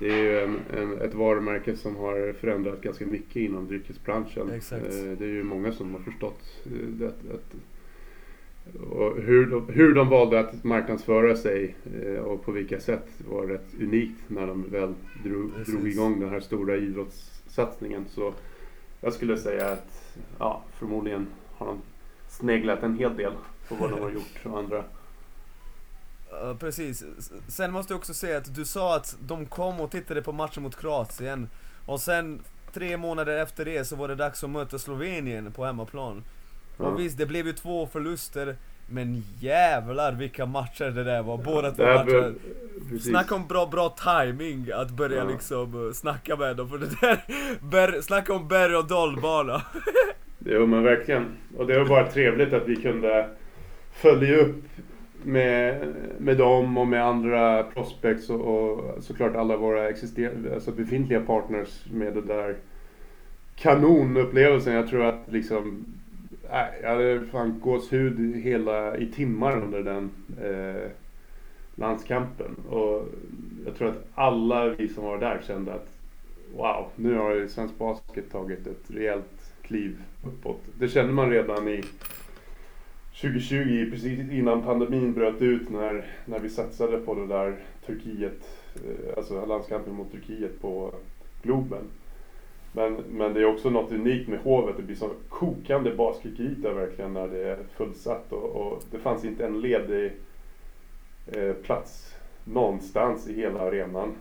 det 0.00 0.08
är 0.08 0.18
ju 0.18 0.40
en, 0.40 0.60
en, 0.76 1.00
ett 1.00 1.14
varumärke 1.14 1.76
som 1.76 1.96
har 1.96 2.32
förändrat 2.32 2.82
ganska 2.82 3.06
mycket 3.06 3.36
inom 3.36 3.68
dryckesbranschen. 3.68 4.50
Exakt. 4.50 4.90
Det 5.18 5.24
är 5.24 5.28
ju 5.28 5.42
många 5.42 5.72
som 5.72 5.94
har 5.94 6.00
förstått 6.00 6.40
det, 6.88 7.06
att, 7.06 7.54
och 8.90 9.22
hur, 9.22 9.46
de, 9.46 9.68
hur 9.68 9.94
de 9.94 10.08
valde 10.08 10.40
att 10.40 10.64
marknadsföra 10.64 11.36
sig 11.36 11.76
eh, 12.02 12.22
och 12.22 12.44
på 12.44 12.52
vilka 12.52 12.80
sätt 12.80 13.08
var 13.28 13.46
rätt 13.46 13.74
unikt 13.80 14.20
när 14.26 14.46
de 14.46 14.70
väl 14.70 14.94
drog, 15.24 15.54
Precis. 15.54 15.74
drog 15.74 15.88
igång 15.88 16.20
den 16.20 16.28
här 16.28 16.40
stora 16.40 16.76
idrottssatsningen. 16.76 18.04
Så 18.08 18.34
jag 19.00 19.12
skulle 19.12 19.36
säga 19.36 19.70
att 19.70 20.16
ja, 20.38 20.62
förmodligen 20.78 21.26
har 21.56 21.66
de 21.66 21.80
sneglat 22.28 22.82
en 22.82 22.98
hel 22.98 23.16
del 23.16 23.32
på 23.68 23.74
vad 23.74 23.90
de 23.90 24.00
har 24.00 24.10
gjort 24.10 24.40
och 24.44 24.58
andra. 24.58 24.84
Precis. 26.58 27.04
Sen 27.48 27.72
måste 27.72 27.92
jag 27.92 27.98
också 27.98 28.14
säga 28.14 28.38
att 28.38 28.54
du 28.54 28.64
sa 28.64 28.96
att 28.96 29.16
de 29.20 29.46
kom 29.46 29.80
och 29.80 29.90
tittade 29.90 30.22
på 30.22 30.32
matchen 30.32 30.62
mot 30.62 30.76
Kroatien 30.76 31.48
och 31.86 32.00
sen 32.00 32.40
tre 32.72 32.96
månader 32.96 33.38
efter 33.38 33.64
det 33.64 33.84
så 33.84 33.96
var 33.96 34.08
det 34.08 34.14
dags 34.14 34.44
att 34.44 34.50
möta 34.50 34.78
Slovenien 34.78 35.52
på 35.52 35.64
hemmaplan. 35.64 36.24
Och 36.82 37.00
visst, 37.00 37.18
det 37.18 37.26
blev 37.26 37.46
ju 37.46 37.52
två 37.52 37.86
förluster. 37.86 38.56
Men 38.88 39.22
jävlar 39.40 40.12
vilka 40.12 40.46
matcher 40.46 40.84
det 40.84 41.04
där 41.04 41.22
var, 41.22 41.38
båda 41.38 41.70
två 41.70 41.82
matcher. 41.82 42.34
precis. 42.90 43.08
Snacka 43.10 43.34
om 43.34 43.46
bra, 43.48 43.66
bra 43.66 43.88
timing 43.88 44.70
att 44.74 44.90
börja 44.90 45.16
Ja. 45.16 45.24
liksom 45.24 45.74
uh, 45.74 45.92
snacka 45.92 46.36
med 46.36 46.56
dem, 46.56 46.68
för 46.68 46.78
det 46.78 47.00
där, 47.00 47.24
ber, 47.60 48.00
snacka 48.00 48.34
om 48.34 48.48
berg 48.48 48.76
och 48.76 48.86
dalbana. 48.86 49.62
Jo 50.44 50.66
men 50.66 50.82
verkligen. 50.82 51.26
Och 51.56 51.66
det 51.66 51.78
var 51.78 51.86
bara 51.88 52.06
trevligt 52.06 52.52
att 52.52 52.68
vi 52.68 52.76
kunde 52.76 53.28
följa 53.92 54.36
upp 54.36 54.64
med, 55.22 55.88
med 56.18 56.36
dem 56.36 56.78
och 56.78 56.86
med 56.86 57.04
andra 57.04 57.62
prospects 57.62 58.30
och, 58.30 58.40
och 58.40 59.02
såklart 59.02 59.36
alla 59.36 59.56
våra 59.56 59.86
alltså 60.54 60.72
befintliga 60.72 61.20
partners 61.20 61.84
med 61.92 62.14
den 62.14 62.26
där 62.26 62.56
kanonupplevelsen. 63.56 64.74
Jag 64.74 64.88
tror 64.88 65.04
att 65.04 65.24
liksom 65.28 65.84
Nej, 66.52 66.78
jag 66.82 66.88
hade 66.88 67.26
fan 67.26 67.60
gåshud 67.60 68.36
hela, 68.36 68.96
i 68.96 69.06
timmar 69.06 69.62
under 69.62 69.82
den 69.82 70.10
eh, 70.42 70.90
landskampen. 71.74 72.54
Och 72.70 73.08
jag 73.66 73.76
tror 73.76 73.88
att 73.88 74.06
alla 74.14 74.68
vi 74.68 74.88
som 74.88 75.04
var 75.04 75.18
där 75.18 75.40
kände 75.46 75.74
att 75.74 75.88
wow, 76.56 76.86
nu 76.96 77.14
har 77.14 77.34
ju 77.34 77.48
svensk 77.48 77.78
basket 77.78 78.32
tagit 78.32 78.66
ett 78.66 78.90
rejält 78.90 79.52
kliv 79.62 80.02
uppåt. 80.26 80.60
Det 80.78 80.88
kände 80.88 81.12
man 81.12 81.30
redan 81.30 81.68
i 81.68 81.82
2020, 83.20 83.90
precis 83.90 84.30
innan 84.30 84.62
pandemin 84.62 85.12
bröt 85.12 85.42
ut 85.42 85.70
när, 85.70 86.06
när 86.24 86.38
vi 86.38 86.50
satsade 86.50 86.98
på 86.98 87.14
det 87.14 87.26
där 87.26 87.56
Turkiet, 87.86 88.66
eh, 88.74 89.16
alltså 89.16 89.46
landskampen 89.46 89.94
mot 89.94 90.12
Turkiet 90.12 90.60
på 90.60 90.94
Globen. 91.42 91.84
Men, 92.72 92.94
men 92.94 93.34
det 93.34 93.40
är 93.40 93.44
också 93.44 93.70
något 93.70 93.92
unikt 93.92 94.28
med 94.28 94.38
Hovet. 94.40 94.76
Det 94.76 94.82
blir 94.82 94.96
så 94.96 95.10
kokande 95.28 95.94
basketyta 95.94 96.72
verkligen 96.72 97.12
när 97.12 97.28
det 97.28 97.48
är 97.48 97.58
fullsatt. 97.76 98.32
Och, 98.32 98.44
och 98.44 98.82
det 98.90 98.98
fanns 98.98 99.24
inte 99.24 99.46
en 99.46 99.60
ledig 99.60 100.12
eh, 101.26 101.52
plats 101.52 102.14
någonstans 102.44 103.28
i 103.28 103.34
hela 103.34 103.60
arenan. 103.60 104.14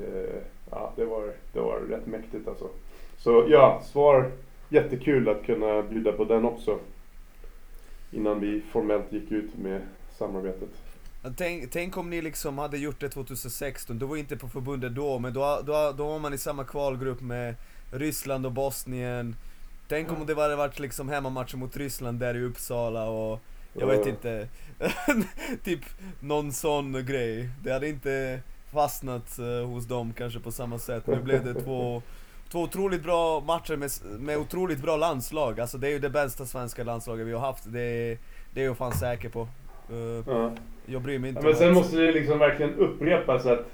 Eh, 0.00 0.40
ja, 0.70 0.92
det 0.96 1.04
var, 1.04 1.32
det 1.52 1.60
var 1.60 1.80
rätt 1.80 2.06
mäktigt 2.06 2.48
alltså. 2.48 2.68
Så 3.16 3.46
ja, 3.48 3.82
svar 3.84 4.30
jättekul 4.68 5.28
att 5.28 5.44
kunna 5.44 5.82
bjuda 5.82 6.12
på 6.12 6.24
den 6.24 6.44
också. 6.44 6.78
Innan 8.10 8.40
vi 8.40 8.60
formellt 8.60 9.12
gick 9.12 9.32
ut 9.32 9.56
med 9.56 9.80
samarbetet. 10.18 10.68
Tänk, 11.36 11.70
tänk 11.70 11.96
om 11.96 12.10
ni 12.10 12.22
liksom 12.22 12.58
hade 12.58 12.78
gjort 12.78 13.00
det 13.00 13.08
2016, 13.08 13.98
du 13.98 14.06
var 14.06 14.16
inte 14.16 14.36
på 14.36 14.48
förbundet 14.48 14.94
då, 14.94 15.18
men 15.18 15.32
då, 15.34 15.60
då, 15.66 15.92
då 15.96 16.08
var 16.08 16.18
man 16.18 16.34
i 16.34 16.38
samma 16.38 16.64
kvalgrupp 16.64 17.20
med 17.20 17.54
Ryssland 17.90 18.46
och 18.46 18.52
Bosnien. 18.52 19.36
Tänk 19.88 20.12
om 20.12 20.26
det 20.26 20.34
hade 20.34 20.56
varit 20.56 20.78
liksom 20.78 21.08
hemmamatcher 21.08 21.56
mot 21.56 21.76
Ryssland 21.76 22.18
där 22.20 22.36
i 22.36 22.42
Uppsala 22.42 23.04
och 23.04 23.40
jag 23.72 23.86
vet 23.86 24.06
inte, 24.06 24.48
typ 25.64 25.80
någon 26.20 26.52
sån 26.52 27.06
grej. 27.06 27.48
Det 27.62 27.72
hade 27.72 27.88
inte 27.88 28.40
fastnat 28.72 29.38
eh, 29.38 29.66
hos 29.68 29.86
dem 29.86 30.12
kanske 30.16 30.40
på 30.40 30.52
samma 30.52 30.78
sätt. 30.78 31.06
Nu 31.06 31.16
blev 31.22 31.44
det 31.44 31.54
två, 31.54 32.02
två 32.50 32.60
otroligt 32.62 33.02
bra 33.02 33.40
matcher 33.40 33.76
med, 33.76 33.90
med 34.20 34.38
otroligt 34.38 34.78
bra 34.82 34.96
landslag. 34.96 35.60
Alltså 35.60 35.78
det 35.78 35.86
är 35.88 35.90
ju 35.92 35.98
det 35.98 36.10
bästa 36.10 36.46
svenska 36.46 36.84
landslaget 36.84 37.26
vi 37.26 37.32
har 37.32 37.40
haft. 37.40 37.64
Det, 37.72 37.80
är- 37.80 38.18
det 38.54 38.60
är 38.60 38.64
jag 38.64 38.76
fan 38.76 38.92
säker 38.92 39.28
på. 39.28 39.40
Eh, 39.90 40.24
Ja. 40.34 40.52
jag 40.86 41.02
bryr 41.02 41.18
mig 41.18 41.28
inte 41.28 41.40
Ja, 41.42 41.46
men 41.48 41.56
sen 41.56 41.74
måste 41.74 41.96
det 41.96 42.12
liksom 42.12 42.38
verkligen 42.38 42.74
upprepas 42.74 43.46
att 43.46 43.66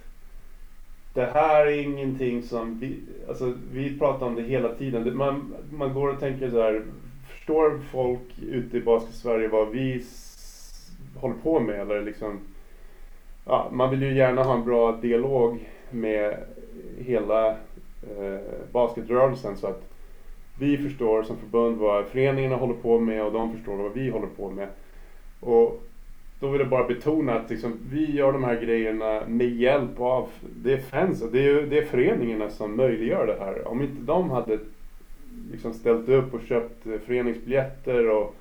det 1.15 1.25
här 1.35 1.67
är 1.67 1.83
ingenting 1.83 2.43
som 2.43 2.79
vi, 2.79 3.01
alltså 3.29 3.53
vi 3.73 3.99
pratar 3.99 4.27
om 4.27 4.35
det 4.35 4.43
hela 4.43 4.75
tiden. 4.75 5.17
Man, 5.17 5.55
man 5.71 5.95
går 5.95 6.09
och 6.09 6.21
tänker 6.21 6.51
så 6.51 6.63
här, 6.63 6.83
förstår 7.29 7.81
folk 7.93 8.39
ute 8.43 8.77
i 8.77 8.81
basket-Sverige 8.81 9.49
vad 9.49 9.69
vi 9.69 10.05
håller 11.17 11.35
på 11.35 11.61
med? 11.61 11.81
Eller 11.81 12.03
liksom, 12.03 12.41
ja, 13.45 13.69
man 13.73 13.91
vill 13.91 14.03
ju 14.03 14.15
gärna 14.15 14.43
ha 14.43 14.55
en 14.55 14.65
bra 14.65 14.93
dialog 14.93 15.71
med 15.91 16.37
hela 16.99 17.51
eh, 17.51 18.41
basketrörelsen 18.73 19.57
så 19.57 19.67
att 19.67 19.83
vi 20.59 20.79
förstår 20.79 21.23
som 21.23 21.37
förbund 21.37 21.79
vad 21.79 22.07
föreningarna 22.07 22.57
håller 22.57 22.75
på 22.75 22.99
med 22.99 23.25
och 23.25 23.33
de 23.33 23.53
förstår 23.53 23.77
vad 23.77 23.93
vi 23.93 24.11
håller 24.11 24.27
på 24.27 24.51
med. 24.51 24.69
Och 25.41 25.83
då 26.41 26.49
vill 26.49 26.61
jag 26.61 26.71
bara 26.71 26.87
betona 26.89 27.35
att 27.35 27.51
liksom, 27.51 27.79
vi 27.93 28.17
gör 28.17 28.33
de 28.33 28.45
här 28.45 28.61
grejerna 28.61 29.23
med 29.29 29.49
hjälp 29.49 30.01
av, 30.01 30.29
det 30.57 30.73
är 30.73 30.79
fans, 30.79 31.23
det 31.33 31.39
är, 31.39 31.43
ju- 31.43 31.67
det 31.67 31.79
är 31.79 31.85
föreningarna 31.85 32.51
som 32.51 32.77
möjliggör 32.77 33.27
det 33.27 33.45
här. 33.45 33.69
Om 33.69 33.83
inte 33.83 34.03
de 34.03 34.31
hade 34.31 34.59
liksom 35.53 35.73
ställt 35.75 36.09
upp 36.09 36.35
och 36.35 36.41
köpt 36.43 36.83
föreningsbiljetter 37.07 38.11
och, 38.11 38.35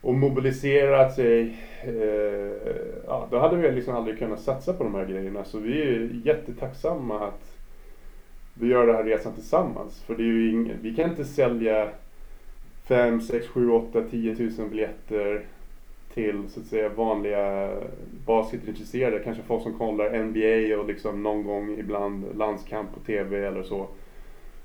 och 0.00 0.14
mobiliserat 0.14 1.14
sig, 1.14 1.56
eh, 1.84 2.72
ja, 3.06 3.28
då 3.30 3.38
hade 3.38 3.56
vi 3.56 3.72
liksom 3.72 3.94
aldrig 3.94 4.18
kunnat 4.18 4.40
satsa 4.40 4.72
på 4.72 4.84
de 4.84 4.94
här 4.94 5.04
grejerna. 5.06 5.44
Så 5.44 5.58
vi 5.58 5.82
är 5.82 6.10
jättetacksamma 6.24 7.20
att 7.26 7.56
vi 8.54 8.66
gör 8.68 8.86
den 8.86 8.96
här 8.96 9.04
resan 9.04 9.32
tillsammans. 9.34 10.02
För 10.06 10.14
det 10.14 10.22
är 10.22 10.26
ju 10.26 10.50
ing, 10.50 10.72
vi 10.82 10.94
kan 10.94 11.10
inte 11.10 11.24
sälja 11.24 11.88
5, 12.88 13.20
6, 13.20 13.46
7, 13.48 13.70
8, 13.70 14.02
10 14.10 14.34
000 14.58 14.68
biljetter 14.70 15.42
till 16.14 16.42
så 16.48 16.60
att 16.60 16.66
säga 16.66 16.88
vanliga 16.88 17.70
basketintresserade. 18.26 19.18
Kanske 19.18 19.42
folk 19.42 19.62
som 19.62 19.78
kollar 19.78 20.22
NBA 20.22 20.80
och 20.80 20.88
liksom 20.88 21.22
någon 21.22 21.44
gång 21.44 21.78
ibland 21.78 22.24
landskamp 22.36 22.94
på 22.94 23.00
TV 23.00 23.46
eller 23.46 23.62
så. 23.62 23.86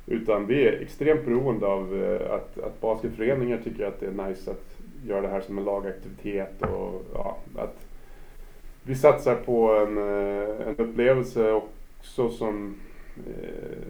Utan 0.06 0.48
vi 0.48 0.68
är 0.68 0.82
extremt 0.82 1.26
beroende 1.26 1.68
av 1.68 2.04
eh, 2.04 2.34
att, 2.34 2.60
att 2.60 2.82
basketföreningar 2.82 3.60
tycker 3.64 3.86
att 3.86 4.00
det 4.00 4.06
är 4.06 4.30
nice 4.30 4.52
att 4.52 4.78
göra 5.08 5.22
det 5.22 5.28
här 5.28 5.42
som 5.42 5.58
en 5.58 5.64
lagaktivitet 5.64 6.62
och 6.62 7.04
ja, 7.14 7.38
att 7.56 7.86
vi 8.84 8.96
satsar 8.96 9.36
på 9.36 9.76
en, 9.76 9.98
eh, 9.98 10.68
en 10.68 10.76
upplevelse 10.78 11.52
också 11.52 12.30
som 12.30 12.76
eh, 13.18 13.84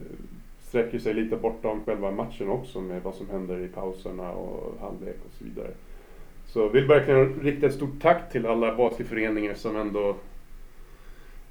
sträcker 0.62 1.00
sig 1.00 1.14
lite 1.14 1.36
bortom 1.36 1.84
själva 1.86 2.12
matchen 2.12 2.50
också 2.50 2.82
med 2.82 3.04
vad 3.04 3.16
som 3.16 3.30
händer 3.30 3.60
i 3.60 3.68
pauserna 3.68 4.32
och 4.32 4.80
halvlek 4.82 5.18
och 5.26 5.34
så 5.38 5.44
vidare. 5.44 5.72
Så 6.54 6.60
jag 6.60 6.70
vill 6.70 6.88
verkligen 6.88 7.40
rikta 7.40 7.68
ett 7.68 7.74
stort 7.74 8.02
tack 8.02 8.32
till 8.32 8.46
alla 8.46 8.76
basketföreningar 8.76 9.54
som 9.54 9.76
ändå 9.76 10.18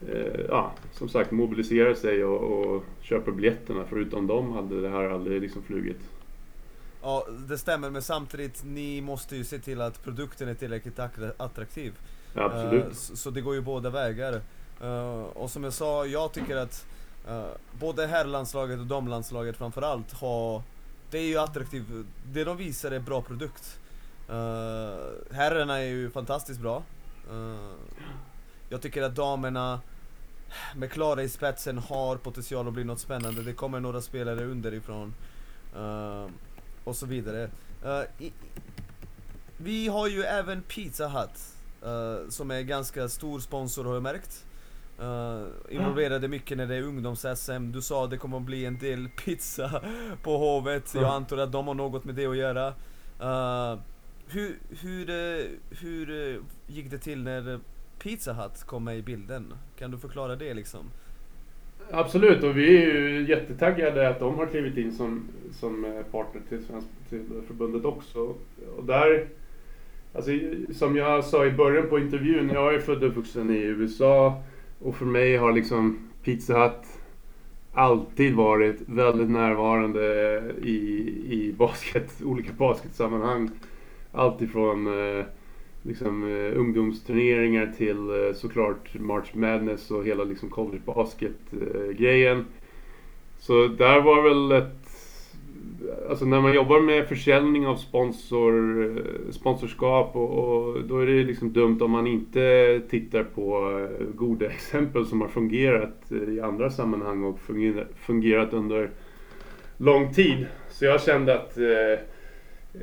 eh, 0.09 0.41
ja, 0.49 0.73
som 0.93 1.09
sagt 1.09 1.31
mobiliserar 1.31 1.95
sig 1.95 2.25
och, 2.25 2.67
och 2.67 2.85
köper 3.01 3.33
biljetterna. 3.33 3.85
Förutom 3.89 4.27
dem 4.27 4.53
hade 4.53 4.81
det 4.81 4.89
här 4.89 5.11
aldrig 5.11 5.43
liksom 5.43 5.63
flugit. 5.63 6.01
Ja, 7.03 7.27
det 7.49 7.59
stämmer, 7.59 7.91
men 7.91 8.03
samtidigt, 8.03 8.63
ni 8.65 9.01
måste 9.01 9.37
ju 9.37 9.45
se 9.45 9.59
till 9.59 9.81
att 9.81 10.05
produkten 10.05 10.49
är 10.49 10.55
tillräckligt 10.55 10.99
attra- 10.99 11.33
attraktiv. 11.37 11.93
Ja, 12.35 12.43
absolut. 12.43 12.85
Eh, 12.85 12.93
så, 12.93 13.17
så 13.17 13.31
det 13.31 13.41
går 13.41 13.55
ju 13.55 13.61
båda 13.61 13.91
vägar. 13.91 14.41
Eh, 14.83 15.23
och 15.23 15.51
som 15.51 15.65
jag 15.65 15.73
sa, 15.73 16.07
jag 16.07 16.33
tycker 16.33 16.57
att 16.57 16.87
uh, 17.29 17.47
både 17.81 18.07
herrlandslaget 18.07 18.79
och 18.79 18.87
damlandslaget 18.87 19.57
framförallt 19.57 20.13
har 20.13 20.63
Det 21.11 21.19
är 21.19 21.27
ju 21.27 21.39
attraktivt, 21.39 21.87
det 22.33 22.45
de 22.45 22.57
visar 22.57 22.91
är 22.91 23.01
bra 23.01 23.23
produkt. 23.23 23.79
Uh, 24.31 25.35
herrarna 25.35 25.79
är 25.79 25.85
ju 25.87 26.11
fantastiskt 26.11 26.61
bra. 26.61 26.83
Eh, 27.31 27.75
jag 28.69 28.83
tycker 28.83 29.03
att 29.03 29.15
damerna 29.15 29.81
med 30.77 30.91
Klara 30.93 31.23
i 31.23 31.29
spetsen 31.29 31.79
har 31.79 32.17
potential 32.17 32.69
att 32.69 32.75
bli 32.75 32.85
något 32.85 33.01
spännande. 33.01 33.43
Det 33.43 33.53
kommer 33.53 33.81
några 33.81 34.01
spelare 34.01 34.45
underifrån. 34.45 35.15
eh, 35.77 36.27
och 36.85 36.97
så 36.97 37.07
vidare. 37.07 37.51
I, 38.19 38.33
vi 39.57 39.89
har 39.89 40.07
ju 40.09 40.23
även 40.23 40.63
Pizza 40.63 41.09
Hut. 41.09 41.41
som 42.33 42.51
är 42.51 42.61
ganska 42.63 43.09
stor 43.09 43.41
sponsor 43.41 43.85
har 43.85 43.95
jag 43.95 44.03
märkt. 44.03 44.45
Uh, 45.03 45.47
involverade 45.71 46.29
mycket 46.29 46.57
när 46.57 46.67
det 46.67 46.75
är 46.77 46.83
ungdoms-SM. 46.83 47.73
Du 47.73 47.83
sa 47.83 48.05
att 48.05 48.11
det 48.11 48.17
kommer 48.17 48.37
att 48.37 48.43
bli 48.43 48.65
en 48.65 48.79
del 48.79 49.09
pizza 49.09 49.83
på 50.23 50.39
Hovet. 50.39 50.95
Jag 50.95 51.03
Mm. 51.03 51.15
antar 51.15 51.39
att 51.39 51.53
de 51.53 51.67
har 51.67 51.75
något 51.75 52.05
med 52.05 52.15
det 52.15 52.27
att 52.27 52.37
göra. 52.37 52.67
Eh, 53.21 53.79
hur, 54.31 54.59
hur, 54.83 55.11
eh, 55.11 55.47
hur 55.81 56.35
eh, 56.35 56.41
gick 56.67 56.91
det 56.91 56.99
till 56.99 57.23
när 57.23 57.61
Pizza 58.03 58.33
Hut 58.33 58.63
kom 58.67 58.85
med 58.85 58.99
i 58.99 59.03
bilden? 59.03 59.55
Kan 59.79 59.91
du 59.91 59.99
förklara 59.99 60.37
det 60.37 60.55
liksom? 60.55 60.91
Absolut, 61.91 62.43
och 62.43 62.57
vi 62.57 62.77
är 62.77 62.87
ju 62.87 63.29
jättetaggade 63.29 64.09
att 64.09 64.19
de 64.19 64.35
har 64.35 64.47
klivit 64.47 64.77
in 64.77 64.93
som, 64.93 65.29
som 65.53 65.85
eh, 65.85 66.03
partner 66.03 66.43
till, 66.49 66.65
svensk, 66.65 66.87
till 67.09 67.25
förbundet 67.47 67.85
också. 67.85 68.35
Och 68.77 68.85
där, 68.85 69.27
alltså, 70.15 70.31
som 70.73 70.97
jag 70.97 71.25
sa 71.25 71.47
i 71.47 71.51
början 71.51 71.89
på 71.89 71.99
intervjun, 71.99 72.51
jag 72.55 72.75
är 72.75 72.81
född 72.81 73.03
och 73.03 73.09
uppvuxen 73.09 73.51
i 73.51 73.59
USA 73.59 74.43
och 74.79 74.97
för 74.97 75.05
mig 75.05 75.37
har 75.37 75.53
liksom 75.53 76.09
Pizza 76.23 76.63
Hut 76.63 76.87
alltid 77.73 78.35
varit 78.35 78.81
väldigt 78.87 79.31
närvarande 79.31 80.03
i, 80.63 80.79
i 81.29 81.55
basket, 81.59 82.23
olika 82.25 82.53
basketsammanhang. 82.53 83.51
Allt 84.13 84.43
ifrån 84.43 84.87
eh, 84.87 85.25
liksom, 85.83 86.23
eh, 86.23 86.59
ungdomsturneringar 86.59 87.73
till 87.77 88.27
eh, 88.27 88.35
såklart 88.35 88.95
March 88.95 89.35
Madness 89.35 89.91
och 89.91 90.05
hela 90.05 90.25
liksom, 90.25 90.51
college 90.51 90.81
basket-grejen. 90.85 92.45
Så 93.39 93.67
där 93.67 94.01
var 94.01 94.23
väl 94.23 94.53
ett 94.53 94.75
alltså 96.09 96.25
när 96.25 96.41
man 96.41 96.55
jobbar 96.55 96.81
med 96.81 97.09
försäljning 97.09 97.67
av 97.67 97.77
sponsor, 97.77 99.03
sponsorskap 99.31 100.17
och, 100.17 100.31
och, 100.31 100.85
då 100.85 100.99
är 100.99 101.07
det 101.07 101.25
liksom 101.25 101.53
dumt 101.53 101.79
om 101.81 101.91
man 101.91 102.07
inte 102.07 102.81
tittar 102.91 103.23
på 103.23 103.89
goda 104.15 104.47
exempel 104.51 105.07
som 105.07 105.21
har 105.21 105.29
fungerat 105.29 106.13
i 106.29 106.41
andra 106.41 106.71
sammanhang 106.71 107.25
och 107.25 107.39
fungerat 107.97 108.53
under 108.53 108.91
lång 109.77 110.15
tid. 110.15 110.47
Så 110.71 110.85
jag 110.85 111.03
kände 111.03 111.35
att 111.35 111.59
eh, 111.59 112.05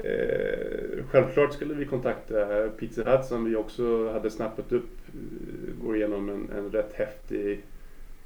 Eh, 0.04 1.06
självklart 1.10 1.54
skulle 1.54 1.74
vi 1.74 1.86
kontakta 1.86 2.70
Pizza 2.80 3.04
Hut 3.04 3.26
som 3.26 3.46
vi 3.46 3.56
också 3.56 4.12
hade 4.12 4.30
snappat 4.30 4.72
upp. 4.72 4.90
Eh, 5.08 5.86
går 5.86 5.96
igenom 5.96 6.30
en, 6.30 6.50
en 6.58 6.72
rätt 6.72 6.94
häftig 6.94 7.64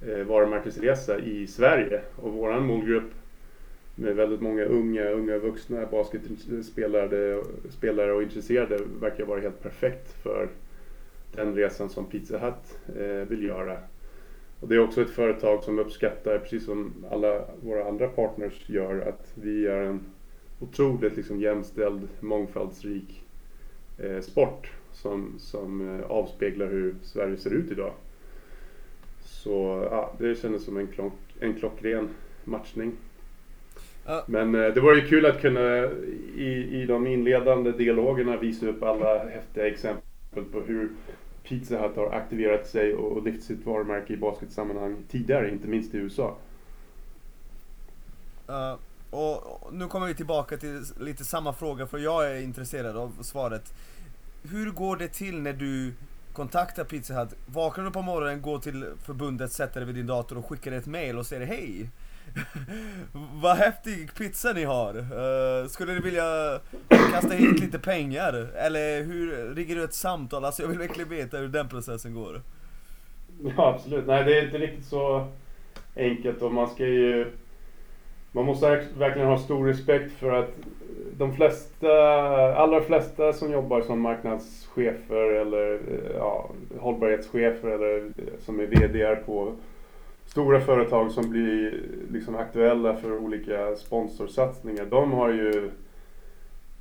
eh, 0.08 0.24
varumärkesresa 0.24 1.20
i 1.20 1.48
Sverige. 1.48 2.02
Och 2.16 2.34
våran 2.34 2.66
målgrupp 2.66 3.12
med 3.96 4.16
väldigt 4.16 4.42
många 4.42 4.64
unga, 4.64 5.10
unga 5.10 5.38
vuxna 5.38 5.86
basketspelare 5.86 7.42
spelare 7.70 8.14
och 8.14 8.24
intresserade 8.24 8.80
verkar 9.02 9.26
vara 9.26 9.40
helt 9.40 9.64
perfekt 9.64 10.12
för 10.24 10.50
den 11.36 11.56
resan 11.56 11.90
som 11.90 12.06
Pizza 12.06 12.38
Hut 12.38 12.98
eh, 13.00 13.28
vill 13.30 13.44
göra. 13.44 13.78
Och 14.60 14.68
det 14.68 14.76
är 14.76 14.80
också 14.80 15.02
ett 15.02 15.10
företag 15.10 15.64
som 15.64 15.80
uppskattar, 15.80 16.40
precis 16.40 16.66
som 16.66 16.94
alla 17.12 17.42
våra 17.62 17.88
andra 17.88 18.08
partners 18.08 18.70
gör, 18.70 19.02
att 19.02 19.32
vi 19.36 19.68
är 19.68 19.82
en 19.82 20.00
otroligt 20.60 21.18
liksom 21.18 21.40
jämställd, 21.40 22.08
mångfaldsrik 22.20 23.24
eh, 23.98 24.22
sport 24.22 24.72
som, 24.92 25.34
som 25.40 26.00
eh, 26.00 26.06
avspeglar 26.06 26.68
hur 26.68 26.96
Sverige 27.04 27.38
ser 27.38 27.54
ut 27.54 27.72
idag. 27.72 27.94
Så 29.24 29.88
ja, 29.92 30.14
det 30.20 30.42
kändes 30.42 30.66
som 30.66 30.78
en, 30.78 30.88
klock, 30.88 31.14
en 31.40 31.54
klockren 31.54 32.10
matchning. 32.44 32.92
Men 34.26 34.56
eh, 34.56 34.74
det 34.74 34.82
var 34.82 34.96
ju 34.96 35.08
kul 35.08 35.26
att 35.26 35.42
kunna 35.42 35.86
i, 36.36 36.82
i 36.82 36.86
de 36.86 37.08
inledande 37.08 37.72
dialogerna 37.72 38.38
visa 38.38 38.68
upp 38.68 38.84
alla 38.84 39.30
häftiga 39.30 39.68
exempel 39.68 40.44
på 40.52 40.62
hur 40.62 40.90
Pizza 41.44 41.82
Hut 41.82 41.96
har 41.96 42.12
aktiverat 42.12 42.68
sig 42.68 42.94
och, 42.94 43.12
och 43.12 43.24
lyft 43.24 43.44
sitt 43.44 43.66
varumärke 43.66 44.14
i 44.14 44.18
basketsammanhang 44.18 44.96
tidigare, 45.10 45.52
inte 45.52 45.68
minst 45.68 45.96
i 45.96 45.98
USA. 45.98 46.38
Uh, 48.50 48.76
och 49.10 49.74
nu 49.74 49.88
kommer 49.88 50.08
vi 50.08 50.16
tillbaka 50.16 50.58
till 50.58 50.84
lite 51.00 51.26
samma 51.26 51.54
fråga 51.54 51.88
för 51.88 51.98
jag 51.98 52.32
är 52.32 52.42
intresserad 52.42 52.98
av 52.98 53.12
svaret. 53.22 53.74
Hur 54.44 54.72
går 54.72 54.98
det 54.98 55.08
till 55.08 55.42
när 55.42 55.54
du 55.54 55.94
kontaktar 56.34 56.84
Pizza 56.84 57.14
Hut? 57.14 57.30
Vaknar 57.46 57.86
du 57.86 57.92
på 57.92 58.02
morgonen, 58.02 58.42
går 58.42 58.60
till 58.60 58.86
förbundet, 59.06 59.52
sätter 59.52 59.80
dig 59.80 59.88
vid 59.88 59.96
din 59.96 60.08
dator 60.08 60.38
och 60.38 60.46
skickar 60.46 60.72
ett 60.72 60.86
mail 60.86 61.18
och 61.18 61.26
säger 61.26 61.46
hej? 61.46 61.90
Vad 63.42 63.58
häftig 63.58 64.14
pizza 64.14 64.54
ni 64.54 64.64
har! 64.64 64.96
Uh, 64.98 65.68
skulle 65.68 65.94
ni 65.94 66.00
vilja 66.00 66.60
kasta 67.12 67.34
hit 67.34 67.60
lite 67.60 67.80
pengar? 67.80 68.34
Eller 68.56 69.04
hur 69.04 69.56
riggar 69.56 69.76
du 69.76 69.84
ett 69.84 69.94
samtal? 69.94 70.46
Alltså 70.46 70.62
jag 70.62 70.70
vill 70.70 70.80
verkligen 70.80 71.10
veta 71.10 71.38
hur 71.38 71.48
den 71.48 71.70
processen 71.70 72.14
går. 72.14 72.42
Ja 73.44 73.74
absolut, 73.76 74.08
nej 74.08 74.24
det 74.24 74.40
är 74.40 74.46
inte 74.46 74.58
riktigt 74.58 74.86
så 74.86 75.28
enkelt 75.96 76.42
och 76.42 76.54
man 76.54 76.70
ska 76.70 76.86
ju 76.86 77.32
man 78.32 78.46
måste 78.46 78.86
verkligen 78.98 79.28
ha 79.28 79.38
stor 79.38 79.68
respekt 79.68 80.12
för 80.12 80.32
att 80.32 80.50
de 81.18 81.34
flesta, 81.34 81.94
allra 82.56 82.82
flesta 82.82 83.34
som 83.34 83.52
jobbar 83.52 83.82
som 83.82 84.02
marknadschefer 84.02 85.32
eller 85.34 85.74
eh, 85.74 86.16
ja, 86.18 86.50
hållbarhetschefer 86.80 87.68
eller 87.68 87.98
eh, 87.98 88.40
som 88.46 88.60
är 88.60 88.66
VD 88.66 89.16
på 89.26 89.52
stora 90.26 90.62
företag 90.62 91.12
som 91.12 91.30
blir 91.30 91.82
liksom 92.12 92.36
aktuella 92.36 92.96
för 92.96 93.18
olika 93.18 93.76
sponsorsatsningar. 93.76 94.86
De 94.86 95.12
har 95.12 95.30
ju 95.30 95.72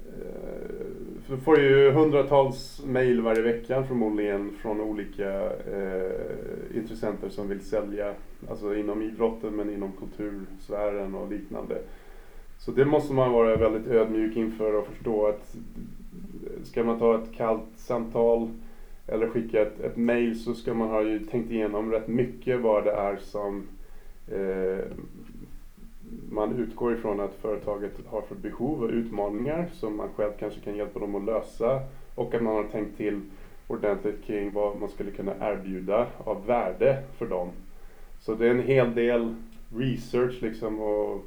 Eh, 0.08 0.86
du 1.28 1.36
får 1.36 1.58
ju 1.58 1.90
hundratals 1.90 2.82
mail 2.86 3.20
varje 3.20 3.42
vecka 3.42 3.82
förmodligen 3.82 4.50
från 4.62 4.80
olika 4.80 5.44
eh, 5.50 6.76
intressenter 6.76 7.28
som 7.28 7.48
vill 7.48 7.60
sälja 7.60 8.14
Alltså 8.50 8.76
inom 8.76 9.02
idrotten 9.02 9.56
men 9.56 9.72
inom 9.72 9.92
kultursfären 9.92 11.14
och 11.14 11.30
liknande. 11.30 11.78
Så 12.58 12.70
det 12.70 12.84
måste 12.84 13.12
man 13.12 13.32
vara 13.32 13.56
väldigt 13.56 13.86
ödmjuk 13.86 14.36
inför 14.36 14.74
och 14.74 14.86
förstå 14.86 15.26
att 15.26 15.56
eh, 16.44 16.62
ska 16.64 16.84
man 16.84 16.98
ta 16.98 17.14
ett 17.14 17.32
kallt 17.36 17.68
samtal 17.76 18.48
eller 19.06 19.28
skicka 19.28 19.62
ett, 19.62 19.80
ett 19.80 19.96
mail 19.96 20.40
så 20.40 20.54
ska 20.54 20.74
man 20.74 20.88
ha 20.88 21.02
ju 21.02 21.18
tänkt 21.18 21.50
igenom 21.50 21.92
rätt 21.92 22.08
mycket 22.08 22.60
vad 22.60 22.84
det 22.84 22.92
är 22.92 23.16
som 23.16 23.68
eh, 24.28 24.84
man 26.30 26.58
utgår 26.58 26.94
ifrån 26.94 27.20
att 27.20 27.34
företaget 27.34 27.92
har 28.06 28.22
för 28.22 28.34
behov 28.34 28.82
och 28.82 28.90
utmaningar 28.90 29.68
som 29.72 29.96
man 29.96 30.08
själv 30.16 30.32
kanske 30.38 30.60
kan 30.60 30.76
hjälpa 30.76 31.00
dem 31.00 31.14
att 31.14 31.24
lösa 31.24 31.80
och 32.14 32.34
att 32.34 32.42
man 32.42 32.54
har 32.54 32.64
tänkt 32.64 32.96
till 32.96 33.20
ordentligt 33.66 34.24
kring 34.24 34.52
vad 34.52 34.80
man 34.80 34.88
skulle 34.88 35.10
kunna 35.10 35.34
erbjuda 35.40 36.06
av 36.18 36.46
värde 36.46 37.02
för 37.18 37.26
dem. 37.26 37.50
Så 38.20 38.34
det 38.34 38.46
är 38.46 38.50
en 38.50 38.62
hel 38.62 38.94
del 38.94 39.34
research 39.76 40.42
liksom 40.42 40.80
och 40.80 41.24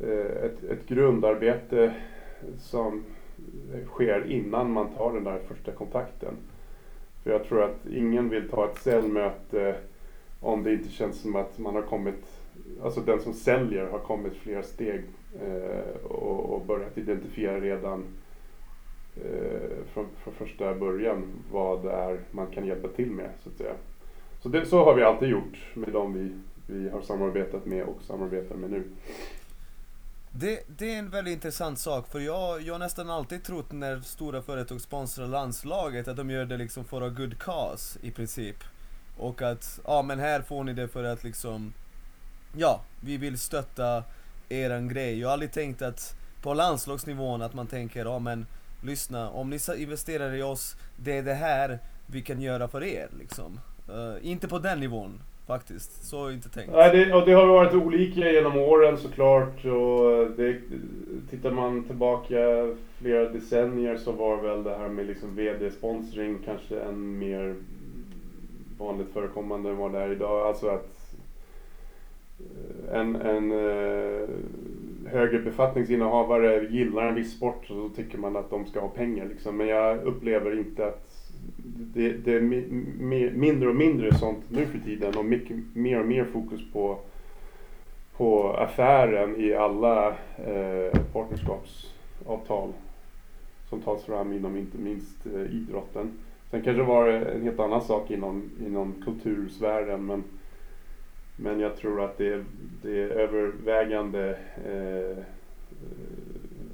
eh, 0.00 0.44
ett, 0.44 0.64
ett 0.64 0.88
grundarbete 0.88 1.94
som 2.58 3.04
sker 3.86 4.30
innan 4.30 4.72
man 4.72 4.88
tar 4.94 5.12
den 5.12 5.24
där 5.24 5.38
första 5.48 5.72
kontakten. 5.72 6.34
För 7.22 7.30
jag 7.30 7.44
tror 7.44 7.62
att 7.62 7.86
ingen 7.86 8.28
vill 8.28 8.48
ta 8.48 8.64
ett 8.64 8.78
säljmöte 8.78 9.76
om 10.40 10.62
det 10.62 10.72
inte 10.72 10.88
känns 10.88 11.20
som 11.20 11.36
att 11.36 11.58
man 11.58 11.74
har 11.74 11.82
kommit, 11.82 12.24
alltså 12.84 13.00
den 13.00 13.20
som 13.20 13.34
säljer 13.34 13.86
har 13.86 13.98
kommit 13.98 14.36
flera 14.36 14.62
steg 14.62 15.04
eh, 15.42 16.04
och, 16.04 16.54
och, 16.54 16.66
börjat 16.66 16.98
identifiera 16.98 17.60
redan 17.60 18.04
eh, 19.16 19.84
från, 19.92 20.06
från 20.22 20.34
första 20.34 20.74
början 20.74 21.32
vad 21.52 21.84
det 21.84 21.92
är 21.92 22.20
man 22.30 22.46
kan 22.46 22.66
hjälpa 22.66 22.88
till 22.88 23.10
med 23.10 23.30
så 23.42 23.50
att 23.50 23.56
säga. 23.56 23.74
Så, 24.42 24.48
det, 24.48 24.66
så 24.66 24.84
har 24.84 24.94
vi 24.94 25.02
alltid 25.02 25.28
gjort 25.28 25.58
med 25.74 25.92
de 25.92 26.14
vi, 26.14 26.30
vi 26.74 26.88
har 26.88 27.00
samarbetat 27.00 27.66
med 27.66 27.84
och 27.84 28.02
samarbetar 28.02 28.54
med 28.54 28.70
nu. 28.70 28.84
Det, 30.32 30.60
det, 30.78 30.94
är 30.94 30.98
en 30.98 31.10
väldigt 31.10 31.34
intressant 31.34 31.78
sak 31.78 32.08
för 32.08 32.20
jag, 32.20 32.62
jag 32.62 32.74
har 32.74 32.78
nästan 32.78 33.10
alltid 33.10 33.44
trott 33.44 33.72
när 33.72 34.00
stora 34.00 34.42
företag 34.42 34.80
sponsrar 34.80 35.26
landslaget 35.26 36.08
att 36.08 36.16
de 36.16 36.30
gör 36.30 36.44
det 36.44 36.56
liksom 36.56 36.84
för 36.84 37.02
a 37.02 37.08
good 37.08 37.38
cause 37.38 37.98
i 38.02 38.10
princip. 38.10 38.56
Och 39.16 39.42
att, 39.42 39.80
ja 39.84 40.02
men 40.02 40.18
här 40.18 40.42
får 40.42 40.64
ni 40.64 40.72
det 40.72 40.88
för 40.88 41.04
att 41.04 41.24
liksom, 41.24 41.72
ja, 42.56 42.80
vi 43.00 43.16
vill 43.16 43.38
stötta 43.38 44.04
eran 44.48 44.88
grej. 44.88 45.20
Jag 45.20 45.28
har 45.28 45.32
aldrig 45.32 45.52
tänkt 45.52 45.82
att 45.82 46.16
på 46.42 46.54
landslagsnivån 46.54 47.42
att 47.42 47.54
man 47.54 47.66
tänker, 47.66 48.04
ja 48.04 48.18
men 48.18 48.46
lyssna, 48.84 49.30
om 49.30 49.50
ni 49.50 49.58
investerar 49.78 50.34
i 50.34 50.42
oss, 50.42 50.76
det 50.96 51.18
är 51.18 51.22
det 51.22 51.34
här 51.34 51.78
vi 52.06 52.22
kan 52.22 52.40
göra 52.40 52.68
för 52.68 52.84
er 52.84 53.08
liksom. 53.18 53.60
Uh, 53.90 54.30
inte 54.30 54.48
på 54.48 54.58
den 54.58 54.80
nivån 54.80 55.20
faktiskt, 55.46 56.04
så 56.04 56.18
har 56.18 56.24
jag 56.24 56.34
inte 56.34 56.48
tänkt. 56.48 56.72
Nej, 56.72 56.96
det, 56.96 57.14
och 57.14 57.26
det 57.26 57.32
har 57.32 57.46
varit 57.46 57.74
olika 57.74 58.30
genom 58.30 58.56
åren 58.56 58.98
såklart. 58.98 59.64
Och 59.64 60.30
det, 60.36 60.60
tittar 61.30 61.50
man 61.50 61.84
tillbaka 61.84 62.36
flera 62.98 63.28
decennier 63.28 63.96
så 63.96 64.12
var 64.12 64.36
väl 64.36 64.62
det 64.62 64.76
här 64.78 64.88
med 64.88 65.06
liksom 65.06 65.36
VD-sponsring 65.36 66.38
kanske 66.44 66.80
än 66.80 67.18
mer 67.18 67.54
vanligt 68.78 69.12
förekommande 69.12 69.70
än 69.70 69.76
vad 69.76 69.92
det 69.92 69.98
är 69.98 70.12
idag. 70.12 70.46
Alltså 70.46 70.68
att 70.68 70.99
en, 72.92 73.16
en 73.16 73.52
eh, 73.52 74.28
högre 75.06 75.38
befattningsinnehavare 75.38 76.66
gillar 76.70 77.06
en 77.06 77.14
viss 77.14 77.36
sport 77.36 77.66
så 77.66 77.74
då 77.74 77.88
tycker 77.88 78.18
man 78.18 78.36
att 78.36 78.50
de 78.50 78.66
ska 78.66 78.80
ha 78.80 78.88
pengar. 78.88 79.26
Liksom. 79.26 79.56
Men 79.56 79.68
jag 79.68 80.02
upplever 80.02 80.58
inte 80.58 80.86
att 80.86 81.10
det, 81.94 82.12
det 82.12 82.32
är 82.32 82.40
mindre 83.30 83.68
och 83.68 83.76
mindre 83.76 84.14
sånt 84.14 84.44
nu 84.48 84.66
för 84.66 84.78
tiden 84.78 85.16
och 85.16 85.24
mycket, 85.24 85.56
mer 85.72 86.00
och 86.00 86.06
mer 86.06 86.24
fokus 86.24 86.60
på, 86.72 86.98
på 88.16 88.52
affären 88.52 89.40
i 89.40 89.54
alla 89.54 90.08
eh, 90.36 91.00
partnerskapsavtal 91.12 92.72
som 93.68 93.80
tas 93.80 94.04
fram 94.04 94.32
inom 94.32 94.56
inte 94.56 94.78
minst 94.78 95.26
eh, 95.26 95.54
idrotten. 95.54 96.10
Sen 96.50 96.62
kanske 96.62 96.82
det 96.82 96.88
var 96.88 97.08
en 97.08 97.42
helt 97.42 97.60
annan 97.60 97.82
sak 97.82 98.10
inom, 98.10 98.50
inom 98.66 98.94
kultursfären 99.04 100.06
men, 100.06 100.24
men 101.42 101.60
jag 101.60 101.76
tror 101.76 102.04
att 102.04 102.18
det 102.18 102.32
är, 102.32 102.44
det 102.82 103.02
är 103.02 103.08
övervägande 103.08 104.38
eh, 104.66 105.18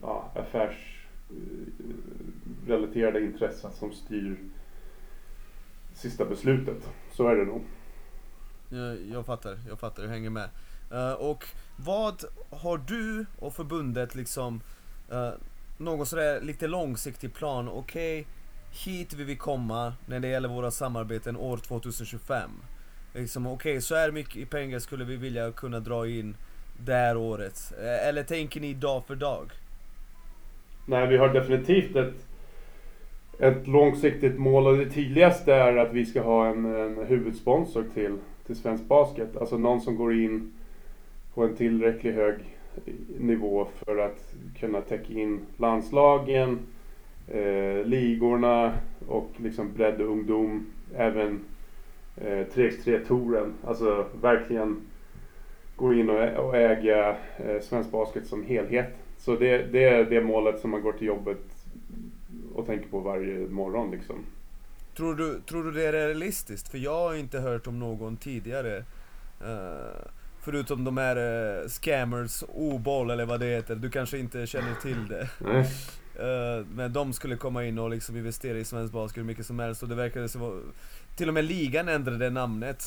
ja, 0.03 0.31
affärsrelaterade 0.35 3.19
eh, 3.19 3.25
intressen 3.25 3.73
som 3.73 3.93
styr 3.93 4.37
sista 5.95 6.25
beslutet. 6.25 6.89
Så 7.12 7.29
är 7.29 7.37
det 7.37 7.45
nog. 7.45 7.62
Jag, 8.69 9.01
jag 9.01 9.27
fattar, 9.27 9.59
jag 9.69 9.79
fattar, 9.79 10.03
jag 10.03 10.11
hänger 10.11 10.31
med. 10.31 10.49
Uh, 10.93 11.12
och 11.12 11.45
vad 11.77 12.25
har 12.51 12.79
du 12.79 13.27
och 13.39 13.55
förbundet 13.55 14.14
liksom 14.14 14.61
eh, 15.11 15.19
uh, 15.19 15.33
någon 15.77 16.07
sådär 16.07 16.41
lite 16.41 16.67
långsiktig 16.67 17.35
plan? 17.35 17.69
Okej, 17.69 18.21
okay, 18.21 18.33
hit 18.85 19.12
vill 19.12 19.27
vi 19.27 19.37
komma 19.37 19.95
när 20.07 20.21
det 20.21 20.29
gäller 20.29 20.49
våra 20.49 20.71
samarbeten 20.71 21.37
år 21.37 21.57
2025. 21.57 22.51
Liksom, 23.17 23.47
Okej, 23.47 23.73
okay, 23.73 23.81
så 23.81 23.95
här 23.95 24.12
mycket 24.12 24.51
pengar 24.51 24.79
skulle 24.79 25.05
vi 25.05 25.17
vilja 25.17 25.53
kunna 25.53 25.81
dra 25.81 26.09
in 26.09 26.37
det 26.85 26.93
här 26.93 27.17
året? 27.17 27.73
Eh, 27.81 28.09
eller 28.09 28.23
tänker 28.23 28.61
ni 28.61 28.75
dag 28.75 29.05
för 29.07 29.14
dag? 29.14 29.51
Nej, 30.87 31.07
vi 31.07 31.17
har 31.17 31.29
definitivt 31.29 31.97
ett, 31.97 32.27
ett 33.39 33.67
långsiktigt 33.67 34.39
mål 34.39 34.67
och 34.67 34.77
det 34.77 34.91
tydligaste 34.91 35.55
är 35.55 35.77
att 35.77 35.93
vi 35.93 36.07
ska 36.07 36.23
ha 36.23 36.47
en, 36.47 36.64
en 36.64 37.07
huvudsponsor 37.07 37.85
till, 37.95 38.17
till 38.47 38.57
svensk 38.57 38.85
basket. 38.85 39.37
Alltså 39.37 39.59
någon 39.59 39.81
som 39.81 39.97
går 39.97 40.14
in 40.14 40.53
på 41.35 41.45
en 41.45 41.57
tillräckligt 41.57 42.14
hög 42.14 42.39
nivå 43.19 43.69
för 43.75 43.99
att 43.99 44.35
kunna 44.61 44.81
täcka 44.81 45.12
in 45.12 45.41
landslagen, 45.57 46.59
eh, 47.29 47.85
ligorna 47.85 48.73
och 49.09 49.31
liksom 49.37 49.73
bredd 49.73 50.01
och 50.01 50.11
ungdom. 50.11 50.67
Även 50.97 51.41
eh, 52.17 52.47
3x3-touren. 52.55 53.55
Alltså 53.64 54.07
verkligen 54.21 54.81
gå 55.77 55.95
in 55.95 56.11
och, 56.11 56.47
och 56.47 56.57
äga 56.57 57.17
eh, 57.37 57.61
svensk 57.62 57.91
basket 57.91 58.27
som 58.27 58.47
helhet. 58.47 58.95
Så 59.19 59.37
det, 59.37 59.59
det 59.73 59.85
är 59.85 60.05
det 60.05 60.21
målet 60.21 60.61
som 60.61 60.71
man 60.71 60.83
går 60.83 60.93
till 60.93 61.07
jobbet 61.07 61.39
och 62.55 62.67
tänker 62.67 62.89
på 62.89 63.01
varje 63.01 63.49
morgon 63.49 63.91
liksom. 63.91 64.17
Tror 64.97 65.14
du, 65.14 65.41
tror 65.41 65.64
du 65.64 65.73
det 65.73 65.87
är 65.87 65.93
realistiskt? 65.93 66.69
För 66.69 66.79
jag 66.79 67.09
har 67.09 67.14
inte 67.14 67.39
hört 67.39 67.67
om 67.67 67.79
någon 67.79 68.17
tidigare 68.17 68.77
uh, 69.43 70.07
Förutom 70.41 70.85
de 70.85 70.97
här 70.97 71.17
uh, 71.17 71.69
scammers, 71.69 72.45
O-boll 72.49 73.11
eller 73.11 73.27
vad 73.27 73.41
det 73.41 73.47
heter, 73.47 73.75
du 73.75 73.91
kanske 73.91 74.19
inte 74.19 74.47
känner 74.47 74.75
till 74.75 75.09
det? 75.09 75.29
Uh, 75.45 76.67
men 76.75 76.93
de 76.93 77.12
skulle 77.12 77.37
komma 77.37 77.64
in 77.64 77.79
och 77.79 77.91
liksom 77.91 78.17
investera 78.17 78.59
i 78.59 78.64
svensk 78.64 78.93
basket 78.93 79.19
hur 79.19 79.25
mycket 79.25 79.47
som 79.47 79.59
helst 79.59 79.83
och 79.83 79.89
det 79.89 79.95
verkade 79.95 80.29
som 80.29 80.73
Till 81.17 81.29
och 81.29 81.35
med 81.35 81.45
ligan 81.45 81.89
ändrade 81.89 82.31
namnet 82.31 82.85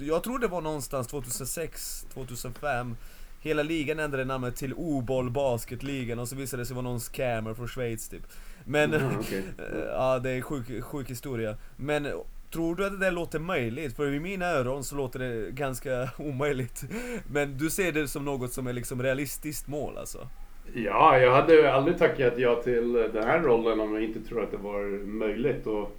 Jag 0.00 0.22
tror 0.22 0.38
det 0.38 0.48
var 0.48 0.60
någonstans 0.60 1.06
2006, 1.06 2.06
2005 2.14 2.96
Hela 3.40 3.62
ligan 3.62 3.98
ändrade 3.98 4.24
namnet 4.24 4.56
till 4.56 4.74
O-boll 4.76 5.30
basketligan 5.30 6.18
och 6.18 6.28
så 6.28 6.36
visade 6.36 6.62
det 6.62 6.66
sig 6.66 6.74
vara 6.74 6.84
någon 6.84 7.00
scammer 7.00 7.54
från 7.54 7.68
Schweiz 7.68 8.08
typ 8.08 8.22
Men, 8.64 8.94
Mm, 8.94 9.18
okej. 9.20 9.44
ja 9.88 10.18
det 10.18 10.30
är 10.30 10.40
sjuk, 10.40 10.84
sjuk 10.84 11.10
historia 11.10 11.56
Men 11.76 12.08
Tror 12.52 12.76
du 12.76 12.86
att 12.86 12.92
det 12.92 12.98
där 12.98 13.10
låter 13.10 13.38
möjligt? 13.38 13.96
För 13.96 14.14
i 14.14 14.20
mina 14.20 14.46
öron 14.46 14.84
så 14.84 14.96
låter 14.96 15.18
det 15.18 15.50
ganska 15.50 16.08
omöjligt 16.18 16.84
Men 17.30 17.58
du 17.58 17.70
ser 17.70 17.92
det 17.92 18.08
som 18.08 18.24
något 18.24 18.52
som 18.52 18.66
är 18.66 18.72
liksom 18.72 19.02
realistiskt 19.02 19.68
mål 19.68 19.98
alltså? 19.98 20.28
Ja, 20.74 21.18
jag 21.18 21.34
hade 21.34 21.72
aldrig 21.72 21.98
tackat 21.98 22.32
ja 22.36 22.62
till 22.62 22.92
den 22.92 23.24
här 23.24 23.40
rollen 23.40 23.80
om 23.80 23.94
jag 23.94 24.04
inte 24.04 24.20
tror 24.20 24.42
att 24.42 24.50
det 24.50 24.56
var 24.56 25.06
möjligt. 25.06 25.66
Och, 25.66 25.96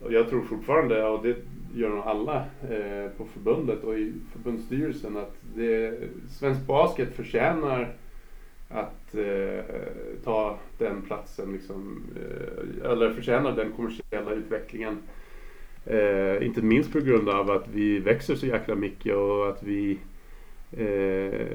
och 0.00 0.12
jag 0.12 0.28
tror 0.28 0.42
fortfarande, 0.42 1.04
och 1.04 1.22
det 1.22 1.36
gör 1.74 1.88
nog 1.88 2.04
alla 2.04 2.36
eh, 2.70 3.10
på 3.16 3.24
förbundet 3.24 3.84
och 3.84 3.98
i 3.98 4.12
förbundsstyrelsen, 4.32 5.16
att 5.16 5.36
det, 5.54 5.98
svensk 6.30 6.66
basket 6.66 7.16
förtjänar 7.16 7.94
att 8.68 9.14
eh, 9.14 9.64
ta 10.24 10.58
den 10.78 11.02
platsen, 11.02 11.52
liksom, 11.52 12.02
eh, 12.16 12.90
eller 12.90 13.14
förtjänar 13.14 13.56
den 13.56 13.72
kommersiella 13.72 14.32
utvecklingen. 14.32 14.98
Eh, 15.86 16.46
inte 16.46 16.62
minst 16.62 16.92
på 16.92 17.00
grund 17.00 17.28
av 17.28 17.50
att 17.50 17.68
vi 17.68 17.98
växer 17.98 18.34
så 18.34 18.46
jäkla 18.46 18.74
mycket 18.74 19.14
och 19.14 19.48
att 19.48 19.62
vi 19.62 19.98
eh, 20.72 21.48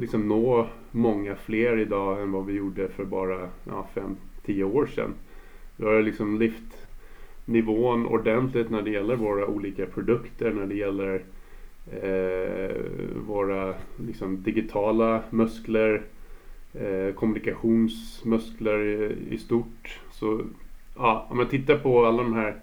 liksom 0.00 0.28
når 0.28 0.66
många 0.90 1.36
fler 1.36 1.78
idag 1.78 2.22
än 2.22 2.32
vad 2.32 2.46
vi 2.46 2.52
gjorde 2.52 2.88
för 2.88 3.04
bara 3.04 3.48
5-10 4.44 4.62
år 4.62 4.86
sedan. 4.86 5.14
Vi 5.76 5.84
har 5.84 6.02
liksom 6.02 6.38
lyft 6.38 6.87
nivån 7.48 8.06
ordentligt 8.06 8.70
när 8.70 8.82
det 8.82 8.90
gäller 8.90 9.16
våra 9.16 9.46
olika 9.46 9.86
produkter, 9.86 10.52
när 10.52 10.66
det 10.66 10.74
gäller 10.74 11.22
eh, 12.02 12.76
våra 13.26 13.74
liksom, 14.06 14.42
digitala 14.42 15.22
muskler, 15.30 16.02
eh, 16.74 17.14
kommunikationsmuskler 17.14 18.84
i, 18.84 19.16
i 19.30 19.38
stort. 19.38 20.00
Så 20.10 20.40
ja, 20.96 21.26
om 21.30 21.36
man 21.36 21.48
tittar 21.48 21.78
på 21.78 22.06
alla 22.06 22.22
de 22.22 22.34
här 22.34 22.56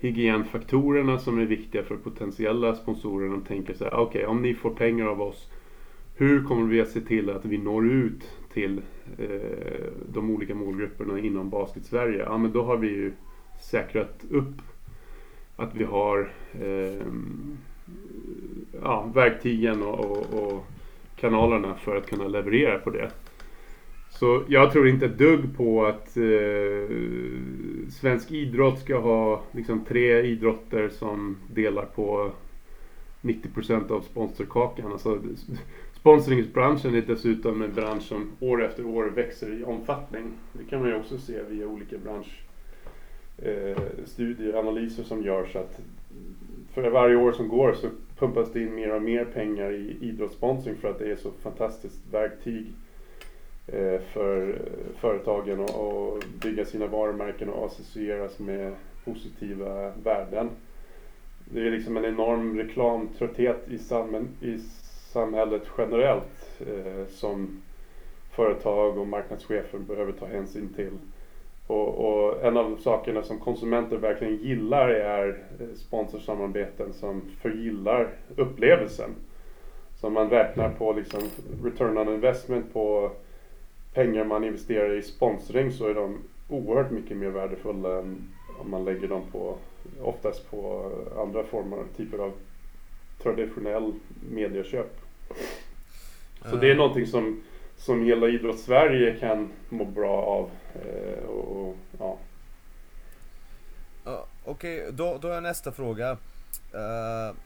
hygienfaktorerna 0.00 1.18
som 1.18 1.38
är 1.38 1.46
viktiga 1.46 1.82
för 1.82 1.96
potentiella 1.96 2.74
sponsorer. 2.74 3.28
De 3.28 3.40
tänker 3.40 3.74
så 3.74 3.84
här, 3.84 3.94
ah, 3.94 4.00
okej 4.00 4.18
okay, 4.18 4.30
om 4.30 4.42
ni 4.42 4.54
får 4.54 4.70
pengar 4.70 5.06
av 5.06 5.22
oss, 5.22 5.50
hur 6.16 6.44
kommer 6.44 6.66
vi 6.66 6.80
att 6.80 6.88
se 6.88 7.00
till 7.00 7.30
att 7.30 7.44
vi 7.44 7.58
når 7.58 7.90
ut 7.90 8.30
till 8.52 8.80
eh, 9.18 9.86
de 10.12 10.30
olika 10.30 10.54
målgrupperna 10.54 11.18
inom 11.18 11.50
Basket 11.50 11.84
Sverige? 11.84 12.18
Ja 12.18 12.38
men 12.38 12.52
då 12.52 12.62
har 12.62 12.76
vi 12.76 12.88
ju 12.88 13.12
säkrat 13.60 14.24
upp 14.30 14.54
att 15.56 15.74
vi 15.74 15.84
har 15.84 16.32
eh, 16.60 17.06
ja, 18.82 19.10
verktygen 19.14 19.82
och, 19.82 20.00
och, 20.00 20.42
och 20.42 20.66
kanalerna 21.16 21.74
för 21.74 21.96
att 21.96 22.06
kunna 22.06 22.28
leverera 22.28 22.78
på 22.78 22.90
det. 22.90 23.10
Så 24.10 24.42
jag 24.48 24.72
tror 24.72 24.88
inte 24.88 25.06
ett 25.06 25.18
dugg 25.18 25.56
på 25.56 25.86
att 25.86 26.16
eh, 26.16 26.96
svensk 27.90 28.30
idrott 28.30 28.78
ska 28.78 28.98
ha 28.98 29.42
liksom, 29.52 29.84
tre 29.84 30.22
idrotter 30.22 30.88
som 30.88 31.36
delar 31.54 31.84
på 31.84 32.32
90% 33.22 33.90
av 33.90 34.00
sponsorkakan. 34.00 34.92
Alltså, 34.92 35.18
sponsringsbranschen 35.92 36.94
är 36.94 37.02
dessutom 37.02 37.62
en 37.62 37.74
bransch 37.74 38.02
som 38.02 38.30
år 38.40 38.64
efter 38.64 38.86
år 38.86 39.04
växer 39.04 39.60
i 39.60 39.64
omfattning. 39.64 40.32
Det 40.52 40.64
kan 40.64 40.80
man 40.80 40.88
ju 40.88 40.96
också 40.96 41.18
se 41.18 41.42
via 41.42 41.66
olika 41.66 41.98
bransch 41.98 42.40
eh, 43.42 44.58
analyser 44.58 45.02
som 45.02 45.22
görs. 45.22 45.56
Att 45.56 45.80
för 46.74 46.90
varje 46.90 47.16
år 47.16 47.32
som 47.32 47.48
går 47.48 47.72
så 47.72 47.88
pumpas 48.18 48.52
det 48.52 48.60
in 48.60 48.74
mer 48.74 48.94
och 48.94 49.02
mer 49.02 49.24
pengar 49.24 49.72
i 49.72 49.96
idrottssponsring 50.00 50.76
för 50.76 50.90
att 50.90 50.98
det 50.98 51.10
är 51.10 51.16
så 51.16 51.30
fantastiskt 51.30 52.00
verktyg 52.12 52.66
eh, 53.66 54.00
för 54.12 54.48
eh, 54.48 55.00
företagen 55.00 55.60
att 55.60 56.24
bygga 56.42 56.64
sina 56.64 56.86
varumärken 56.86 57.48
och 57.48 57.66
associeras 57.66 58.38
med 58.38 58.74
positiva 59.04 59.92
värden. 60.04 60.50
Det 61.44 61.66
är 61.66 61.70
liksom 61.70 61.96
en 61.96 62.04
enorm 62.04 62.58
reklamtrötthet 62.58 63.68
i, 63.68 63.78
sam 63.78 64.28
i 64.40 64.58
samhället 65.12 65.62
generellt 65.78 66.60
eh, 66.60 67.06
som 67.08 67.62
företag 68.32 68.98
och 68.98 69.06
marknadschefer 69.06 69.78
behöver 69.78 70.12
ta 70.12 70.26
hänsyn 70.26 70.68
till. 70.76 70.92
Och, 71.70 71.88
och, 71.88 72.44
en 72.44 72.56
av 72.56 72.76
sakerna 72.76 73.22
som 73.22 73.38
konsumenter 73.38 73.96
verkligen 73.96 74.36
gillar 74.36 74.88
är 74.88 75.28
eh, 75.60 75.66
sponsorsamarbeten 75.76 76.92
som 76.92 77.22
förgillar 77.40 78.08
upplevelsen. 78.36 79.10
Så 79.96 80.10
man 80.10 80.30
räknar 80.30 80.70
på 80.70 80.92
liksom 80.92 81.20
return 81.64 81.98
on 81.98 82.08
investment 82.08 82.72
på 82.72 83.10
pengar 83.94 84.24
man 84.24 84.44
investerar 84.44 84.94
i 84.94 85.02
sponsring 85.02 85.72
så 85.72 85.86
är 85.86 85.94
de 85.94 86.18
oerhört 86.48 86.90
mycket 86.90 87.16
mer 87.16 87.30
värdefulla 87.30 87.98
än 87.98 88.28
om 88.60 88.70
man 88.70 88.84
lägger 88.84 89.08
dem 89.08 89.22
på 89.32 89.56
oftast 90.02 90.50
på 90.50 90.90
andra 91.18 91.44
former, 91.44 91.78
typer 91.96 92.18
av 92.18 92.32
traditionell 93.22 93.92
medieköp. 94.30 95.00
Så 96.50 96.56
det 96.56 96.70
är 96.70 96.74
någonting 96.74 97.06
som, 97.06 97.42
som 97.80 98.04
hela 98.04 98.28
idrotts-Sverige 98.28 99.16
kan 99.20 99.52
må 99.68 99.84
bra 99.84 100.22
av. 100.22 100.50
Eh, 100.74 101.24
och, 101.24 101.68
och, 101.68 101.76
ja. 101.98 102.18
Uh, 104.06 104.18
Okej, 104.44 104.80
okay, 104.80 104.90
då, 104.90 105.18
då 105.22 105.28
är 105.28 105.40
nästa 105.40 105.72
fråga. 105.72 106.10
Uh, 106.10 107.36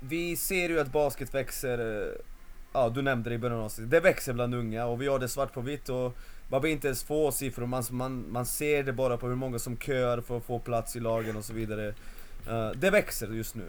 vi 0.00 0.36
ser 0.36 0.68
ju 0.68 0.80
att 0.80 0.92
basket 0.92 1.34
växer 1.34 2.08
Ja, 2.72 2.88
du 2.88 3.02
nämnde 3.02 3.30
det 3.30 3.34
i 3.34 3.38
början 3.38 3.60
av. 3.60 3.72
Det 3.78 4.00
växer 4.00 4.32
bland 4.32 4.54
unga 4.54 4.86
och 4.86 5.02
vi 5.02 5.06
har 5.06 5.18
det 5.18 5.28
svart 5.28 5.52
på 5.52 5.60
vitt 5.60 5.88
och 5.88 6.16
man 6.48 6.60
behöver 6.60 6.68
inte 6.68 6.86
ens 6.86 7.02
få 7.02 7.32
siffror, 7.32 7.66
man, 7.66 7.84
man, 7.90 8.24
man 8.28 8.46
ser 8.46 8.82
det 8.82 8.92
bara 8.92 9.16
på 9.16 9.28
hur 9.28 9.34
många 9.34 9.58
som 9.58 9.76
kör 9.76 10.20
för 10.20 10.36
att 10.36 10.44
få 10.44 10.58
plats 10.58 10.96
i 10.96 11.00
lagen 11.00 11.36
och 11.36 11.44
så 11.44 11.52
vidare. 11.52 11.94
Uh, 12.48 12.70
det 12.74 12.90
växer 12.90 13.28
just 13.28 13.54
nu. 13.54 13.64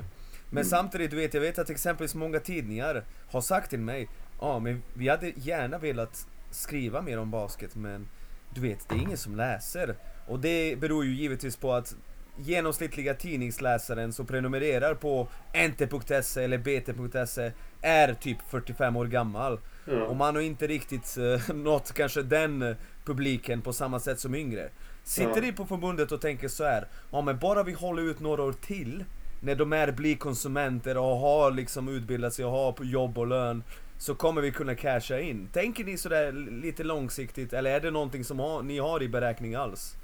Men 0.50 0.62
mm. 0.62 0.70
samtidigt, 0.70 1.12
du 1.12 1.18
vet, 1.18 1.34
jag 1.34 1.42
vet 1.42 1.60
att 1.60 1.70
exempelvis 1.70 2.16
många 2.16 2.39
tidningar 2.39 3.04
har 3.32 3.42
sagt 3.42 3.70
till 3.70 3.80
mig 3.80 4.08
Ja, 4.42 4.60
men 4.60 4.84
vi 4.94 5.10
hade 5.10 5.32
gärna 5.36 5.78
velat 5.78 6.28
skriva 6.52 7.02
mer 7.02 7.20
om 7.20 7.32
basket 7.32 7.76
men 7.76 8.08
du 8.54 8.62
vet, 8.62 8.89
det 8.89 8.96
är 8.96 9.00
ingen 9.00 9.18
som 9.18 9.36
läser. 9.36 9.96
Och 10.28 10.39
det 10.39 10.80
beror 10.80 11.06
ju 11.06 11.16
givetvis 11.16 11.58
på 11.58 11.74
att 11.74 11.96
genomsnittliga 12.38 13.14
tidningsläsaren 13.14 14.14
som 14.14 14.26
prenumererar 14.26 14.96
på 14.96 15.28
nt.se 15.54 16.44
eller 16.44 16.58
bt.se 16.58 17.52
är 17.82 18.14
typ 18.14 18.38
45 18.50 18.96
år 18.96 19.06
gammal. 19.06 19.60
Ja. 19.86 20.04
Och 20.04 20.16
man 20.16 20.36
har 20.36 20.42
inte 20.42 20.68
riktigt 20.68 21.18
uh, 21.18 21.56
nått 21.56 21.94
kanske 21.94 22.22
den 22.22 22.76
publiken 23.06 23.62
på 23.62 23.74
samma 23.74 24.00
sätt 24.00 24.20
som 24.20 24.36
yngre. 24.36 24.70
Sitter 25.04 25.36
ja. 25.36 25.42
ni 25.42 25.52
på 25.52 25.66
förbundet 25.66 26.12
och 26.12 26.22
tänker 26.22 26.48
så 26.48 26.64
här, 26.64 26.88
ja 27.12 27.22
men 27.22 27.39
bara 27.39 27.64
vi 27.64 27.74
håller 27.74 28.04
ut 28.04 28.20
några 28.20 28.44
år 28.44 28.54
till 28.54 29.04
när 29.39 29.56
de 29.56 29.74
är 29.74 29.92
blir 29.92 30.16
konsumenter 30.16 30.98
och 30.98 31.18
har 31.18 31.52
liksom 31.52 31.88
utbildat 31.88 32.34
sig 32.34 32.46
och 32.46 32.52
har 32.52 32.76
jobb 32.84 33.18
och 33.18 33.28
lön 33.28 33.64
så 34.02 34.16
kommer 34.16 34.41
vi 34.41 34.52
kunna 34.52 34.76
casha 34.76 35.20
in. 35.20 35.47
Tänker 35.54 35.84
ni 35.84 35.97
sådär 35.97 36.32
lite 36.62 36.84
långsiktigt 36.84 37.54
eller 37.54 37.72
är 37.72 37.80
det 37.80 37.91
någonting 37.91 38.24
som 38.24 38.39
har, 38.39 38.62
ni 38.62 38.80
har 38.80 39.04
i 39.04 39.08
beräkning 39.10 39.56
alls? 39.56 39.97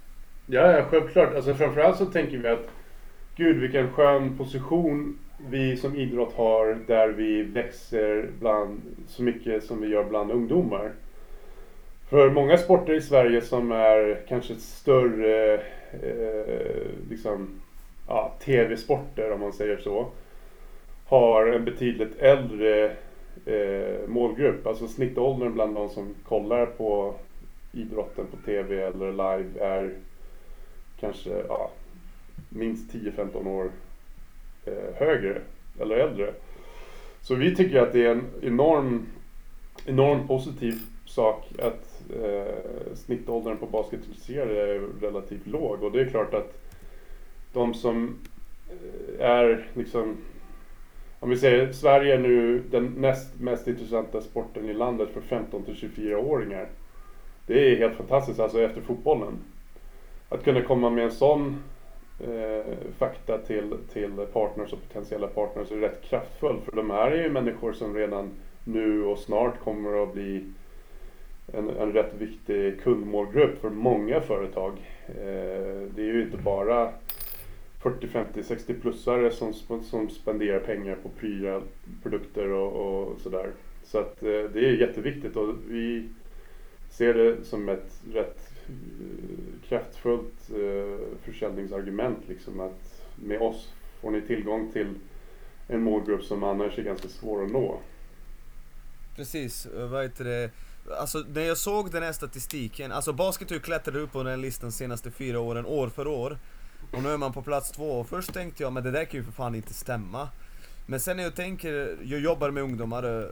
Ja, 0.45 0.71
ja, 0.71 0.85
självklart. 0.89 1.35
Alltså 1.35 1.53
framförallt 1.53 1.97
så 1.97 2.05
tänker 2.05 2.37
vi 2.37 2.47
att 2.47 2.69
Gud 3.35 3.57
vilken 3.57 3.91
skön 3.91 4.37
position 4.37 5.19
vi 5.49 5.77
som 5.77 5.95
idrott 5.95 6.33
har 6.33 6.77
där 6.87 7.07
vi 7.09 7.43
växer 7.43 8.29
bland 8.39 8.81
så 9.07 9.23
mycket 9.23 9.63
som 9.63 9.81
vi 9.81 9.87
gör 9.87 10.03
bland 10.03 10.31
ungdomar. 10.31 10.91
För 12.09 12.29
många 12.29 12.57
sporter 12.57 12.93
i 12.93 13.01
Sverige 13.01 13.41
som 13.41 13.71
är 13.71 14.21
kanske 14.27 14.55
större 14.55 15.53
eh, 15.91 16.87
liksom, 17.09 17.47
ja, 18.07 18.33
tv-sporter 18.45 19.31
om 19.31 19.39
man 19.39 19.53
säger 19.53 19.77
så. 19.77 20.07
Har 21.05 21.47
en 21.47 21.65
betydligt 21.65 22.19
äldre 22.19 22.95
eh, 23.45 24.07
målgrupp. 24.07 24.67
Alltså 24.67 24.87
snittåldern 24.87 25.53
bland 25.53 25.75
de 25.75 25.89
som 25.89 26.15
kollar 26.23 26.65
på 26.65 27.15
idrotten 27.71 28.25
på 28.31 28.37
tv 28.37 28.83
eller 28.83 29.11
live 29.11 29.59
är 29.59 29.93
kanske 30.99 31.43
ja, 31.47 31.71
minst 32.49 32.93
10-15 32.93 33.47
år 33.47 33.71
eh, 34.65 34.95
högre 34.95 35.41
eller 35.79 35.95
äldre. 35.95 36.33
Så 37.21 37.35
vi 37.35 37.55
tycker 37.55 37.81
att 37.81 37.93
det 37.93 38.05
är 38.05 38.11
en 38.11 38.25
enorm, 38.41 39.05
enorm 39.85 40.27
positiv 40.27 40.81
sak 41.05 41.45
att 41.59 42.03
eh, 42.23 42.95
snittåldern 42.95 43.57
på 43.57 43.65
basketintresserade 43.65 44.61
är 44.61 44.79
relativt 45.01 45.47
låg. 45.47 45.83
Och 45.83 45.91
det 45.91 46.01
är 46.01 46.09
klart 46.09 46.33
att 46.33 46.61
de 47.53 47.73
som 47.73 48.15
eh, 48.69 49.25
är 49.25 49.67
liksom 49.73 50.17
om 51.27 51.31
vi 51.31 51.37
säger 51.37 51.71
Sverige 51.71 52.13
är 52.13 52.19
nu 52.19 52.63
den 52.71 52.85
näst 52.97 53.39
mest 53.39 53.67
intressanta 53.67 54.21
sporten 54.21 54.69
i 54.69 54.73
landet 54.73 55.09
för 55.13 55.21
15 55.21 55.63
till 55.63 55.73
24-åringar. 55.73 56.67
Det 57.47 57.71
är 57.71 57.75
helt 57.75 57.95
fantastiskt, 57.95 58.39
alltså 58.39 58.61
efter 58.61 58.81
fotbollen. 58.81 59.33
Att 60.29 60.43
kunna 60.43 60.61
komma 60.61 60.89
med 60.89 61.03
en 61.03 61.11
sån 61.11 61.63
eh, 62.19 62.73
fakta 62.97 63.37
till, 63.37 63.73
till 63.93 64.11
partners 64.33 64.73
och 64.73 64.87
potentiella 64.87 65.27
partners 65.27 65.71
är 65.71 65.75
rätt 65.75 66.01
kraftfull. 66.01 66.59
För 66.65 66.75
de 66.75 66.89
här 66.89 67.11
är 67.11 67.23
ju 67.23 67.29
människor 67.29 67.73
som 67.73 67.95
redan 67.95 68.29
nu 68.63 69.03
och 69.03 69.19
snart 69.19 69.59
kommer 69.59 70.03
att 70.03 70.13
bli 70.13 70.43
en, 71.53 71.69
en 71.69 71.93
rätt 71.93 72.13
viktig 72.17 72.81
kundmålgrupp 72.81 73.61
för 73.61 73.69
många 73.69 74.21
företag. 74.21 74.73
Eh, 75.07 75.81
det 75.95 76.01
är 76.01 76.13
ju 76.13 76.21
inte 76.21 76.37
bara 76.37 76.91
40, 77.79 78.07
50, 78.07 78.41
60-plussare 78.41 79.29
som, 79.29 79.53
som 79.83 80.09
spenderar 80.09 80.59
pengar 80.59 80.95
på 80.95 81.09
prylar, 81.09 81.61
produkter 82.03 82.49
och, 82.49 83.07
och 83.07 83.21
sådär. 83.21 83.51
Så 83.83 83.99
att 83.99 84.23
eh, 84.23 84.43
det 84.53 84.59
är 84.59 84.71
jätteviktigt 84.71 85.35
och 85.35 85.55
vi 85.67 86.09
ser 86.89 87.13
det 87.13 87.45
som 87.45 87.69
ett 87.69 88.01
rätt 88.13 88.51
eh, 88.67 89.69
kraftfullt 89.69 90.49
eh, 90.49 91.17
försäljningsargument 91.23 92.17
liksom 92.27 92.59
att 92.59 93.03
med 93.15 93.41
oss 93.41 93.73
får 94.01 94.11
ni 94.11 94.21
tillgång 94.21 94.71
till 94.71 94.93
en 95.67 95.83
målgrupp 95.83 96.23
som 96.23 96.43
annars 96.43 96.77
är 96.77 96.83
ganska 96.83 97.07
svår 97.07 97.43
att 97.43 97.51
nå. 97.51 97.79
Precis, 99.15 99.67
vad 99.73 100.03
heter 100.03 100.23
det? 100.25 100.51
Alltså 100.99 101.17
när 101.17 101.41
jag 101.41 101.57
såg 101.57 101.91
den 101.91 102.03
här 102.03 102.11
statistiken, 102.11 102.91
alltså 102.91 103.13
basket 103.13 103.49
har 103.49 103.55
ju 103.55 103.61
klättrat 103.61 103.95
upp 103.95 104.11
på 104.11 104.17
den 104.17 104.27
här 104.27 104.37
listan 104.37 104.69
de 104.69 104.75
senaste 104.75 105.11
fyra 105.11 105.39
åren, 105.39 105.65
år 105.65 105.89
för 105.89 106.07
år. 106.07 106.37
Och 106.91 107.03
nu 107.03 107.09
är 107.09 107.17
man 107.17 107.33
på 107.33 107.41
plats 107.41 107.71
två, 107.71 107.99
och 107.99 108.09
först 108.09 108.33
tänkte 108.33 108.63
jag 108.63 108.73
men 108.73 108.83
det 108.83 108.91
där 108.91 109.05
kan 109.05 109.19
ju 109.19 109.23
för 109.23 109.31
fan 109.31 109.55
inte 109.55 109.73
stämma. 109.73 110.29
Men 110.85 110.99
sen 110.99 111.17
när 111.17 111.23
jag 111.23 111.35
tänker, 111.35 111.97
jag 112.03 112.19
jobbar 112.19 112.51
med 112.51 112.63
ungdomar 112.63 113.21
eh, 113.21 113.29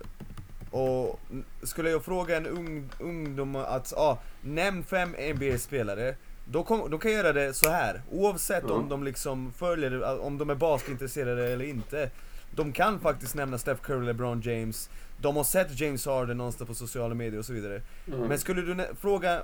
och 0.71 1.19
skulle 1.63 1.89
jag 1.89 2.05
fråga 2.05 2.37
en 2.37 2.47
ung, 2.47 2.89
ungdom 2.99 3.55
att, 3.55 3.93
ah, 3.93 4.17
nämn 4.41 4.83
fem 4.83 5.15
NBA-spelare 5.19 6.15
då, 6.45 6.63
kom, 6.63 6.89
då 6.89 6.97
kan 6.97 7.11
jag 7.11 7.17
göra 7.17 7.33
det 7.33 7.53
så 7.53 7.69
här. 7.69 8.01
oavsett 8.11 8.63
mm. 8.63 8.75
om 8.75 8.89
de 8.89 9.03
liksom 9.03 9.51
följer, 9.51 10.19
om 10.19 10.37
de 10.37 10.49
är 10.49 10.55
basketintresserade 10.55 11.47
eller 11.53 11.65
inte. 11.65 12.09
De 12.55 12.73
kan 12.73 12.99
faktiskt 12.99 13.35
nämna 13.35 13.57
Steph 13.57 13.81
Curry, 13.81 14.05
LeBron 14.05 14.41
James, 14.41 14.89
de 15.21 15.35
har 15.35 15.43
sett 15.43 15.79
James 15.79 16.05
Harden 16.05 16.37
någonstans 16.37 16.67
på 16.67 16.73
sociala 16.73 17.15
medier 17.15 17.39
och 17.39 17.45
så 17.45 17.53
vidare. 17.53 17.81
Mm. 18.07 18.19
Men 18.19 18.39
skulle 18.39 18.61
du 18.61 18.85
fråga 19.01 19.41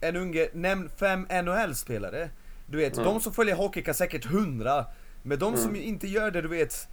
en 0.00 0.16
unge, 0.16 0.48
nämn 0.52 0.90
fem 0.96 1.26
NHL-spelare. 1.30 2.30
Du 2.66 2.78
vet, 2.78 2.96
mm. 2.96 3.04
de 3.04 3.20
som 3.20 3.32
följer 3.32 3.56
hockey 3.56 3.82
kan 3.82 3.94
säkert 3.94 4.24
hundra. 4.24 4.84
Men 5.22 5.38
de 5.38 5.56
som 5.56 5.70
mm. 5.70 5.82
inte 5.82 6.06
gör 6.06 6.30
det, 6.30 6.42
du 6.42 6.48
vet, 6.48 6.88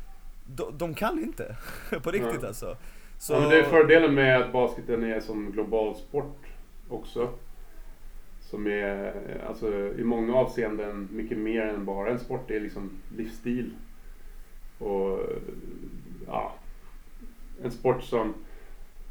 de, 0.45 0.77
de 0.77 0.93
kan 0.93 1.19
inte. 1.19 1.55
på 2.03 2.11
riktigt 2.11 2.31
mm. 2.31 2.45
alltså. 2.45 2.77
Så... 3.17 3.33
Ja, 3.33 3.39
men 3.39 3.49
det 3.49 3.59
är 3.59 3.63
fördelen 3.63 4.13
med 4.13 4.41
att 4.41 4.51
basketen 4.51 5.03
är 5.03 5.19
som 5.19 5.51
global 5.51 5.95
sport 5.95 6.45
också. 6.89 7.29
Som 8.41 8.67
är 8.67 9.13
alltså, 9.47 9.93
i 9.97 10.03
många 10.03 10.35
avseenden 10.35 11.07
mycket 11.11 11.37
mer 11.37 11.61
än 11.61 11.85
bara 11.85 12.09
en 12.09 12.19
sport. 12.19 12.47
Det 12.47 12.55
är 12.55 12.59
liksom 12.59 12.89
livsstil. 13.17 13.73
Och 14.77 15.19
ja, 16.27 16.55
en 17.63 17.71
sport 17.71 18.03
som, 18.03 18.33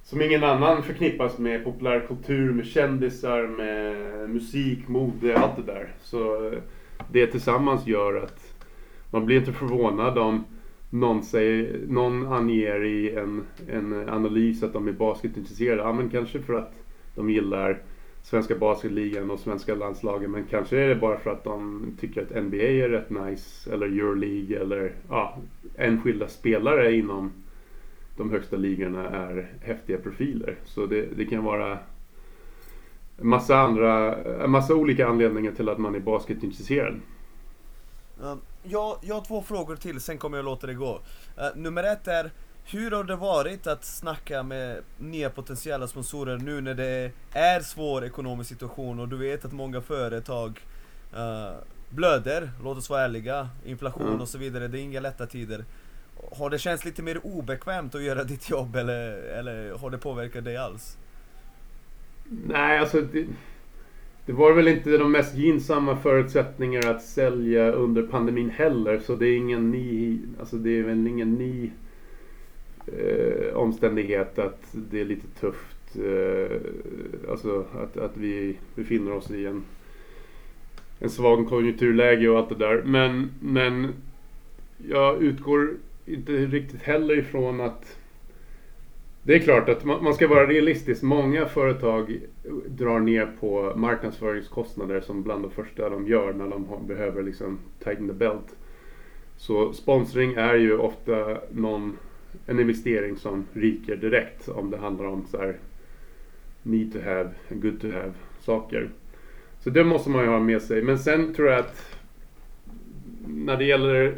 som 0.08 0.22
ingen 0.22 0.44
annan 0.44 0.82
förknippas 0.82 1.38
med 1.38 1.64
populärkultur, 1.64 2.52
med 2.52 2.66
kändisar, 2.66 3.46
med 3.46 4.30
musik, 4.30 4.88
mode, 4.88 5.38
allt 5.38 5.56
det 5.56 5.72
där. 5.72 5.88
Så 6.02 6.46
eh, 6.46 6.58
det 7.12 7.26
tillsammans 7.26 7.86
gör 7.86 8.16
att 8.22 8.54
man 9.10 9.26
blir 9.26 9.36
inte 9.36 9.52
förvånad 9.52 10.18
om 10.18 10.44
någon, 10.90 11.22
säger, 11.22 11.80
någon 11.88 12.32
anger 12.32 12.84
i 12.84 13.14
en, 13.14 13.42
en 13.70 14.08
analys 14.08 14.62
att 14.62 14.72
de 14.72 14.88
är 14.88 14.92
basketintresserade. 14.92 15.82
Ja, 15.82 15.92
men 15.92 16.10
kanske 16.10 16.42
för 16.42 16.54
att 16.54 16.74
de 17.14 17.30
gillar 17.30 17.78
svenska 18.22 18.54
basketligan 18.54 19.30
och 19.30 19.40
svenska 19.40 19.74
landslagen. 19.74 20.30
Men 20.30 20.44
kanske 20.44 20.78
är 20.78 20.88
det 20.88 20.94
bara 20.94 21.18
för 21.18 21.30
att 21.30 21.44
de 21.44 21.86
tycker 22.00 22.22
att 22.22 22.44
NBA 22.44 22.56
är 22.56 22.88
rätt 22.88 23.10
nice. 23.10 23.72
Eller 23.72 23.86
Euroleague 23.86 24.60
eller 24.60 24.92
ja, 25.08 25.38
enskilda 25.76 26.28
spelare 26.28 26.94
inom 26.96 27.32
de 28.18 28.30
högsta 28.30 28.56
ligorna 28.56 29.08
är 29.08 29.52
häftiga 29.60 29.98
profiler. 29.98 30.56
Så 30.64 30.86
det, 30.86 31.02
det 31.16 31.24
kan 31.24 31.44
vara 31.44 31.78
massa, 33.16 33.56
andra, 33.56 34.16
massa 34.46 34.74
olika 34.74 35.06
anledningar 35.06 35.52
till 35.52 35.68
att 35.68 35.78
man 35.78 35.94
är 35.94 36.00
basketintresserad. 36.00 37.00
Jag, 38.62 38.96
jag 39.02 39.14
har 39.14 39.24
två 39.24 39.42
frågor 39.42 39.76
till, 39.76 40.00
sen 40.00 40.18
kommer 40.18 40.38
jag 40.38 40.44
låta 40.44 40.66
det 40.66 40.74
gå. 40.74 41.00
Uh, 41.38 41.56
nummer 41.56 41.84
ett 41.84 42.08
är, 42.08 42.30
hur 42.64 42.90
har 42.90 43.04
det 43.04 43.16
varit 43.16 43.66
att 43.66 43.84
snacka 43.84 44.42
med 44.42 44.82
nya 44.98 45.30
potentiella 45.30 45.86
sponsorer 45.86 46.38
nu 46.38 46.60
när 46.60 46.74
det 46.74 47.12
är 47.32 47.60
svår 47.60 48.04
ekonomisk 48.04 48.50
situation 48.50 49.00
och 49.00 49.08
du 49.08 49.16
vet 49.16 49.44
att 49.44 49.52
många 49.52 49.80
företag 49.80 50.60
uh, 51.14 51.56
blöder, 51.90 52.50
låt 52.62 52.78
oss 52.78 52.90
vara 52.90 53.02
ärliga, 53.02 53.48
inflation 53.64 54.08
mm. 54.08 54.20
och 54.20 54.28
så 54.28 54.38
vidare, 54.38 54.68
det 54.68 54.78
är 54.78 54.82
inga 54.82 55.00
lätta 55.00 55.26
tider. 55.26 55.64
Har 56.32 56.50
det 56.50 56.58
känts 56.58 56.84
lite 56.84 57.02
mer 57.02 57.26
obekvämt 57.26 57.94
att 57.94 58.02
göra 58.02 58.24
ditt 58.24 58.50
jobb 58.50 58.76
eller, 58.76 59.12
eller 59.12 59.78
har 59.78 59.90
det 59.90 59.98
påverkat 59.98 60.44
dig 60.44 60.56
alls? 60.56 60.96
Nej, 62.46 62.78
alltså 62.78 63.00
det, 63.00 63.26
det 64.26 64.32
var 64.32 64.52
väl 64.52 64.68
inte 64.68 64.98
de 64.98 65.12
mest 65.12 65.34
gynnsamma 65.34 65.96
förutsättningar 65.96 66.86
att 66.86 67.02
sälja 67.02 67.72
under 67.72 68.02
pandemin 68.02 68.50
heller. 68.50 68.98
Så 68.98 69.16
det 69.16 69.26
är 69.26 69.36
ingen 69.36 69.70
ny, 69.70 70.18
alltså 70.40 70.56
det 70.56 70.78
är 70.78 70.82
väl 70.82 71.06
ingen 71.06 71.34
ny 71.34 71.70
eh, 72.86 73.54
omständighet 73.54 74.38
att 74.38 74.62
det 74.72 75.00
är 75.00 75.04
lite 75.04 75.26
tufft. 75.40 75.96
Eh, 75.96 76.56
alltså 77.30 77.64
att, 77.82 77.96
att 77.96 78.16
vi 78.16 78.56
befinner 78.74 79.12
oss 79.12 79.30
i 79.30 79.46
en, 79.46 79.64
en 80.98 81.10
svag 81.10 81.48
konjunkturläge 81.48 82.28
och 82.28 82.38
allt 82.38 82.48
det 82.48 82.54
där. 82.54 82.82
Men, 82.84 83.30
men 83.40 83.92
jag 84.88 85.22
utgår 85.22 85.70
inte 86.08 86.32
riktigt 86.32 86.82
heller 86.82 87.18
ifrån 87.18 87.60
att 87.60 87.98
det 89.22 89.34
är 89.34 89.38
klart 89.38 89.68
att 89.68 89.84
man 89.84 90.14
ska 90.14 90.28
vara 90.28 90.46
realistisk. 90.46 91.02
Många 91.02 91.46
företag 91.46 92.20
drar 92.68 93.00
ner 93.00 93.28
på 93.40 93.72
marknadsföringskostnader 93.76 95.00
som 95.00 95.22
bland 95.22 95.44
det 95.44 95.50
första 95.50 95.88
de 95.88 96.06
gör 96.06 96.32
när 96.32 96.48
de 96.48 96.86
behöver 96.86 97.22
liksom 97.22 97.58
tighten 97.84 98.08
the 98.08 98.14
belt. 98.14 98.56
Så 99.36 99.72
sponsring 99.72 100.34
är 100.34 100.54
ju 100.54 100.78
ofta 100.78 101.38
någon, 101.52 101.96
en 102.46 102.60
investering 102.60 103.16
som 103.16 103.46
ryker 103.52 103.96
direkt 103.96 104.48
om 104.48 104.70
det 104.70 104.76
handlar 104.76 105.04
om 105.04 105.26
så 105.30 105.38
här 105.38 105.56
need 106.62 106.92
to 106.92 106.98
have, 107.04 107.30
good 107.48 107.80
to 107.80 107.86
have 107.86 108.12
saker. 108.40 108.90
Så 109.60 109.70
det 109.70 109.84
måste 109.84 110.10
man 110.10 110.24
ju 110.24 110.30
ha 110.30 110.40
med 110.40 110.62
sig. 110.62 110.82
Men 110.82 110.98
sen 110.98 111.34
tror 111.34 111.48
jag 111.48 111.58
att 111.58 111.96
när 113.26 113.56
det 113.56 113.64
gäller 113.64 114.14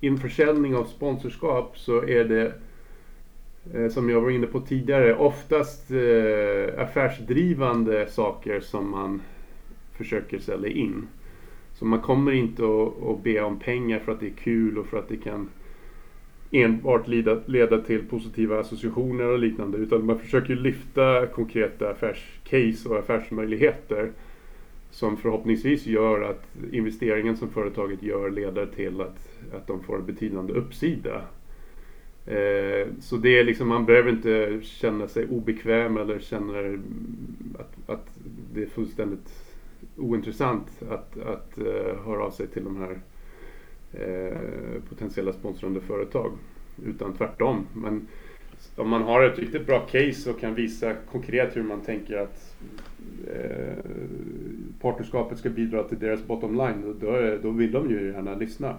införsäljning 0.00 0.76
av 0.76 0.84
sponsorskap 0.84 1.78
så 1.78 2.02
är 2.02 2.24
det 2.24 2.52
eh, 3.74 3.88
som 3.88 4.10
jag 4.10 4.20
var 4.20 4.30
inne 4.30 4.46
på 4.46 4.60
tidigare 4.60 5.14
oftast 5.14 5.90
eh, 5.90 6.82
affärsdrivande 6.82 8.06
saker 8.10 8.60
som 8.60 8.90
man 8.90 9.22
försöker 9.96 10.38
sälja 10.38 10.70
in. 10.70 11.08
Så 11.74 11.84
man 11.84 12.00
kommer 12.00 12.32
inte 12.32 12.62
att 13.10 13.22
be 13.22 13.40
om 13.40 13.58
pengar 13.58 13.98
för 13.98 14.12
att 14.12 14.20
det 14.20 14.26
är 14.26 14.42
kul 14.44 14.78
och 14.78 14.86
för 14.86 14.98
att 14.98 15.08
det 15.08 15.16
kan 15.16 15.48
enbart 16.50 17.08
leda, 17.08 17.40
leda 17.46 17.80
till 17.80 18.08
positiva 18.08 18.60
associationer 18.60 19.24
och 19.24 19.38
liknande 19.38 19.78
utan 19.78 20.06
man 20.06 20.18
försöker 20.18 20.54
lyfta 20.54 21.26
konkreta 21.26 21.90
affärscase 21.90 22.88
och 22.88 22.98
affärsmöjligheter 22.98 24.10
som 24.90 25.16
förhoppningsvis 25.16 25.86
gör 25.86 26.22
att 26.22 26.46
investeringen 26.72 27.36
som 27.36 27.48
företaget 27.48 28.02
gör 28.02 28.30
leder 28.30 28.66
till 28.66 29.00
att, 29.00 29.28
att 29.52 29.66
de 29.66 29.82
får 29.82 29.96
en 29.96 30.06
betydande 30.06 30.52
uppsida. 30.52 31.22
Eh, 32.26 32.88
så 33.00 33.16
det 33.16 33.38
är 33.38 33.44
liksom, 33.44 33.68
man 33.68 33.86
behöver 33.86 34.10
inte 34.10 34.60
känna 34.62 35.08
sig 35.08 35.26
obekväm 35.28 35.96
eller 35.96 36.18
känna 36.18 36.58
att, 37.58 37.90
att 37.90 38.18
det 38.54 38.62
är 38.62 38.66
fullständigt 38.66 39.50
ointressant 39.96 40.82
att, 40.90 41.18
att 41.18 41.58
eh, 41.58 42.04
höra 42.04 42.24
av 42.24 42.30
sig 42.30 42.46
till 42.46 42.64
de 42.64 42.76
här 42.76 42.98
eh, 43.92 44.82
potentiella 44.88 45.32
sponsrande 45.32 45.80
företag. 45.80 46.32
Utan 46.86 47.12
tvärtom. 47.12 47.66
Men 47.74 48.06
om 48.76 48.88
man 48.88 49.02
har 49.02 49.22
ett 49.22 49.38
riktigt 49.38 49.66
bra 49.66 49.80
case 49.80 50.30
och 50.30 50.40
kan 50.40 50.54
visa 50.54 50.94
konkret 51.10 51.56
hur 51.56 51.62
man 51.62 51.80
tänker 51.80 52.16
att 52.16 52.56
eh, 53.34 53.84
partnerskapet 54.80 55.38
ska 55.38 55.50
bidra 55.50 55.82
till 55.82 55.98
deras 55.98 56.26
bottom 56.26 56.56
line, 56.56 56.96
då, 57.00 57.38
då 57.42 57.50
vill 57.50 57.72
de 57.72 57.90
ju 57.90 58.12
gärna 58.12 58.34
lyssna. 58.34 58.76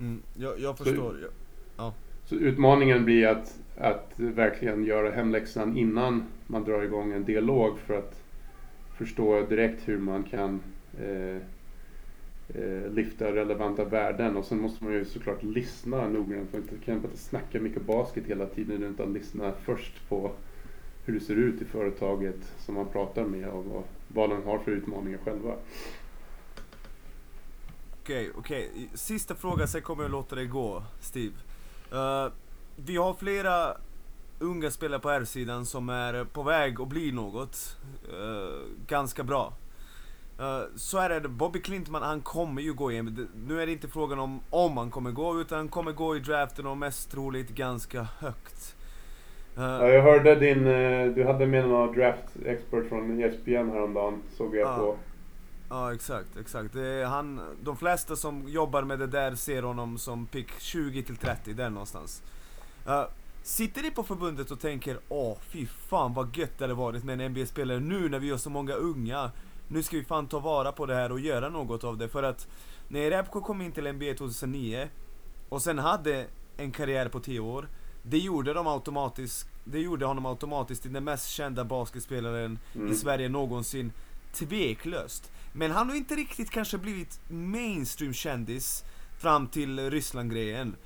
Mm, 0.00 0.22
jag, 0.34 0.60
jag 0.60 0.78
förstår. 0.78 1.12
Så, 1.12 1.26
ja. 1.76 1.94
så 2.24 2.34
utmaningen 2.34 3.04
blir 3.04 3.26
att, 3.26 3.58
att 3.76 4.12
verkligen 4.16 4.84
göra 4.84 5.10
hemläxan 5.10 5.76
innan 5.76 6.24
man 6.46 6.64
drar 6.64 6.82
igång 6.82 7.12
en 7.12 7.24
dialog 7.24 7.78
för 7.78 7.98
att 7.98 8.22
förstå 8.96 9.46
direkt 9.46 9.88
hur 9.88 9.98
man 9.98 10.22
kan 10.22 10.60
eh, 11.00 11.36
eh, 12.54 12.90
lyfta 12.90 13.34
relevanta 13.34 13.84
värden 13.84 14.36
och 14.36 14.44
sen 14.44 14.60
måste 14.60 14.84
man 14.84 14.92
ju 14.92 15.04
såklart 15.04 15.42
lyssna 15.42 16.08
noggrant. 16.08 16.52
Man 16.52 16.62
kan 16.84 16.94
inte 16.94 17.16
snacka 17.16 17.60
mycket 17.60 17.86
basket 17.86 18.26
hela 18.26 18.46
tiden 18.46 18.82
utan 18.82 19.12
lyssna 19.12 19.52
först 19.64 20.08
på 20.08 20.30
hur 21.04 21.14
det 21.14 21.20
ser 21.20 21.36
ut 21.36 21.62
i 21.62 21.64
företaget 21.64 22.52
som 22.58 22.74
man 22.74 22.86
pratar 22.88 23.24
med 23.24 23.48
och 23.48 23.64
vad, 23.64 23.82
vad 24.08 24.30
den 24.30 24.42
har 24.42 24.58
för 24.58 24.72
utmaningar 24.72 25.18
själva. 25.24 25.54
Okej, 28.08 28.28
okay, 28.28 28.40
okej. 28.40 28.70
Okay. 28.70 28.88
Sista 28.94 29.34
frågan, 29.34 29.68
sen 29.68 29.82
kommer 29.82 30.04
jag 30.04 30.10
låta 30.10 30.34
dig 30.34 30.46
gå, 30.46 30.82
Steve. 31.00 31.34
Uh, 31.92 32.32
vi 32.76 32.96
har 32.96 33.14
flera 33.14 33.76
unga 34.38 34.70
spelare 34.70 35.00
på 35.00 35.10
R-sidan 35.10 35.66
som 35.66 35.88
är 35.88 36.24
på 36.24 36.42
väg 36.42 36.80
att 36.80 36.88
bli 36.88 37.12
något 37.12 37.76
uh, 38.12 38.86
ganska 38.86 39.22
bra. 39.22 39.52
Uh, 40.40 40.60
så 40.76 40.98
är 40.98 41.20
det, 41.20 41.28
Bobby 41.28 41.60
Klintman 41.60 42.02
han 42.02 42.20
kommer 42.20 42.62
ju 42.62 42.72
gå 42.74 42.92
igen. 42.92 43.28
Nu 43.48 43.62
är 43.62 43.66
det 43.66 43.72
inte 43.72 43.88
frågan 43.88 44.18
om 44.18 44.40
om 44.50 44.76
han 44.76 44.90
kommer 44.90 45.10
gå, 45.10 45.40
utan 45.40 45.58
han 45.58 45.68
kommer 45.68 45.92
gå 45.92 46.16
i 46.16 46.20
draften 46.20 46.66
och 46.66 46.76
mest 46.76 47.10
troligt 47.10 47.48
ganska 47.48 48.08
högt. 48.18 48.76
Uh, 49.58 49.64
ja, 49.64 49.88
jag 49.88 50.02
hörde 50.02 50.34
din, 50.34 50.64
du 51.14 51.24
hade 51.26 51.46
med 51.46 51.68
någon 51.68 51.94
draft-expert 51.94 52.88
från 52.88 53.22
ESPN 53.22 53.70
häromdagen, 53.70 54.22
såg 54.36 54.56
jag 54.56 54.76
på. 54.76 54.96
Ja 55.68 55.94
exakt, 55.94 56.36
exakt. 56.36 56.74
Han, 57.06 57.40
de 57.62 57.76
flesta 57.76 58.16
som 58.16 58.48
jobbar 58.48 58.82
med 58.82 58.98
det 58.98 59.06
där 59.06 59.34
ser 59.34 59.62
honom 59.62 59.98
som 59.98 60.26
pick 60.26 60.50
20 60.58 61.02
till 61.02 61.16
30, 61.16 61.52
där 61.52 61.70
någonstans. 61.70 62.22
Uh, 62.86 63.04
Sitter 63.48 63.82
ni 63.82 63.90
på 63.90 64.02
förbundet 64.02 64.50
och 64.50 64.60
tänker 64.60 64.98
åh 65.08 65.38
fy 65.40 65.66
fan 65.66 66.14
vad 66.14 66.36
gött 66.36 66.58
det 66.58 66.64
hade 66.64 66.74
varit 66.74 67.04
med 67.04 67.20
en 67.20 67.32
NBA-spelare 67.32 67.80
nu 67.80 68.08
när 68.08 68.18
vi 68.18 68.30
har 68.30 68.38
så 68.38 68.50
många 68.50 68.72
unga. 68.72 69.30
Nu 69.68 69.82
ska 69.82 69.96
vi 69.96 70.04
fan 70.04 70.26
ta 70.26 70.38
vara 70.38 70.72
på 70.72 70.86
det 70.86 70.94
här 70.94 71.12
och 71.12 71.20
göra 71.20 71.48
något 71.48 71.84
av 71.84 71.98
det 71.98 72.08
för 72.08 72.22
att 72.22 72.48
när 72.88 73.10
Repko 73.10 73.40
kom 73.40 73.62
in 73.62 73.72
till 73.72 73.92
NBA 73.92 74.14
2009 74.18 74.88
och 75.48 75.62
sen 75.62 75.78
hade 75.78 76.26
en 76.56 76.72
karriär 76.72 77.08
på 77.08 77.20
10 77.20 77.40
år. 77.40 77.68
Det 78.02 78.18
gjorde, 78.18 78.52
de 78.52 78.66
automatiskt, 78.66 79.48
det 79.64 79.80
gjorde 79.80 80.06
honom 80.06 80.26
automatiskt 80.26 80.82
till 80.82 80.92
den 80.92 81.04
mest 81.04 81.28
kända 81.28 81.64
basketspelaren 81.64 82.58
mm. 82.74 82.92
i 82.92 82.94
Sverige 82.94 83.28
någonsin. 83.28 83.92
Tveklöst. 84.32 85.32
Men 85.52 85.70
han 85.70 85.88
har 85.88 85.96
inte 85.96 86.14
riktigt 86.14 86.50
kanske 86.50 86.78
blivit 86.78 87.20
mainstream 87.28 88.12
kändis 88.12 88.84
fram 89.18 89.46
till 89.46 89.90
Ryssland-grejen. 89.90 90.76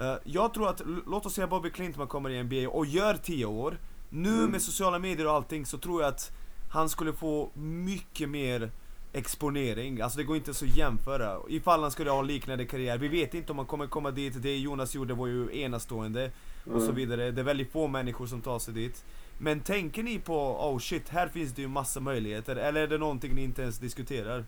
Uh, 0.00 0.14
jag 0.24 0.54
tror 0.54 0.68
att, 0.68 0.82
låt 1.06 1.26
oss 1.26 1.34
säga 1.34 1.46
Bobby 1.46 1.70
Clintman 1.70 2.06
kommer 2.06 2.30
i 2.30 2.42
NBA 2.42 2.70
och 2.70 2.86
gör 2.86 3.14
10 3.14 3.46
år. 3.46 3.78
Nu 4.08 4.34
mm. 4.38 4.50
med 4.50 4.62
sociala 4.62 4.98
medier 4.98 5.26
och 5.26 5.32
allting 5.32 5.66
så 5.66 5.78
tror 5.78 6.02
jag 6.02 6.08
att 6.08 6.30
han 6.70 6.88
skulle 6.88 7.12
få 7.12 7.50
mycket 7.54 8.28
mer 8.28 8.70
exponering. 9.12 10.00
Alltså 10.00 10.18
det 10.18 10.24
går 10.24 10.36
inte 10.36 10.54
så 10.54 10.64
att 10.64 10.76
jämföra. 10.76 11.38
Ifall 11.48 11.82
han 11.82 11.90
skulle 11.90 12.10
ha 12.10 12.22
liknande 12.22 12.66
karriär. 12.66 12.98
Vi 12.98 13.08
vet 13.08 13.34
inte 13.34 13.52
om 13.52 13.58
han 13.58 13.66
kommer 13.66 13.86
komma 13.86 14.10
dit. 14.10 14.42
Det 14.42 14.58
Jonas 14.58 14.94
gjorde 14.94 15.14
var 15.14 15.26
ju 15.26 15.60
enastående. 15.60 16.30
Mm. 16.66 16.76
Och 16.76 16.82
så 16.82 16.92
vidare. 16.92 17.30
Det 17.30 17.40
är 17.40 17.44
väldigt 17.44 17.72
få 17.72 17.88
människor 17.88 18.26
som 18.26 18.40
tar 18.40 18.58
sig 18.58 18.74
dit. 18.74 19.04
Men 19.38 19.60
tänker 19.60 20.02
ni 20.02 20.18
på, 20.18 20.34
oh 20.36 20.78
shit, 20.78 21.08
här 21.08 21.28
finns 21.28 21.54
det 21.54 21.62
ju 21.62 21.68
massa 21.68 22.00
möjligheter. 22.00 22.56
Eller 22.56 22.82
är 22.82 22.86
det 22.86 22.98
någonting 22.98 23.34
ni 23.34 23.44
inte 23.44 23.62
ens 23.62 23.78
diskuterar? 23.78 24.44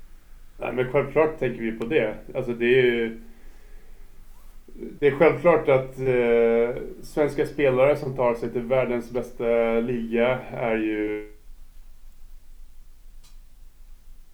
Nej 0.58 0.72
men 0.72 0.92
självklart 0.92 1.38
tänker 1.38 1.62
vi 1.62 1.72
på 1.72 1.86
det. 1.86 2.14
Alltså 2.34 2.52
det 2.52 2.66
är 2.66 2.82
ju 2.82 3.20
det 4.98 5.06
är 5.06 5.10
självklart 5.10 5.68
att 5.68 5.98
eh, 5.98 6.82
svenska 7.02 7.46
spelare 7.46 7.96
som 7.96 8.16
tar 8.16 8.34
sig 8.34 8.52
till 8.52 8.62
världens 8.62 9.10
bästa 9.10 9.44
liga 9.80 10.38
är 10.40 10.76
ju 10.76 11.32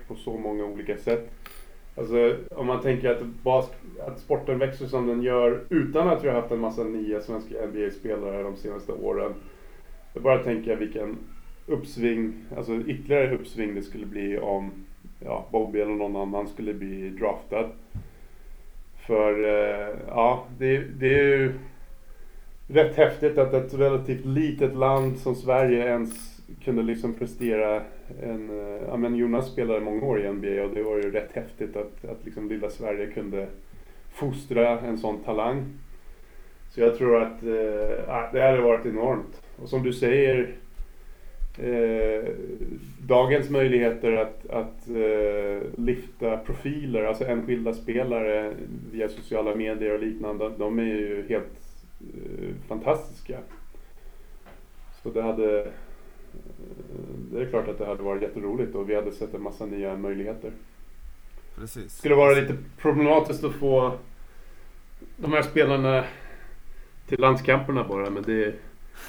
på 0.09 0.15
så 0.15 0.39
många 0.39 0.65
olika 0.65 0.97
sätt. 0.97 1.31
Alltså 1.95 2.37
om 2.51 2.67
man 2.67 2.83
tänker 2.83 3.11
att, 3.11 3.25
bas, 3.25 3.71
att 4.07 4.19
sporten 4.19 4.59
växer 4.59 4.87
som 4.87 5.07
den 5.07 5.23
gör 5.23 5.61
utan 5.69 6.09
att 6.09 6.25
vi 6.25 6.29
har 6.29 6.41
haft 6.41 6.53
en 6.53 6.61
massa 6.61 6.85
nya 6.85 7.21
svenska 7.21 7.67
NBA-spelare 7.67 8.43
de 8.43 8.57
senaste 8.57 8.93
åren. 8.93 9.35
Jag 10.17 10.23
bara 10.23 10.43
tänker 10.43 10.77
vilken 10.77 11.19
uppsving, 11.67 12.35
alltså 12.57 12.75
ytterligare 12.75 13.35
uppsving 13.35 13.75
det 13.75 13.83
skulle 13.83 14.07
bli 14.07 14.39
om 14.39 14.71
ja, 15.25 15.47
Bobby 15.51 15.81
eller 15.81 15.95
någon 15.95 16.17
annan 16.17 16.49
skulle 16.49 16.75
bli 16.75 17.11
draftad. 17.11 17.71
För 19.07 19.45
eh, 19.45 19.97
ja, 20.09 20.47
det, 20.59 20.79
det 20.79 21.15
är 21.15 21.25
ju 21.25 21.53
rätt 22.69 22.97
häftigt 22.97 23.39
att 23.39 23.55
ett 23.55 23.75
relativt 23.75 24.25
litet 24.25 24.77
land 24.77 25.19
som 25.19 25.35
Sverige 25.35 25.87
ens 25.87 26.41
kunde 26.65 26.83
liksom 26.83 27.15
prestera 27.15 27.83
en... 28.23 28.51
Eh, 28.51 28.83
ja 28.89 28.97
men 28.97 29.17
Jonas 29.17 29.53
spelade 29.53 29.81
många 29.81 30.07
år 30.07 30.21
i 30.21 30.33
NBA 30.33 30.65
och 30.65 30.75
det 30.75 30.83
var 30.83 30.97
ju 30.97 31.11
rätt 31.11 31.33
häftigt 31.33 31.77
att, 31.77 32.05
att 32.05 32.25
liksom 32.25 32.49
lilla 32.49 32.71
Sverige 32.71 33.07
kunde 33.07 33.47
fostra 34.13 34.81
en 34.81 34.99
sån 34.99 35.19
talang. 35.19 35.65
Så 36.71 36.81
jag 36.81 36.99
tror 36.99 37.23
att 37.23 37.43
eh, 37.43 38.33
det 38.33 38.43
hade 38.43 38.61
varit 38.61 38.87
enormt. 38.87 39.43
Och 39.57 39.69
som 39.69 39.83
du 39.83 39.93
säger 39.93 40.55
eh, 41.59 42.31
dagens 43.07 43.51
möjligheter 43.51 44.13
att, 44.13 44.47
att 44.51 44.89
eh, 44.89 45.69
lyfta 45.79 46.37
profiler, 46.37 47.05
alltså 47.05 47.25
enskilda 47.25 47.75
spelare 47.75 48.55
via 48.93 49.09
sociala 49.09 49.55
medier 49.55 49.95
och 49.95 50.01
liknande, 50.01 50.53
de 50.59 50.79
är 50.79 50.85
ju 50.85 51.27
helt 51.29 51.61
eh, 52.01 52.69
fantastiska. 52.69 53.39
Så 55.03 55.11
det 55.11 55.23
hade 55.23 55.61
eh, 55.61 55.67
det 57.33 57.43
är 57.43 57.47
klart 57.47 57.69
att 57.69 57.79
det 57.79 57.87
hade 57.87 58.03
varit 58.03 58.23
jätteroligt 58.23 58.75
och 58.75 58.91
vi 58.91 58.95
hade 58.95 59.13
sett 59.13 59.35
en 59.35 59.43
massa 59.43 59.67
nya 59.67 59.97
möjligheter. 59.97 60.51
Precis. 61.57 61.85
Det 61.85 61.99
skulle 61.99 62.15
vara 62.15 62.35
lite 62.35 62.57
problematiskt 62.79 63.45
att 63.45 63.55
få 63.55 63.93
de 65.17 65.33
här 65.33 65.43
spelarna 65.43 66.05
till 67.07 67.21
landskamperna 67.21 67.85
bara, 67.89 68.11
men 68.11 68.23
det 68.23 68.55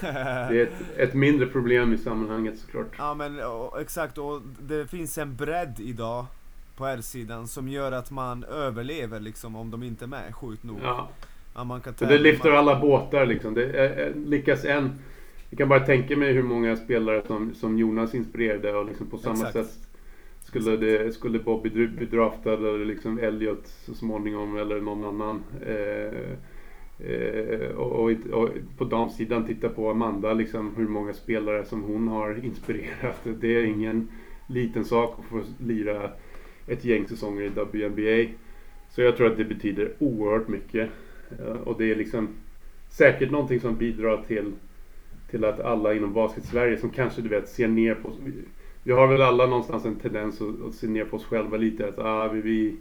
det 0.02 0.08
är 0.08 0.64
ett, 0.64 0.98
ett, 0.98 1.14
mindre 1.14 1.48
problem 1.48 1.94
i 1.94 1.98
sammanhanget 1.98 2.60
såklart. 2.60 2.88
Ja 2.98 3.14
men 3.14 3.44
och, 3.44 3.82
exakt, 3.82 4.18
och 4.18 4.42
det 4.60 4.88
finns 4.88 5.18
en 5.18 5.36
bredd 5.36 5.80
idag 5.80 6.26
på 6.78 6.86
R-sidan 6.86 7.48
som 7.48 7.68
gör 7.68 7.92
att 7.92 8.12
man 8.12 8.44
överlever 8.44 9.20
liksom 9.20 9.56
om 9.56 9.72
de 9.72 9.84
inte 9.84 10.06
är 10.06 10.08
med, 10.08 10.36
sjukt 10.36 10.64
nog. 10.64 10.78
Ja. 10.84 11.10
ja 11.56 11.64
man 11.64 11.82
kan 11.82 11.94
det 12.00 12.18
lyfter 12.18 12.50
man... 12.50 12.58
alla 12.58 12.80
båtar 12.80 13.26
liksom. 13.26 13.54
Det 13.54 13.72
är, 13.72 14.14
lyckas 14.14 14.66
en... 14.66 15.00
Jag 15.50 15.58
kan 15.58 15.70
bara 15.70 15.80
tänka 15.80 16.18
mig 16.18 16.34
hur 16.34 16.44
många 16.44 16.76
spelare 16.76 17.24
som, 17.28 17.54
som 17.54 17.78
Jonas 17.78 18.16
inspirerade 18.16 18.74
och 18.74 18.86
liksom 18.86 19.08
på 19.08 19.18
samma 19.18 19.48
exakt. 19.48 19.54
sätt 19.54 19.88
skulle, 20.40 20.78
det, 20.78 21.14
skulle 21.14 21.40
Bobby 21.40 21.70
bli 21.70 22.06
draftad 22.06 22.54
eller 22.54 22.86
liksom 22.86 23.20
Elliot 23.20 23.68
så 23.86 23.94
småningom 23.94 24.58
eller 24.58 24.82
någon 24.82 25.06
annan. 25.06 25.44
Eh, 25.68 25.78
Eh, 26.18 26.38
Eh, 27.00 27.70
och, 27.70 28.04
och, 28.04 28.12
och, 28.32 28.50
på 28.78 28.86
damsidan 28.86 29.46
titta 29.46 29.70
på 29.70 29.90
Amanda, 29.92 30.34
liksom, 30.34 30.76
hur 30.76 30.88
många 30.88 31.14
spelare 31.14 31.66
som 31.66 31.84
hon 31.84 32.08
har 32.08 32.46
inspirerat. 32.46 33.22
Det 33.40 33.48
är 33.48 33.64
ingen 33.64 34.08
liten 34.48 34.86
sak 34.86 35.20
att 35.20 35.26
få 35.26 35.42
lira 35.64 36.12
ett 36.68 36.86
gäng 36.86 37.08
säsonger 37.08 37.42
i 37.42 37.50
WNBA. 37.50 38.34
Så 38.90 39.02
jag 39.02 39.18
tror 39.18 39.32
att 39.32 39.38
det 39.38 39.46
betyder 39.46 39.92
oerhört 40.00 40.48
mycket. 40.48 40.90
Eh, 41.40 41.52
och 41.52 41.78
det 41.78 41.92
är 41.92 41.96
liksom 41.96 42.28
säkert 42.90 43.32
någonting 43.32 43.60
som 43.60 43.76
bidrar 43.76 44.24
till, 44.28 44.52
till 45.30 45.46
att 45.46 45.60
alla 45.60 45.94
inom 45.94 46.14
basket-Sverige 46.14 46.78
som 46.78 46.90
kanske 46.90 47.22
du 47.22 47.30
vet 47.30 47.50
ser 47.50 47.68
ner 47.68 47.96
på 47.96 48.12
vi 48.88 48.94
har 48.94 49.08
väl 49.08 49.22
alla 49.22 49.46
någonstans 49.46 49.86
en 49.86 49.96
tendens 49.96 50.42
att, 50.42 50.62
att 50.68 50.74
se 50.74 50.88
ner 50.88 51.06
på 51.06 51.16
oss 51.18 51.26
själva 51.26 51.58
lite. 51.58 51.88
Att 51.88 52.00
ah, 52.00 52.28
vi, 52.28 52.42
vi, 52.42 52.76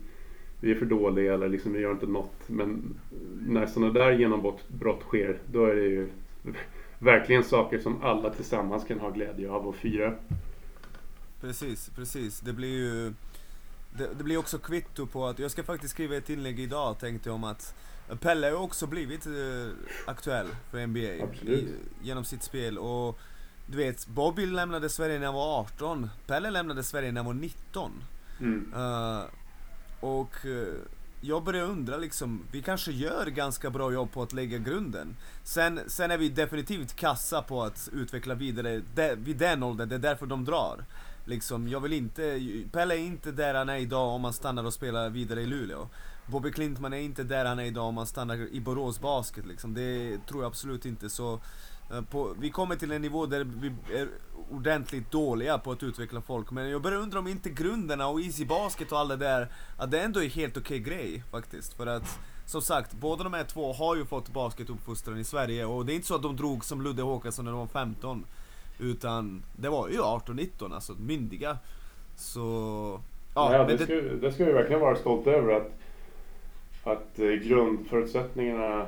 vi 0.60 0.70
är 0.70 0.74
för 0.74 0.86
dåliga 0.86 1.34
eller 1.34 1.48
liksom 1.48 1.72
vi 1.72 1.80
gör 1.80 1.92
inte 1.92 2.06
något. 2.06 2.48
Men 2.48 3.00
när 3.46 3.66
sådana 3.66 3.92
där 3.92 4.12
genombrott 4.12 5.02
sker, 5.02 5.38
då 5.52 5.64
är 5.64 5.74
det 5.74 5.86
ju 5.86 6.08
verkligen 6.98 7.44
saker 7.44 7.78
som 7.78 8.02
alla 8.02 8.30
tillsammans 8.30 8.84
kan 8.84 9.00
ha 9.00 9.10
glädje 9.10 9.50
av 9.50 9.66
och 9.68 9.76
fira. 9.76 10.14
Precis, 11.40 11.90
precis. 11.96 12.40
Det 12.40 12.52
blir 12.52 12.76
ju... 12.76 13.12
Det, 13.98 14.08
det 14.18 14.24
blir 14.24 14.36
också 14.36 14.58
kvitto 14.58 15.06
på 15.06 15.26
att, 15.26 15.38
jag 15.38 15.50
ska 15.50 15.62
faktiskt 15.62 15.94
skriva 15.94 16.16
ett 16.16 16.30
inlägg 16.30 16.60
idag 16.60 16.98
tänkte 16.98 17.28
jag 17.28 17.34
om 17.34 17.44
att 17.44 17.74
Pelle 18.20 18.46
har 18.46 18.62
också 18.62 18.86
blivit 18.86 19.26
eh, 19.26 19.32
aktuell 20.06 20.46
för 20.70 20.86
NBA 20.86 20.98
i, 20.98 21.68
genom 22.02 22.24
sitt 22.24 22.42
spel 22.42 22.78
och 22.78 23.18
du 23.66 23.76
vet, 23.76 24.06
Bobby 24.06 24.46
lämnade 24.46 24.88
Sverige 24.88 25.18
när 25.18 25.26
han 25.26 25.34
var 25.34 25.60
18, 25.60 26.10
Pelle 26.26 26.50
lämnade 26.50 26.82
Sverige 26.82 27.12
när 27.12 27.20
han 27.22 27.26
var 27.26 27.34
19. 27.34 27.92
Mm. 28.40 28.74
Uh, 28.74 29.24
och 30.06 30.46
eh, 30.46 30.74
jag 31.20 31.44
börjar 31.44 31.64
undra 31.64 31.96
liksom, 31.96 32.42
vi 32.52 32.62
kanske 32.62 32.92
gör 32.92 33.26
ganska 33.26 33.70
bra 33.70 33.92
jobb 33.92 34.12
på 34.12 34.22
att 34.22 34.32
lägga 34.32 34.58
grunden. 34.58 35.16
Sen, 35.44 35.80
sen 35.86 36.10
är 36.10 36.18
vi 36.18 36.28
definitivt 36.28 36.96
kassa 36.96 37.42
på 37.42 37.62
att 37.62 37.88
utveckla 37.92 38.34
vidare 38.34 38.82
de, 38.94 39.14
vid 39.14 39.36
den 39.36 39.62
åldern, 39.62 39.88
det 39.88 39.94
är 39.94 39.98
därför 39.98 40.26
de 40.26 40.44
drar. 40.44 40.84
Liksom, 41.24 41.68
jag 41.68 41.80
vill 41.80 41.92
inte, 41.92 42.40
Pelle 42.72 42.94
är 42.94 42.98
inte 42.98 43.32
där 43.32 43.54
han 43.54 43.68
är 43.68 43.76
idag 43.76 44.08
om 44.08 44.24
han 44.24 44.32
stannar 44.32 44.64
och 44.64 44.74
spelar 44.74 45.10
vidare 45.10 45.40
i 45.40 45.46
Luleå. 45.46 45.88
Bobby 46.26 46.52
Klintman 46.52 46.92
är 46.92 46.98
inte 46.98 47.22
där 47.22 47.44
han 47.44 47.58
är 47.58 47.64
idag 47.64 47.84
om 47.84 47.96
han 47.96 48.06
stannar 48.06 48.36
i 48.36 48.60
Borås 48.60 49.00
Basket 49.00 49.46
liksom. 49.46 49.74
Det 49.74 50.18
tror 50.28 50.42
jag 50.42 50.48
absolut 50.48 50.86
inte. 50.86 51.10
Så 51.10 51.40
på, 52.10 52.34
vi 52.38 52.50
kommer 52.50 52.76
till 52.76 52.92
en 52.92 53.02
nivå 53.02 53.26
där 53.26 53.44
vi 53.44 53.72
är 53.94 54.08
ordentligt 54.50 55.10
dåliga 55.10 55.58
på 55.58 55.72
att 55.72 55.82
utveckla 55.82 56.20
folk, 56.20 56.50
men 56.50 56.70
jag 56.70 56.82
börjar 56.82 56.98
undra 56.98 57.18
om 57.18 57.26
inte 57.26 57.50
grunderna 57.50 58.08
och 58.08 58.20
easy 58.20 58.44
basket 58.44 58.92
och 58.92 58.98
allt 58.98 59.08
det 59.10 59.16
där, 59.16 59.48
att 59.76 59.90
det 59.90 60.00
ändå 60.00 60.22
är 60.22 60.28
helt 60.28 60.56
okej 60.56 60.80
okay 60.80 60.96
grej 60.96 61.22
faktiskt. 61.30 61.72
För 61.74 61.86
att, 61.86 62.18
som 62.46 62.62
sagt, 62.62 62.92
båda 62.92 63.24
de 63.24 63.32
här 63.32 63.44
två 63.44 63.72
har 63.72 63.96
ju 63.96 64.04
fått 64.04 64.28
basketuppfostran 64.28 65.18
i 65.18 65.24
Sverige 65.24 65.64
och 65.64 65.86
det 65.86 65.92
är 65.92 65.94
inte 65.94 66.06
så 66.06 66.14
att 66.14 66.22
de 66.22 66.36
drog 66.36 66.64
som 66.64 66.82
Ludde 66.82 67.02
Håkansson 67.02 67.44
när 67.44 67.52
de 67.52 67.60
var 67.60 67.66
15. 67.66 68.24
Utan 68.78 69.42
det 69.56 69.68
var 69.68 69.88
ju 69.88 69.98
18-19, 69.98 70.74
alltså 70.74 70.92
myndiga. 70.92 71.58
Så... 72.16 72.40
Ja, 73.34 73.52
ja 73.52 73.64
det, 73.64 73.76
det, 73.76 73.84
ska, 73.84 73.94
det 73.94 74.32
ska 74.32 74.44
vi 74.44 74.52
verkligen 74.52 74.80
vara 74.80 74.96
stolta 74.96 75.30
över 75.30 75.52
att, 75.52 75.72
att 76.84 77.18
eh, 77.18 77.28
grundförutsättningarna 77.28 78.86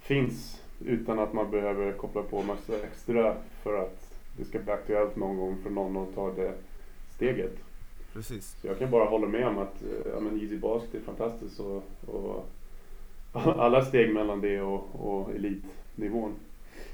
finns 0.00 0.60
utan 0.80 1.18
att 1.18 1.32
man 1.32 1.50
behöver 1.50 1.92
koppla 1.92 2.22
på 2.22 2.42
massa 2.42 2.72
extra 2.82 3.36
för 3.62 3.82
att 3.82 4.08
det 4.36 4.44
ska 4.44 4.58
bli 4.58 4.72
aktuellt 4.72 5.16
någon 5.16 5.36
gång 5.36 5.56
för 5.62 5.70
någon 5.70 5.96
att 5.96 6.14
ta 6.14 6.32
det 6.32 6.54
steget. 7.14 7.56
Precis. 8.12 8.56
Så 8.60 8.66
jag 8.66 8.78
kan 8.78 8.90
bara 8.90 9.04
hålla 9.04 9.26
med 9.26 9.46
om 9.46 9.58
att 9.58 9.82
eh, 9.82 10.12
ja, 10.12 10.20
men 10.20 10.40
Easy 10.40 10.58
Basket 10.58 10.94
är 10.94 11.00
fantastiskt 11.00 11.60
och, 11.60 11.84
och 12.06 12.48
alla 13.32 13.84
steg 13.84 14.14
mellan 14.14 14.40
det 14.40 14.60
och, 14.60 14.88
och 14.92 15.30
elitnivån. 15.30 16.34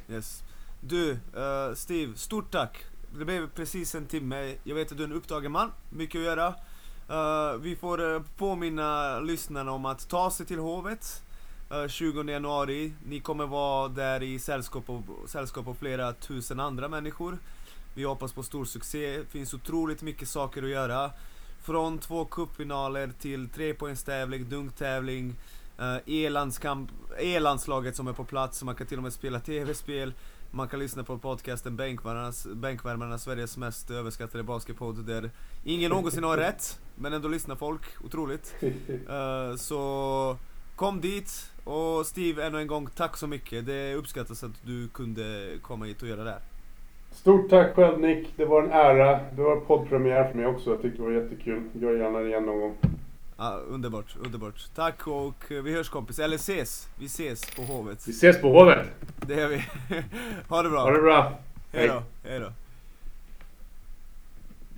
Yes. 0.08 0.42
Du, 0.80 1.10
uh, 1.10 1.74
Steve, 1.74 2.14
stort 2.16 2.50
tack. 2.50 2.84
Det 3.18 3.24
blev 3.24 3.48
precis 3.48 3.94
en 3.94 4.06
timme. 4.06 4.54
Jag 4.64 4.74
vet 4.74 4.92
att 4.92 4.98
du 4.98 5.04
är 5.04 5.08
en 5.08 5.14
upptagen 5.14 5.52
man, 5.52 5.70
mycket 5.90 6.18
att 6.18 6.24
göra. 6.24 6.54
Uh, 7.10 7.60
vi 7.60 7.76
får 7.76 8.00
uh, 8.00 8.22
påminna 8.36 9.20
lyssnarna 9.20 9.72
om 9.72 9.86
att 9.86 10.08
ta 10.08 10.30
sig 10.30 10.46
till 10.46 10.58
Hovet. 10.58 11.22
20 11.88 12.20
eh, 12.20 12.26
januari. 12.26 12.92
Ni 13.04 13.20
kommer 13.20 13.46
vara 13.46 13.88
där 13.88 14.22
i 14.22 14.38
sällskap 14.38 14.90
av, 14.90 15.26
sällskap 15.26 15.68
av 15.68 15.74
flera 15.74 16.12
tusen 16.12 16.60
andra 16.60 16.88
människor. 16.88 17.38
Vi 17.94 18.04
hoppas 18.04 18.32
på 18.32 18.42
stor 18.42 18.64
succé. 18.64 19.18
Det 19.18 19.24
finns 19.24 19.54
otroligt 19.54 20.02
mycket 20.02 20.28
saker 20.28 20.62
att 20.62 20.68
göra. 20.68 21.10
Från 21.62 21.98
två 21.98 22.24
cupfinaler 22.24 23.12
till 23.20 23.48
trepoängstävling, 23.48 24.48
dunktävling, 24.48 25.34
uh, 25.80 25.96
E-landslaget 27.18 27.96
som 27.96 28.08
är 28.08 28.12
på 28.12 28.24
plats, 28.24 28.62
man 28.62 28.74
kan 28.74 28.86
till 28.86 28.96
och 28.96 29.02
med 29.02 29.12
spela 29.12 29.40
tv-spel. 29.40 30.12
Man 30.50 30.68
kan 30.68 30.80
lyssna 30.80 31.04
på 31.04 31.18
podcasten 31.18 31.76
Bänkvärmarnas, 31.76 32.46
Bänkvärmarna, 32.46 33.18
Sveriges 33.18 33.56
mest 33.56 33.90
överskattade 33.90 34.44
basketpodd 34.44 35.04
där 35.04 35.30
ingen 35.64 35.90
någonsin 35.90 36.24
har 36.24 36.36
rätt, 36.36 36.80
men 36.96 37.12
ändå 37.12 37.28
lyssnar 37.28 37.56
folk. 37.56 37.82
Otroligt. 38.04 38.54
Uh, 38.62 39.56
så 39.56 40.36
kom 40.76 41.00
dit, 41.00 41.52
och 41.64 42.06
Steve, 42.06 42.46
ännu 42.46 42.58
en 42.58 42.66
gång, 42.66 42.88
tack 42.96 43.16
så 43.16 43.26
mycket. 43.26 43.66
Det 43.66 43.94
uppskattas 43.94 44.44
att 44.44 44.50
du 44.62 44.88
kunde 44.88 45.48
komma 45.62 45.84
hit 45.84 46.02
och 46.02 46.08
göra 46.08 46.24
det 46.24 46.30
här. 46.30 46.40
Stort 47.12 47.50
tack 47.50 47.74
själv 47.74 48.00
Nick, 48.00 48.28
det 48.36 48.44
var 48.44 48.62
en 48.62 48.70
ära. 48.70 49.20
Det 49.36 49.42
var 49.42 49.56
poddpremiär 49.56 50.30
för 50.30 50.38
mig 50.38 50.46
också, 50.46 50.70
jag 50.70 50.82
tyckte 50.82 51.02
det 51.02 51.04
var 51.04 51.22
jättekul. 51.22 51.62
Gör 51.72 51.96
gärna 51.96 52.18
det 52.18 52.28
igen 52.28 52.46
någon 52.46 52.60
gång. 52.60 52.76
Ja, 53.36 53.60
underbart, 53.68 54.16
underbart. 54.24 54.68
Tack 54.74 55.06
och 55.06 55.44
vi 55.48 55.74
hörs 55.74 55.88
kompis, 55.88 56.18
eller 56.18 56.36
ses. 56.36 56.88
Vi 56.98 57.06
ses 57.06 57.54
på 57.56 57.62
Hovet. 57.62 58.08
Vi 58.08 58.12
ses 58.12 58.40
på 58.40 58.48
Hovet! 58.48 58.86
Det 59.26 59.34
gör 59.34 59.48
vi. 59.48 59.56
ha 60.48 60.62
det 60.62 60.68
bra. 60.70 60.80
Ha 60.82 60.90
det 60.90 61.02
bra. 61.02 61.38
Hej 61.72 61.88
då. 61.88 62.02
Hej 62.28 62.40
då. 62.40 62.52